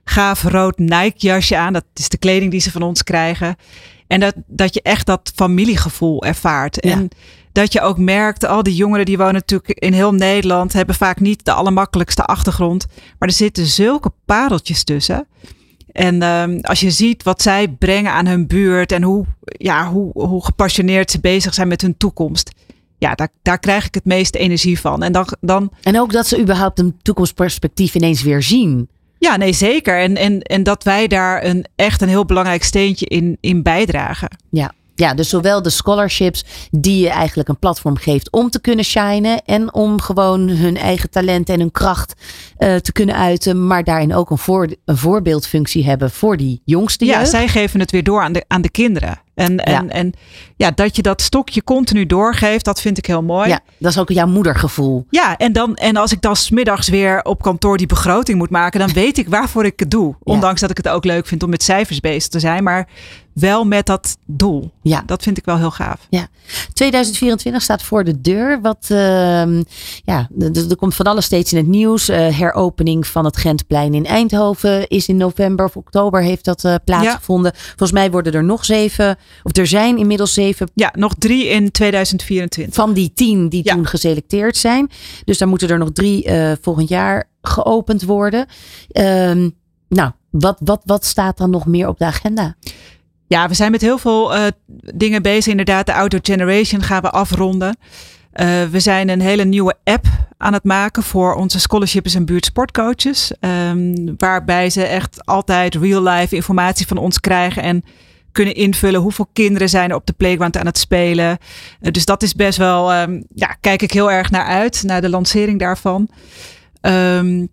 gaaf 0.05 0.42
rood 0.42 0.78
Nike 0.78 1.26
jasje 1.26 1.57
aan. 1.57 1.72
Dat 1.72 1.84
is 1.94 2.09
de 2.09 2.18
kleding 2.18 2.51
die 2.51 2.61
ze 2.61 2.70
van 2.70 2.82
ons 2.82 3.03
krijgen. 3.03 3.57
En 4.07 4.20
dat, 4.20 4.34
dat 4.46 4.74
je 4.74 4.82
echt 4.82 5.07
dat 5.07 5.32
familiegevoel 5.34 6.24
ervaart. 6.24 6.78
Ja. 6.80 6.90
En 6.90 7.09
dat 7.59 7.72
je 7.72 7.80
ook 7.80 7.98
merkt, 7.98 8.46
al 8.46 8.62
die 8.62 8.74
jongeren 8.74 9.04
die 9.04 9.16
wonen 9.16 9.34
natuurlijk 9.34 9.70
in 9.70 9.92
heel 9.92 10.14
Nederland, 10.14 10.72
hebben 10.72 10.94
vaak 10.94 11.20
niet 11.20 11.44
de 11.44 11.52
allermakkelijkste 11.52 12.24
achtergrond. 12.24 12.86
Maar 13.18 13.28
er 13.28 13.34
zitten 13.34 13.66
zulke 13.66 14.12
pareltjes 14.24 14.84
tussen. 14.84 15.26
En 15.92 16.22
ehm, 16.22 16.59
als 16.61 16.80
je 16.80 16.90
ziet 16.90 17.22
wat 17.22 17.42
zij 17.42 17.68
brengen 17.68 18.12
aan 18.12 18.26
hun 18.26 18.46
buurt 18.46 18.92
en 18.92 19.02
hoe, 19.02 19.24
ja, 19.40 19.90
hoe, 19.90 20.11
hoe 20.12 20.44
gepassioneerd 20.44 21.11
ze 21.11 21.20
bezig 21.20 21.54
zijn 21.54 21.68
met 21.68 21.82
hun 21.82 21.96
toekomst. 21.96 22.50
Ja, 22.98 23.14
daar, 23.14 23.28
daar 23.42 23.59
krijg 23.59 23.86
ik 23.86 23.94
het 23.94 24.04
meeste 24.04 24.38
energie 24.38 24.80
van. 24.80 25.02
En 25.02 25.12
dan, 25.12 25.28
dan 25.40 25.72
En 25.82 26.00
ook 26.00 26.12
dat 26.12 26.26
ze 26.26 26.40
überhaupt 26.40 26.78
een 26.78 26.96
toekomstperspectief 27.02 27.94
ineens 27.94 28.22
weer 28.22 28.42
zien. 28.42 28.88
ja, 29.18 29.36
nee, 29.36 29.52
zeker. 29.52 29.98
En, 29.98 30.16
en, 30.16 30.42
en 30.42 30.62
dat 30.62 30.84
wij 30.84 31.06
daar 31.06 31.44
een, 31.44 31.66
echt 31.76 32.02
een 32.02 32.09
heel 32.09 32.24
belangrijk 32.24 32.64
steentje 32.64 33.06
in, 33.06 33.36
in 33.40 33.62
bijdragen. 33.62 34.28
Ja. 34.50 34.72
Ja, 34.99 35.14
dus 35.14 35.28
zowel 35.28 35.62
de 35.62 35.70
scholarships 35.70 36.44
die 36.70 37.03
je 37.03 37.09
eigenlijk 37.09 37.49
een 37.49 37.59
platform 37.59 37.96
geeft 37.96 38.30
om 38.32 38.51
te 38.51 38.61
kunnen 38.61 38.84
shinen 38.84 39.42
en 39.44 39.74
om 39.74 40.01
gewoon 40.01 40.49
hun 40.49 40.76
eigen 40.76 41.11
talent 41.11 41.49
en 41.49 41.61
hun 41.61 41.70
kracht 41.70 42.14
eh, 42.57 42.74
te 42.74 42.92
kunnen 42.92 43.14
uiten, 43.16 43.66
maar 43.66 43.84
daarin 43.84 44.14
ook 44.14 44.30
een, 44.30 44.38
voor, 44.38 44.68
een 44.84 44.96
voorbeeldfunctie 44.96 45.84
hebben 45.84 46.11
voor 46.11 46.36
die 46.36 46.62
jongste 46.64 47.05
Ja, 47.05 47.18
jeugd. 47.18 47.30
zij 47.30 47.49
geven 47.49 47.80
het 47.80 47.90
weer 47.90 48.03
door 48.05 48.22
aan 48.22 48.32
de, 48.32 48.44
aan 48.49 48.62
de 48.62 48.70
kinderen. 48.70 49.20
En, 49.34 49.59
en, 49.64 49.72
Ja. 49.72 49.84
en 49.88 50.12
ja, 50.57 50.70
dat 50.70 50.96
je 50.96 51.03
dat 51.03 51.22
stokje 51.22 51.64
continu 51.64 52.07
doorgeeft, 52.07 52.64
dat 52.64 52.80
vind 52.80 52.99
ik 52.99 53.07
heel 53.07 53.22
mooi. 53.22 53.49
Ja, 53.49 53.61
dat 53.78 53.90
is 53.90 53.99
ook 53.99 54.11
jouw 54.11 54.26
moedergevoel. 54.26 55.07
Ja, 55.11 55.36
en, 55.36 55.53
dan, 55.53 55.74
en 55.74 55.96
als 55.96 56.12
ik 56.12 56.20
dan 56.20 56.36
smiddags 56.36 56.88
weer 56.88 57.22
op 57.24 57.42
kantoor 57.42 57.76
die 57.76 57.86
begroting 57.86 58.38
moet 58.38 58.51
maken, 58.51 58.80
dan 58.80 58.92
weet 58.92 59.18
ik 59.18 59.28
waarvoor 59.28 59.64
ik 59.64 59.78
het 59.80 59.90
doe. 59.90 60.14
Ondanks 60.22 60.61
dat 60.61 60.70
ik 60.70 60.76
het 60.76 60.88
ook 60.88 61.05
leuk 61.05 61.26
vind 61.26 61.42
om 61.42 61.51
met 61.51 61.62
cijfers 61.62 62.01
bezig 62.01 62.28
te 62.30 62.40
zijn, 62.40 62.62
maar 62.62 62.88
wel 63.41 63.64
met 63.64 63.86
dat 63.86 64.16
doel. 64.26 64.70
Ja. 64.82 65.03
Dat 65.07 65.22
vind 65.22 65.39
ik 65.39 65.45
wel 65.45 65.57
heel 65.57 65.70
gaaf. 65.70 66.07
Ja. 66.11 66.28
2024 66.72 67.62
staat 67.62 67.82
voor 67.82 68.05
de 68.05 68.20
deur. 68.20 68.61
Wat, 68.61 68.86
ehm, 68.89 69.62
ja, 70.05 70.28
er 70.68 70.76
komt 70.76 70.95
van 70.95 71.07
alles 71.07 71.24
steeds 71.24 71.53
in 71.53 71.59
het 71.59 71.66
nieuws. 71.66 72.09
Eh, 72.09 72.39
heropening 72.39 73.07
van 73.07 73.24
het 73.24 73.36
Gentplein 73.36 73.95
in 73.95 74.07
Eindhoven 74.07 74.89
is 74.89 75.09
in 75.09 75.16
november 75.16 75.64
of 75.64 75.76
oktober 75.76 76.22
heeft 76.22 76.45
dat 76.45 76.64
eh, 76.64 76.74
plaatsgevonden. 76.84 77.53
Volgens 77.55 77.93
mij 77.93 78.11
worden 78.11 78.32
er 78.32 78.45
nog 78.45 78.64
zeven, 78.64 79.16
of 79.43 79.57
er 79.57 79.66
zijn 79.66 79.99
inmiddels 79.99 80.32
zeven 80.34 80.70
Ja, 80.74 80.93
nog 80.97 81.14
drie 81.18 81.47
in 81.49 81.70
2024. 81.70 82.74
van 82.74 82.93
die 82.93 83.12
tien 83.14 83.49
die 83.49 83.64
Ja. 83.64 83.74
toen 83.74 83.86
geselecteerd 83.86 84.57
zijn. 84.57 84.91
Dus 85.24 85.39
daar 85.39 85.49
moeten 85.49 85.68
er 85.68 85.78
nog 85.78 85.91
drie 85.93 86.24
eh, 86.24 86.53
volgend 86.61 86.89
jaar 86.89 87.28
geopend 87.43 88.03
worden. 88.03 88.47
Ehm, 88.89 89.49
nou, 89.89 90.11
wat, 90.30 90.57
wat, 90.64 90.82
wat 90.84 91.05
staat 91.05 91.39
dan 91.39 91.51
nog 91.51 91.66
meer 91.66 91.89
op 91.89 91.99
de 91.99 92.05
agenda? 92.05 92.57
Ja, 93.28 93.48
we 93.48 93.54
zijn 93.54 93.70
met 93.70 93.80
heel 93.80 93.98
veel 93.98 94.34
eh, 94.34 94.46
dingen 94.94 95.22
bezig. 95.22 95.46
Inderdaad, 95.46 95.86
de 95.86 95.94
Outdoor 95.94 96.20
Generation 96.22 96.82
gaan 96.82 97.02
we 97.02 97.10
afronden. 97.10 97.76
Eh, 98.32 98.64
we 98.70 98.80
zijn 98.80 99.08
een 99.08 99.20
hele 99.20 99.44
nieuwe 99.44 99.74
app 99.84 100.06
aan 100.36 100.52
het 100.52 100.64
maken 100.64 101.02
voor 101.02 101.34
onze 101.34 101.60
scholarships 101.60 102.14
en 102.14 102.24
buurtsportcoaches. 102.24 103.32
ehm, 103.40 104.14
waarbij 104.16 104.70
ze 104.70 104.82
echt 104.82 105.26
altijd 105.26 105.74
real-life 105.74 106.34
informatie 106.34 106.86
van 106.86 106.96
ons 106.96 107.20
krijgen 107.20 107.62
en 107.62 107.84
kunnen 108.32 108.54
invullen 108.54 109.00
hoeveel 109.00 109.28
kinderen 109.32 109.68
zijn 109.68 109.90
er 109.90 109.96
op 109.96 110.06
de 110.06 110.12
playground 110.12 110.56
aan 110.56 110.66
het 110.66 110.78
spelen. 110.78 111.38
Eh, 111.80 111.92
dus 111.92 112.04
dat 112.04 112.22
is 112.22 112.34
best 112.34 112.58
wel, 112.58 112.92
ehm, 112.92 113.22
ja, 113.34 113.56
kijk 113.60 113.82
ik 113.82 113.92
heel 113.92 114.10
erg 114.10 114.30
naar 114.30 114.46
uit, 114.46 114.82
naar 114.82 115.00
de 115.00 115.08
lancering 115.08 115.58
daarvan. 115.58 116.08
Ehm, 116.80 117.46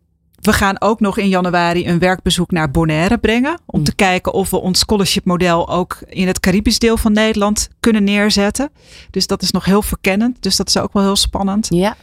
we 0.46 0.54
gaan 0.54 0.82
ook 0.82 1.00
nog 1.00 1.18
in 1.18 1.30
januari 1.30 1.88
een 1.88 2.00
werkbezoek 2.00 2.52
naar 2.52 2.72
Bonaire 2.72 3.18
brengen. 3.18 3.60
Om 3.66 3.84
te 3.84 3.96
kijken 3.96 4.34
of 4.34 4.50
we 4.50 4.58
ons 4.62 4.80
scholarship 4.80 5.26
model 5.26 5.70
ook 5.70 5.98
in 6.10 6.28
het 6.28 6.40
Caribisch 6.40 6.80
deel 6.80 6.98
van 6.98 7.12
Nederland 7.12 7.70
kunnen 7.80 8.04
neerzetten. 8.04 8.70
Dus 9.12 9.28
dat 9.28 9.42
is 9.42 9.52
nog 9.52 9.66
heel 9.66 9.82
verkennend. 9.82 10.38
Dus 10.44 10.56
dat 10.56 10.68
is 10.68 10.78
ook 10.78 10.94
wel 10.94 11.04
heel 11.04 11.16
spannend. 11.16 11.68
Ja. 11.70 11.96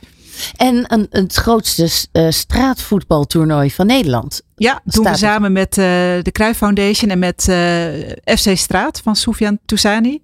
En 0.56 0.84
een, 0.92 1.06
het 1.10 1.34
grootste 1.34 1.90
eh, 2.12 2.26
straatvoetbaltoernooi 2.30 3.70
van 3.70 3.86
Nederland. 3.86 4.42
Ja, 4.56 4.80
doen 4.84 5.04
we 5.04 5.16
samen 5.16 5.52
met 5.52 5.70
eh, 5.78 5.84
de 6.22 6.30
Cruijff 6.32 6.58
Foundation 6.58 7.10
en 7.10 7.18
met 7.18 7.48
eh, 7.48 8.36
FC 8.36 8.56
Straat 8.56 9.00
van 9.00 9.16
Soufiane 9.16 9.58
Toussani. 9.66 10.22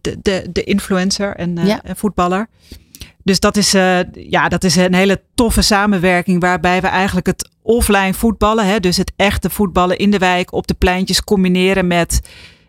De, 0.00 0.18
de, 0.22 0.46
de 0.52 0.64
influencer 0.64 1.36
en, 1.36 1.56
Ja. 1.66 1.82
en 1.82 1.96
voetballer. 1.96 2.48
Dus 3.26 3.40
dat 3.40 3.56
is, 3.56 3.74
eh, 3.74 3.98
ja, 4.12 4.48
dat 4.48 4.64
is 4.64 4.76
een 4.76 4.94
hele 4.94 5.22
toffe 5.34 5.62
samenwerking 5.62 6.40
waarbij 6.40 6.80
we 6.80 6.86
eigenlijk 6.86 7.26
het 7.26 7.48
offline 7.62 8.14
voetballen, 8.14 8.66
hè, 8.66 8.80
dus 8.80 8.96
het 8.96 9.12
echte 9.16 9.50
voetballen 9.50 9.98
in 9.98 10.10
de 10.10 10.18
wijk 10.18 10.52
op 10.52 10.66
de 10.66 10.74
pleintjes 10.74 11.24
combineren 11.24 11.86
met 11.86 12.20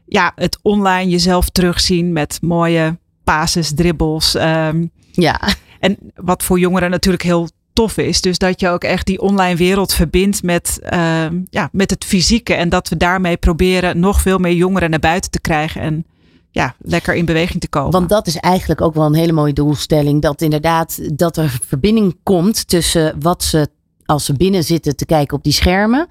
ja, 0.06 0.32
het 0.36 0.60
online 0.62 1.10
jezelf 1.10 1.50
terugzien 1.50 2.14
met 2.14 2.38
mooie 2.42 2.98
passes, 3.24 3.74
dribbles. 3.76 4.36
ehm, 4.36 4.86
Ja, 5.12 5.40
en 5.80 5.98
wat 6.16 6.44
voor 6.44 6.60
jongeren 6.60 6.90
natuurlijk 6.90 7.24
heel 7.24 7.50
tof 7.74 7.98
is. 7.98 8.22
Dus 8.22 8.38
dat 8.38 8.60
je 8.60 8.70
ook 8.70 8.84
echt 8.84 9.06
die 9.06 9.22
online 9.22 9.56
wereld 9.56 9.94
verbindt 9.94 10.44
met, 10.44 10.80
ehm, 10.84 11.40
ja, 11.50 11.70
met 11.72 11.90
het 11.90 12.06
fysieke. 12.06 12.54
En 12.54 12.70
dat 12.70 12.90
we 12.90 12.98
daarmee 12.98 13.38
proberen 13.38 14.00
nog 14.00 14.22
veel 14.22 14.38
meer 14.38 14.54
jongeren 14.54 14.90
naar 14.90 15.00
buiten 15.00 15.32
te 15.32 15.42
krijgen. 15.42 15.82
En 15.82 16.06
ja, 16.58 16.76
lekker 16.80 17.14
in 17.16 17.26
beweging 17.26 17.62
te 17.62 17.68
komen. 17.70 17.92
Want 17.92 18.10
dat 18.10 18.28
is 18.28 18.36
eigenlijk 18.38 18.82
ook 18.82 18.94
wel 18.94 19.06
een 19.06 19.14
hele 19.14 19.32
mooie 19.32 19.54
doelstelling. 19.54 20.22
Dat 20.22 20.42
inderdaad 20.42 21.18
dat 21.18 21.38
er 21.38 21.60
verbinding 21.66 22.18
komt 22.24 22.68
tussen 22.68 23.16
wat 23.20 23.44
ze 23.44 23.68
als 24.06 24.26
ze 24.26 24.34
binnen 24.34 24.64
zitten 24.64 24.96
te 24.96 25.06
kijken 25.06 25.38
op 25.38 25.44
die 25.44 25.54
schermen. 25.54 26.08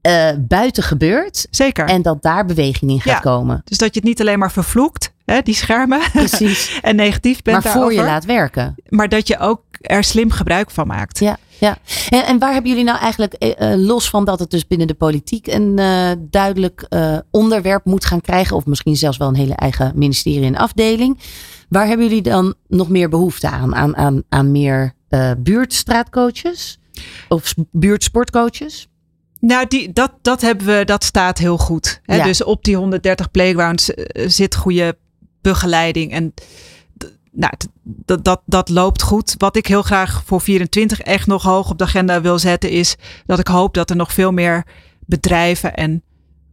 eh, 0.00 0.28
buiten 0.38 0.82
gebeurt. 0.82 1.46
Zeker. 1.50 1.84
En 1.88 2.02
dat 2.02 2.22
daar 2.22 2.44
beweging 2.46 2.90
in 2.90 3.00
gaat 3.00 3.12
Ja. 3.12 3.18
komen. 3.30 3.62
dus 3.64 3.78
dat 3.78 3.94
je 3.94 4.00
het 4.00 4.08
niet 4.08 4.20
alleen 4.20 4.38
maar 4.38 4.52
vervloekt, 4.52 5.11
hè, 5.24 5.40
die 5.40 5.54
schermen. 5.54 6.00
Precies. 6.12 6.78
en 6.82 6.96
negatief 6.96 7.42
bent 7.42 7.64
maar 7.64 7.72
voor 7.72 7.92
je 7.92 8.02
laat 8.02 8.24
werken. 8.24 8.74
Maar 8.88 9.08
dat 9.08 9.28
je 9.28 9.38
ook 9.38 9.60
er 9.80 10.04
slim 10.04 10.30
gebruik 10.30 10.70
van 10.70 10.86
maakt. 10.86 11.18
Ja, 11.18 11.38
ja. 11.62 11.78
En, 12.08 12.26
en 12.26 12.38
waar 12.38 12.52
hebben 12.52 12.70
jullie 12.70 12.84
nou 12.84 12.98
eigenlijk, 12.98 13.32
eh, 13.32 13.72
eh, 13.72 13.78
los 13.80 14.10
van 14.10 14.24
dat 14.24 14.38
het 14.38 14.50
dus 14.50 14.66
binnen 14.66 14.86
de 14.86 14.94
politiek 14.94 15.46
een 15.46 15.78
eh, 15.78 16.10
duidelijk 16.18 16.88
onderwerp 17.30 17.84
moet 17.84 18.04
gaan 18.04 18.20
krijgen, 18.20 18.56
of 18.56 18.66
misschien 18.66 18.96
zelfs 18.96 19.16
wel 19.16 19.28
een 19.28 19.34
hele 19.34 19.54
eigen 19.54 19.92
ministerie 19.94 20.46
en 20.46 20.56
afdeling, 20.56 21.18
waar 21.68 21.86
hebben 21.86 22.06
jullie 22.06 22.22
dan 22.22 22.54
nog 22.68 22.88
meer 22.88 23.08
behoefte 23.08 23.48
aan? 23.48 23.74
Aan, 23.74 23.96
aan, 23.96 24.22
aan 24.28 24.50
meer 24.50 24.92
buurtstraatcoaches? 25.38 26.78
Of 27.28 27.54
buurtsportcoaches? 27.70 28.88
Nou, 29.40 29.66
die, 29.66 29.92
dat, 29.92 30.12
dat 30.22 30.40
hebben 30.40 30.66
we, 30.66 30.84
dat 30.84 31.04
staat 31.04 31.38
heel 31.38 31.58
goed. 31.58 32.00
Hè? 32.02 32.16
Ja. 32.16 32.24
Dus 32.24 32.44
op 32.44 32.64
die 32.64 32.76
130 32.76 33.30
playgrounds 33.30 33.90
zit 34.26 34.54
goede 34.54 34.96
begeleiding. 35.42 36.12
En 36.12 36.34
nou, 37.32 37.52
dat, 37.82 38.24
dat, 38.24 38.42
dat 38.46 38.68
loopt 38.68 39.02
goed. 39.02 39.34
Wat 39.38 39.56
ik 39.56 39.66
heel 39.66 39.82
graag 39.82 40.22
voor 40.24 40.40
24 40.40 41.00
echt 41.00 41.26
nog 41.26 41.42
hoog 41.42 41.70
op 41.70 41.78
de 41.78 41.84
agenda 41.84 42.20
wil 42.20 42.38
zetten, 42.38 42.70
is 42.70 42.96
dat 43.26 43.38
ik 43.38 43.48
hoop 43.48 43.74
dat 43.74 43.90
er 43.90 43.96
nog 43.96 44.12
veel 44.12 44.32
meer 44.32 44.66
bedrijven 45.06 45.74
en 45.74 46.02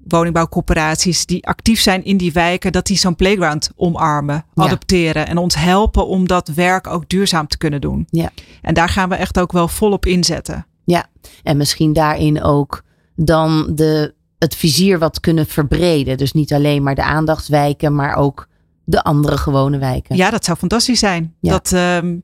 woningbouwcorporaties 0.08 1.26
die 1.26 1.48
actief 1.48 1.82
zijn 1.82 2.04
in 2.04 2.18
die 2.18 2.32
wijken, 2.32 2.72
dat 2.72 2.86
die 2.86 2.98
zo'n 2.98 3.16
playground 3.16 3.72
omarmen, 3.76 4.46
Ja. 4.54 4.64
adopteren 4.64 5.28
en 5.28 5.38
ons 5.38 5.56
helpen 5.56 6.08
om 6.08 6.28
dat 6.28 6.48
werk 6.48 6.88
ook 6.88 7.10
duurzaam 7.10 7.48
te 7.48 7.58
kunnen 7.58 7.82
doen. 7.82 8.08
Ja. 8.10 8.30
En 8.62 8.74
daar 8.74 8.90
gaan 8.90 9.10
we 9.10 9.16
echt 9.16 9.40
ook 9.40 9.52
wel 9.52 9.68
volop 9.68 10.06
inzetten. 10.06 10.66
Ja, 10.84 11.06
en 11.44 11.58
misschien 11.58 11.94
daarin 11.94 12.44
ook 12.44 12.84
dan 13.16 13.72
de, 13.76 14.14
het 14.38 14.56
vizier 14.56 15.00
wat 15.00 15.20
kunnen 15.20 15.46
verbreden. 15.48 16.18
Dus 16.18 16.32
niet 16.32 16.54
alleen 16.54 16.84
maar 16.84 16.96
de 16.96 17.04
aandachtswijken, 17.04 17.96
maar 17.96 18.16
ook 18.16 18.48
de 18.90 19.04
andere 19.04 19.38
gewone 19.38 19.78
wijken. 19.78 20.16
Ja, 20.16 20.30
dat 20.30 20.46
zou 20.46 20.58
fantastisch 20.58 21.00
zijn. 21.00 21.36
Ja. 21.42 21.52
Dat, 21.52 21.72
ehm, 21.72 22.16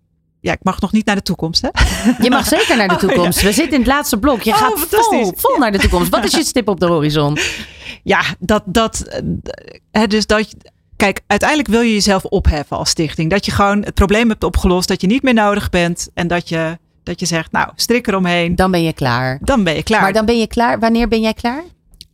ja, 0.42 0.52
ik 0.54 0.60
mag 0.64 0.82
nog 0.82 0.92
niet 0.92 1.06
naar 1.06 1.16
de 1.16 1.22
toekomst, 1.22 1.62
hè? 1.62 1.70
Je 2.24 2.30
mag 2.30 2.46
zeker 2.48 2.78
naar 2.78 2.88
de 2.88 2.94
Oh, 2.96 3.02
ja. 3.02 3.08
toekomst. 3.08 3.42
We 3.42 3.52
zitten 3.52 3.74
in 3.74 3.80
het 3.80 3.88
laatste 3.88 4.18
blok. 4.20 4.42
Je 4.42 4.52
Oh, 4.52 4.58
gaat 4.58 4.86
vol, 4.90 5.34
vol 5.36 5.58
naar 5.58 5.72
de 5.72 5.78
toekomst. 5.78 6.10
Wat 6.10 6.24
is 6.24 6.32
je 6.32 6.44
stip 6.44 6.68
op 6.68 6.80
de 6.80 6.86
horizon? 6.86 7.38
Ja, 8.04 8.22
dat, 8.40 8.64
dat, 8.66 9.00
eh, 9.02 9.22
hè, 9.92 10.08
dus 10.08 10.26
dat, 10.26 10.54
kijk, 10.96 11.22
uiteindelijk 11.28 11.70
wil 11.70 11.82
je 11.82 11.94
jezelf 11.94 12.24
opheffen 12.24 12.78
als 12.78 12.90
stichting. 12.90 13.30
Dat 13.30 13.46
je 13.46 13.52
gewoon 13.52 13.84
het 13.84 13.94
probleem 13.94 14.30
hebt 14.30 14.44
opgelost, 14.44 14.88
dat 14.88 15.02
je 15.02 15.08
niet 15.08 15.24
meer 15.24 15.34
nodig 15.34 15.70
bent 15.70 16.10
en 16.14 16.28
dat 16.28 16.50
je, 16.50 16.78
dat 17.04 17.20
je 17.20 17.26
zegt, 17.26 17.52
nou, 17.52 17.70
strik 17.76 18.08
eromheen, 18.08 18.56
Dan 18.56 18.72
ben 18.72 18.84
je 18.84 18.94
klaar. 18.94 19.40
dan 19.42 19.64
ben 19.64 19.76
je 19.76 19.84
klaar. 19.84 20.02
Maar 20.02 20.14
dan 20.14 20.26
ben 20.26 20.40
je 20.40 20.48
klaar. 20.48 20.80
Wanneer 20.80 21.08
ben 21.08 21.22
jij 21.22 21.34
klaar? 21.34 21.64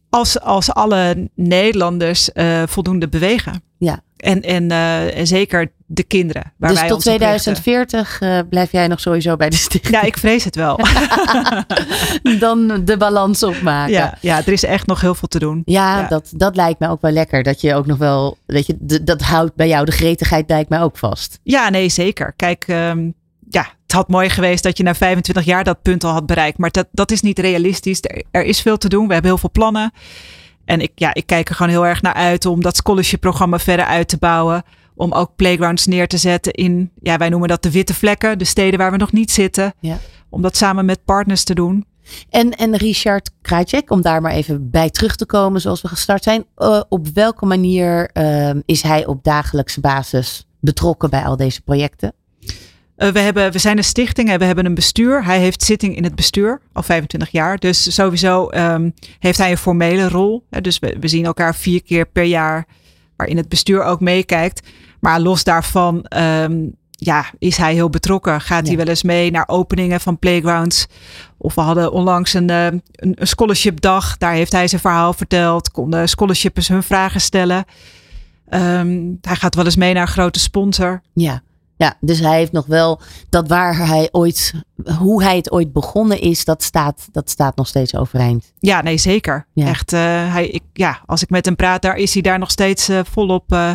als, 0.10 0.40
als 0.40 0.74
alle 0.74 1.30
Nederlanders 1.36 2.32
eh, 2.32 2.64
voldoende 2.68 3.08
bewegen. 3.10 3.64
Ja. 3.78 4.00
En, 4.22 4.42
en, 4.42 4.72
eh, 4.72 5.18
en 5.18 5.28
zeker 5.28 5.72
de 5.86 6.04
kinderen. 6.04 6.54
Waar 6.58 6.70
dus 6.70 6.80
wij 6.80 6.88
tot 6.90 6.98
ons 6.98 7.08
op 7.08 7.22
richten. 7.22 7.54
2040 7.54 8.22
eh, 8.22 8.40
blijf 8.50 8.72
jij 8.72 8.88
nog 8.88 9.00
sowieso 9.00 9.36
bij 9.36 9.50
de 9.50 9.56
stichting. 9.56 9.96
Ja, 9.96 10.02
ik 10.02 10.18
vrees 10.18 10.44
het 10.44 10.56
wel. 10.56 10.80
Dan 12.40 12.82
de 12.86 12.96
balans 12.98 13.44
opmaken. 13.44 13.94
ja, 13.94 14.18
ja, 14.22 14.38
er 14.38 14.52
is 14.52 14.64
echt 14.64 14.88
nog 14.88 15.02
heel 15.02 15.16
veel 15.16 15.28
te 15.28 15.40
doen. 15.40 15.62
Ja, 15.66 16.00
Ja. 16.00 16.08
Dat, 16.08 16.32
dat 16.36 16.56
lijkt 16.56 16.80
mij 16.80 16.90
ook 16.90 17.02
wel 17.02 17.12
lekker. 17.12 17.44
Dat 17.44 17.62
je 17.62 17.76
ook 17.76 17.86
nog 17.86 17.98
wel, 17.98 18.38
weet 18.46 18.66
je, 18.66 19.04
dat 19.04 19.22
houdt 19.22 19.56
bij 19.56 19.68
jou 19.68 19.86
de 19.86 19.92
gretigheid 19.92 20.50
lijkt 20.50 20.70
mij 20.70 20.82
ook 20.82 20.98
vast. 20.98 21.40
Ja, 21.44 21.70
nee, 21.70 21.90
zeker. 21.90 22.34
Kijk, 22.36 22.64
ehm, 22.68 23.10
ja, 23.50 23.68
het 23.84 23.92
had 23.92 24.08
mooi 24.08 24.30
geweest 24.30 24.64
dat 24.64 24.78
je 24.78 24.84
na 24.84 24.96
25 24.96 25.46
jaar 25.46 25.64
dat 25.64 25.82
punt 25.82 26.04
al 26.04 26.12
had 26.12 26.26
bereikt. 26.26 26.58
Maar 26.58 26.72
dat, 26.72 26.88
dat 26.92 27.12
is 27.12 27.22
niet 27.22 27.40
realistisch. 27.40 28.00
Er, 28.02 28.24
er 28.32 28.44
is 28.44 28.62
veel 28.62 28.78
te 28.78 28.90
doen. 28.90 29.08
We 29.08 29.14
hebben 29.14 29.32
heel 29.32 29.40
veel 29.40 29.52
plannen. 29.52 29.92
En 30.72 30.82
ik, 30.82 30.92
ja, 30.96 31.14
ik 31.14 31.26
kijk 31.26 31.50
er 31.50 31.56
gewoon 31.56 31.72
heel 31.72 31.86
erg 31.86 32.02
naar 32.02 32.14
uit 32.14 32.46
om 32.46 32.62
dat 32.62 32.76
scholarship-programma 32.76 33.60
verder 33.60 33.86
uit 33.86 34.08
te 34.08 34.18
bouwen. 34.18 34.64
Om 34.96 35.12
ook 35.12 35.36
playgrounds 35.36 35.86
neer 35.86 36.08
te 36.08 36.18
zetten 36.18 36.54
in, 36.54 36.92
ja, 37.02 37.18
wij 37.18 37.30
noemen 37.30 37.50
dat 37.50 37.64
de 37.64 37.72
witte 37.72 37.94
vlekken. 37.94 38.38
De 38.38 38.46
steden 38.46 38.80
waar 38.80 38.92
we 38.92 38.98
nog 38.98 39.12
niet 39.12 39.32
zitten. 39.32 39.74
Ja. 39.80 39.98
Om 40.30 40.42
dat 40.42 40.58
samen 40.58 40.86
met 40.86 41.06
partners 41.06 41.44
te 41.44 41.54
doen. 41.54 41.86
En, 42.30 42.52
en 42.52 42.76
Richard 42.76 43.32
Krajcek, 43.42 43.92
om 43.92 44.02
daar 44.02 44.22
maar 44.22 44.32
even 44.32 44.70
bij 44.70 44.90
terug 44.90 45.16
te 45.16 45.26
komen 45.26 45.62
zoals 45.62 45.82
we 45.82 45.88
gestart 45.88 46.24
zijn. 46.24 46.46
eh, 46.56 46.82
op 46.90 47.08
welke 47.08 47.46
manier 47.46 48.10
ehm, 48.14 48.62
is 48.66 48.82
hij 48.82 49.06
op 49.06 49.24
dagelijkse 49.24 49.80
basis 49.80 50.48
betrokken 50.60 51.10
bij 51.10 51.24
al 51.24 51.38
deze 51.38 51.62
projecten? 51.62 52.14
Eh, 53.02 53.10
we, 53.10 53.20
hebben, 53.20 53.52
we 53.52 53.60
zijn 53.60 53.78
een 53.78 53.84
stichting 53.84 54.30
en 54.30 54.40
we 54.40 54.46
hebben 54.46 54.66
een 54.66 54.74
bestuur. 54.74 55.26
Hij 55.26 55.40
heeft 55.40 55.64
zitting 55.64 55.96
in 55.96 56.04
het 56.04 56.16
bestuur, 56.16 56.62
al 56.74 56.84
25 56.84 57.30
jaar. 57.30 57.58
Dus 57.58 57.94
sowieso 57.94 58.48
ehm, 58.48 58.90
heeft 59.20 59.38
hij 59.38 59.52
een 59.52 59.58
formele 59.58 60.10
rol. 60.10 60.46
Hè, 60.50 60.62
dus 60.62 60.80
we, 60.80 60.98
we 61.00 61.08
zien 61.08 61.26
elkaar 61.26 61.56
vier 61.56 61.84
keer 61.84 62.06
per 62.06 62.24
jaar, 62.24 62.66
waarin 63.16 63.38
het 63.38 63.50
bestuur 63.50 63.84
ook 63.84 64.00
meekijkt. 64.00 64.68
Maar 65.00 65.20
los 65.20 65.44
daarvan 65.44 66.04
ehm, 66.04 66.66
ja, 66.90 67.26
is 67.40 67.58
hij 67.58 67.74
heel 67.74 67.90
betrokken. 67.90 68.42
Gaat 68.42 68.68
hij 68.68 68.78
wel 68.78 68.88
eens 68.88 69.04
mee 69.04 69.32
naar 69.32 69.48
openingen 69.48 70.02
van 70.02 70.20
playgrounds. 70.20 70.88
Of 71.38 71.56
we 71.56 71.62
hadden 71.62 71.92
onlangs 71.92 72.34
een, 72.34 72.50
eh, 72.50 72.66
een, 72.66 72.82
een 72.92 73.28
scholarship 73.28 73.82
dag. 73.82 74.18
Daar 74.18 74.34
heeft 74.34 74.52
hij 74.52 74.68
zijn 74.68 74.82
verhaal 74.82 75.14
verteld. 75.14 75.72
Konden 75.72 76.10
scholarshippers 76.10 76.68
hun 76.68 76.84
vragen 76.84 77.22
stellen. 77.22 77.66
Ehm, 78.50 79.00
hij 79.22 79.36
gaat 79.36 79.56
wel 79.56 79.66
eens 79.66 79.76
mee 79.76 79.94
naar 79.94 80.02
een 80.02 80.08
grote 80.08 80.40
sponsor. 80.40 81.02
Ja. 81.14 81.42
Ja, 81.82 81.98
dus 82.00 82.20
hij 82.20 82.38
heeft 82.38 82.52
nog 82.52 82.66
wel 82.66 83.00
dat 83.30 83.48
waar 83.48 83.78
hij 83.88 84.08
ooit, 84.12 84.54
hoe 84.98 85.24
hij 85.24 85.36
het 85.36 85.52
ooit 85.52 85.74
begonnen 85.74 86.20
is, 86.20 86.46
dat 86.46 86.64
staat, 86.64 87.08
dat 87.12 87.30
staat 87.30 87.56
nog 87.56 87.68
steeds 87.68 87.96
overeind. 87.96 88.54
Ja, 88.60 88.82
nee, 88.82 88.98
zeker. 88.98 89.46
Ja. 89.54 89.68
Echt, 89.68 89.94
eh, 89.94 90.00
hij, 90.34 90.48
ik, 90.48 90.62
ja, 90.74 91.02
als 91.06 91.22
ik 91.24 91.30
met 91.30 91.46
hem 91.46 91.56
praat, 91.56 91.82
daar 91.82 91.96
is 91.96 92.14
hij 92.14 92.22
daar 92.22 92.40
nog 92.40 92.52
steeds 92.52 92.90
eh, 92.90 93.00
volop. 93.04 93.52
eh, 93.52 93.74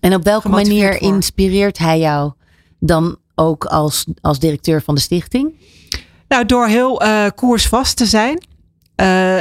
En 0.00 0.14
op 0.14 0.24
welke 0.24 0.48
manier 0.48 0.92
voor. 0.92 1.08
inspireert 1.12 1.78
hij 1.78 1.98
jou 1.98 2.32
dan 2.78 3.16
ook 3.34 3.64
als, 3.64 4.06
als 4.20 4.38
directeur 4.38 4.82
van 4.82 4.94
de 4.94 5.00
stichting? 5.00 5.52
nou, 6.28 6.46
door 6.46 6.66
heel 6.66 7.02
koersvast 7.34 7.96
te 7.96 8.06
zijn 8.06 8.46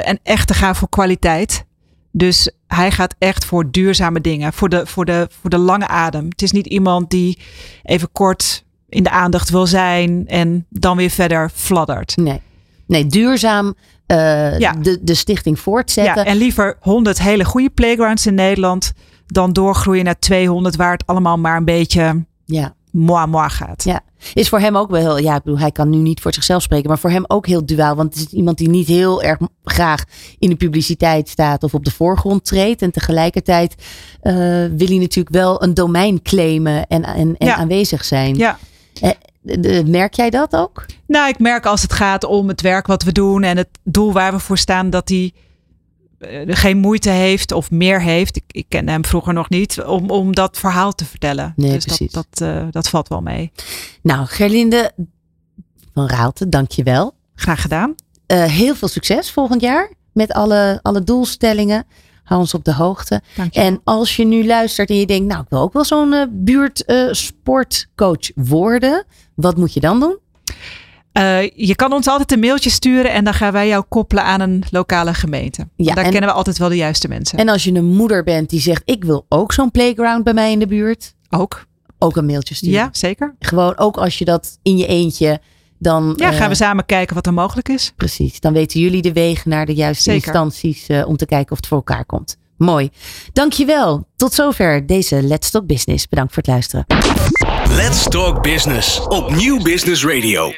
en 0.03 0.19
echt 0.23 0.47
te 0.47 0.53
gaan 0.53 0.75
voor 0.75 0.89
kwaliteit. 0.89 1.65
Dus 2.11 2.51
hij 2.67 2.91
gaat 2.91 3.15
echt 3.17 3.45
voor 3.45 3.71
duurzame 3.71 4.21
dingen, 4.21 4.53
voor 4.53 4.69
de, 4.69 4.85
voor, 4.85 5.05
de, 5.05 5.27
voor 5.41 5.49
de 5.49 5.57
lange 5.57 5.87
adem. 5.87 6.25
Het 6.29 6.41
is 6.41 6.51
niet 6.51 6.65
iemand 6.67 7.09
die 7.09 7.39
even 7.83 8.11
kort 8.11 8.65
in 8.89 9.03
de 9.03 9.09
aandacht 9.09 9.49
wil 9.49 9.67
zijn 9.67 10.27
en 10.27 10.65
dan 10.69 10.97
weer 10.97 11.09
verder 11.09 11.49
fladdert. 11.53 12.17
Nee, 12.17 12.41
nee 12.87 13.05
duurzaam 13.05 13.75
eh, 14.05 14.59
Ja. 14.59 14.71
de, 14.71 14.97
de 15.01 15.13
stichting 15.13 15.59
voortzetten. 15.59 16.23
Ja, 16.23 16.29
en 16.29 16.37
liever 16.37 16.77
100 16.79 17.21
hele 17.21 17.45
goede 17.45 17.69
playgrounds 17.69 18.25
in 18.25 18.33
Nederland 18.33 18.93
dan 19.27 19.53
doorgroeien 19.53 20.03
naar 20.03 20.19
200 20.19 20.75
waar 20.75 20.91
het 20.91 21.05
allemaal 21.05 21.37
maar 21.37 21.57
een 21.57 21.65
beetje 21.65 22.25
ja. 22.45 22.73
moi 22.91 23.27
moi 23.27 23.49
gaat. 23.49 23.83
Ja, 23.83 24.01
is 24.33 24.49
voor 24.49 24.59
hem 24.59 24.77
ook 24.77 24.89
wel 24.89 24.99
heel, 24.99 25.17
ja, 25.17 25.35
ik 25.35 25.43
bedoel, 25.43 25.59
hij 25.59 25.71
kan 25.71 25.89
nu 25.89 25.97
niet 25.97 26.21
voor 26.21 26.33
zichzelf 26.33 26.61
spreken, 26.61 26.87
maar 26.89 26.99
voor 26.99 27.09
hem 27.09 27.23
ook 27.27 27.47
heel 27.47 27.65
duaal. 27.65 27.95
Want 27.95 28.13
het 28.13 28.25
is 28.25 28.33
iemand 28.33 28.57
die 28.57 28.69
niet 28.69 28.87
heel 28.87 29.23
erg 29.23 29.37
graag 29.63 30.03
in 30.39 30.49
de 30.49 30.55
publiciteit 30.55 31.29
staat 31.29 31.63
of 31.63 31.73
op 31.73 31.85
de 31.85 31.91
voorgrond 31.91 32.45
treedt. 32.45 32.81
En 32.81 32.91
tegelijkertijd 32.91 33.75
eh, 34.21 34.33
wil 34.77 34.87
hij 34.87 34.97
natuurlijk 34.97 35.35
wel 35.35 35.63
een 35.63 35.73
domein 35.73 36.21
claimen 36.21 36.87
en, 36.87 37.03
en, 37.37 37.55
aanwezig 37.55 38.05
zijn. 38.05 38.35
Ja. 38.35 38.57
De- 39.41 39.83
merk 39.85 40.13
jij 40.13 40.29
dat 40.29 40.55
ook? 40.55 40.85
Nou, 41.07 41.29
ik 41.29 41.39
merk 41.39 41.65
als 41.65 41.81
het 41.81 41.93
gaat 41.93 42.23
om 42.23 42.47
het 42.47 42.61
werk 42.61 42.87
wat 42.87 43.03
we 43.03 43.11
doen 43.11 43.43
en 43.43 43.57
het 43.57 43.69
doel 43.83 44.13
waar 44.13 44.31
we 44.31 44.39
voor 44.39 44.57
staan, 44.57 44.89
dat 44.89 45.09
hij 45.09 45.31
eh, 45.33 45.41
geen 46.47 46.77
moeite 46.77 47.09
heeft 47.09 47.51
of 47.51 47.71
meer 47.71 48.01
heeft. 48.01 48.35
Ik, 48.35 48.43
ik 48.47 48.65
kende 48.69 48.91
hem 48.91 49.05
vroeger 49.05 49.33
nog 49.33 49.49
niet 49.49 49.81
om, 49.83 50.09
om 50.09 50.35
dat 50.35 50.57
verhaal 50.57 50.95
te 50.95 51.05
vertellen. 51.05 51.53
Nee, 51.55 51.71
dus 51.71 51.85
precies. 51.85 52.11
dat, 52.11 52.27
dat, 52.29 52.49
eh, 52.49 52.67
dat 52.71 52.89
valt 52.89 53.07
wel 53.07 53.21
mee. 53.21 53.51
Nou, 54.01 54.25
Gerlinde 54.25 54.91
van 55.93 56.07
Raalte, 56.07 56.49
dankjewel. 56.49 57.15
Graag 57.35 57.61
gedaan. 57.61 57.95
Eh 58.25 58.43
heel 58.43 58.75
veel 58.75 58.87
succes 58.87 59.31
volgend 59.31 59.61
jaar 59.61 59.91
met 60.13 60.31
alle, 60.31 60.79
alle 60.81 61.03
doelstellingen. 61.03 61.85
Hou 62.23 62.39
ons 62.39 62.53
op 62.53 62.63
de 62.63 62.73
hoogte. 62.73 63.21
Dank 63.35 63.53
je. 63.53 63.59
En 63.59 63.81
als 63.83 64.15
je 64.15 64.25
nu 64.25 64.45
luistert 64.45 64.89
en 64.89 64.99
je 64.99 65.05
denkt, 65.05 65.27
nou, 65.27 65.41
ik 65.41 65.49
wil 65.49 65.59
ook 65.59 65.73
wel 65.73 65.85
zo'n 65.85 66.13
eh, 66.13 66.25
buurt 66.29 66.85
eh, 66.85 67.07
sportcoach 67.11 68.31
worden. 68.35 69.05
Wat 69.35 69.57
moet 69.57 69.73
je 69.73 69.79
dan 69.79 69.99
doen? 69.99 70.17
Eh, 71.17 71.49
je 71.55 71.75
kan 71.75 71.93
ons 71.93 72.07
altijd 72.07 72.31
een 72.31 72.39
mailtje 72.39 72.69
sturen 72.69 73.11
en 73.11 73.23
dan 73.23 73.33
gaan 73.33 73.51
wij 73.51 73.67
jou 73.67 73.83
koppelen 73.89 74.23
aan 74.23 74.41
een 74.41 74.63
lokale 74.71 75.13
gemeente. 75.13 75.67
Daar 75.75 75.95
kennen 75.95 76.29
we 76.29 76.31
altijd 76.31 76.57
wel 76.57 76.69
de 76.69 76.75
juiste 76.75 77.07
mensen. 77.07 77.37
En 77.37 77.49
als 77.49 77.63
je 77.63 77.73
een 77.73 77.85
moeder 77.85 78.23
bent 78.23 78.49
die 78.49 78.59
zegt: 78.59 78.81
Ik 78.85 79.03
wil 79.03 79.25
ook 79.29 79.53
zo'n 79.53 79.71
playground 79.71 80.23
bij 80.23 80.33
mij 80.33 80.51
in 80.51 80.59
de 80.59 80.67
buurt. 80.67 81.13
Ook. 81.29 81.65
Ook 81.99 82.15
een 82.15 82.25
mailtje 82.25 82.55
sturen. 82.55 82.75
Ja, 82.75 82.89
zeker. 82.91 83.35
Gewoon 83.39 83.77
ook 83.77 83.97
als 83.97 84.17
je 84.17 84.25
dat 84.25 84.59
in 84.61 84.77
je 84.77 84.87
eentje 84.87 85.39
dan. 85.79 86.13
Ja, 86.17 86.31
gaan 86.31 86.47
we 86.47 86.53
eh, 86.53 86.59
samen 86.59 86.85
kijken 86.85 87.15
wat 87.15 87.25
er 87.25 87.33
mogelijk 87.33 87.69
is. 87.69 87.93
Precies. 87.95 88.39
Dan 88.39 88.53
weten 88.53 88.79
jullie 88.79 89.01
de 89.01 89.13
wegen 89.13 89.49
naar 89.49 89.65
de 89.65 89.73
juiste 89.73 90.13
instanties 90.13 90.87
eh, 90.87 91.07
om 91.07 91.17
te 91.17 91.25
kijken 91.25 91.51
of 91.51 91.57
het 91.57 91.67
voor 91.67 91.77
elkaar 91.77 92.05
komt. 92.05 92.37
Mooi. 92.57 92.89
Dankjewel. 93.33 94.07
Tot 94.15 94.33
zover 94.33 94.85
deze 94.85 95.21
Let's 95.21 95.49
Talk 95.49 95.65
Business. 95.65 96.07
Bedankt 96.07 96.33
voor 96.33 96.43
het 96.43 96.51
luisteren. 96.51 96.85
Let's 97.69 98.03
Talk 98.03 98.43
Business 98.43 98.99
op 99.07 99.35
Nieuw 99.35 99.61
Business 99.61 100.05
Radio. 100.05 100.51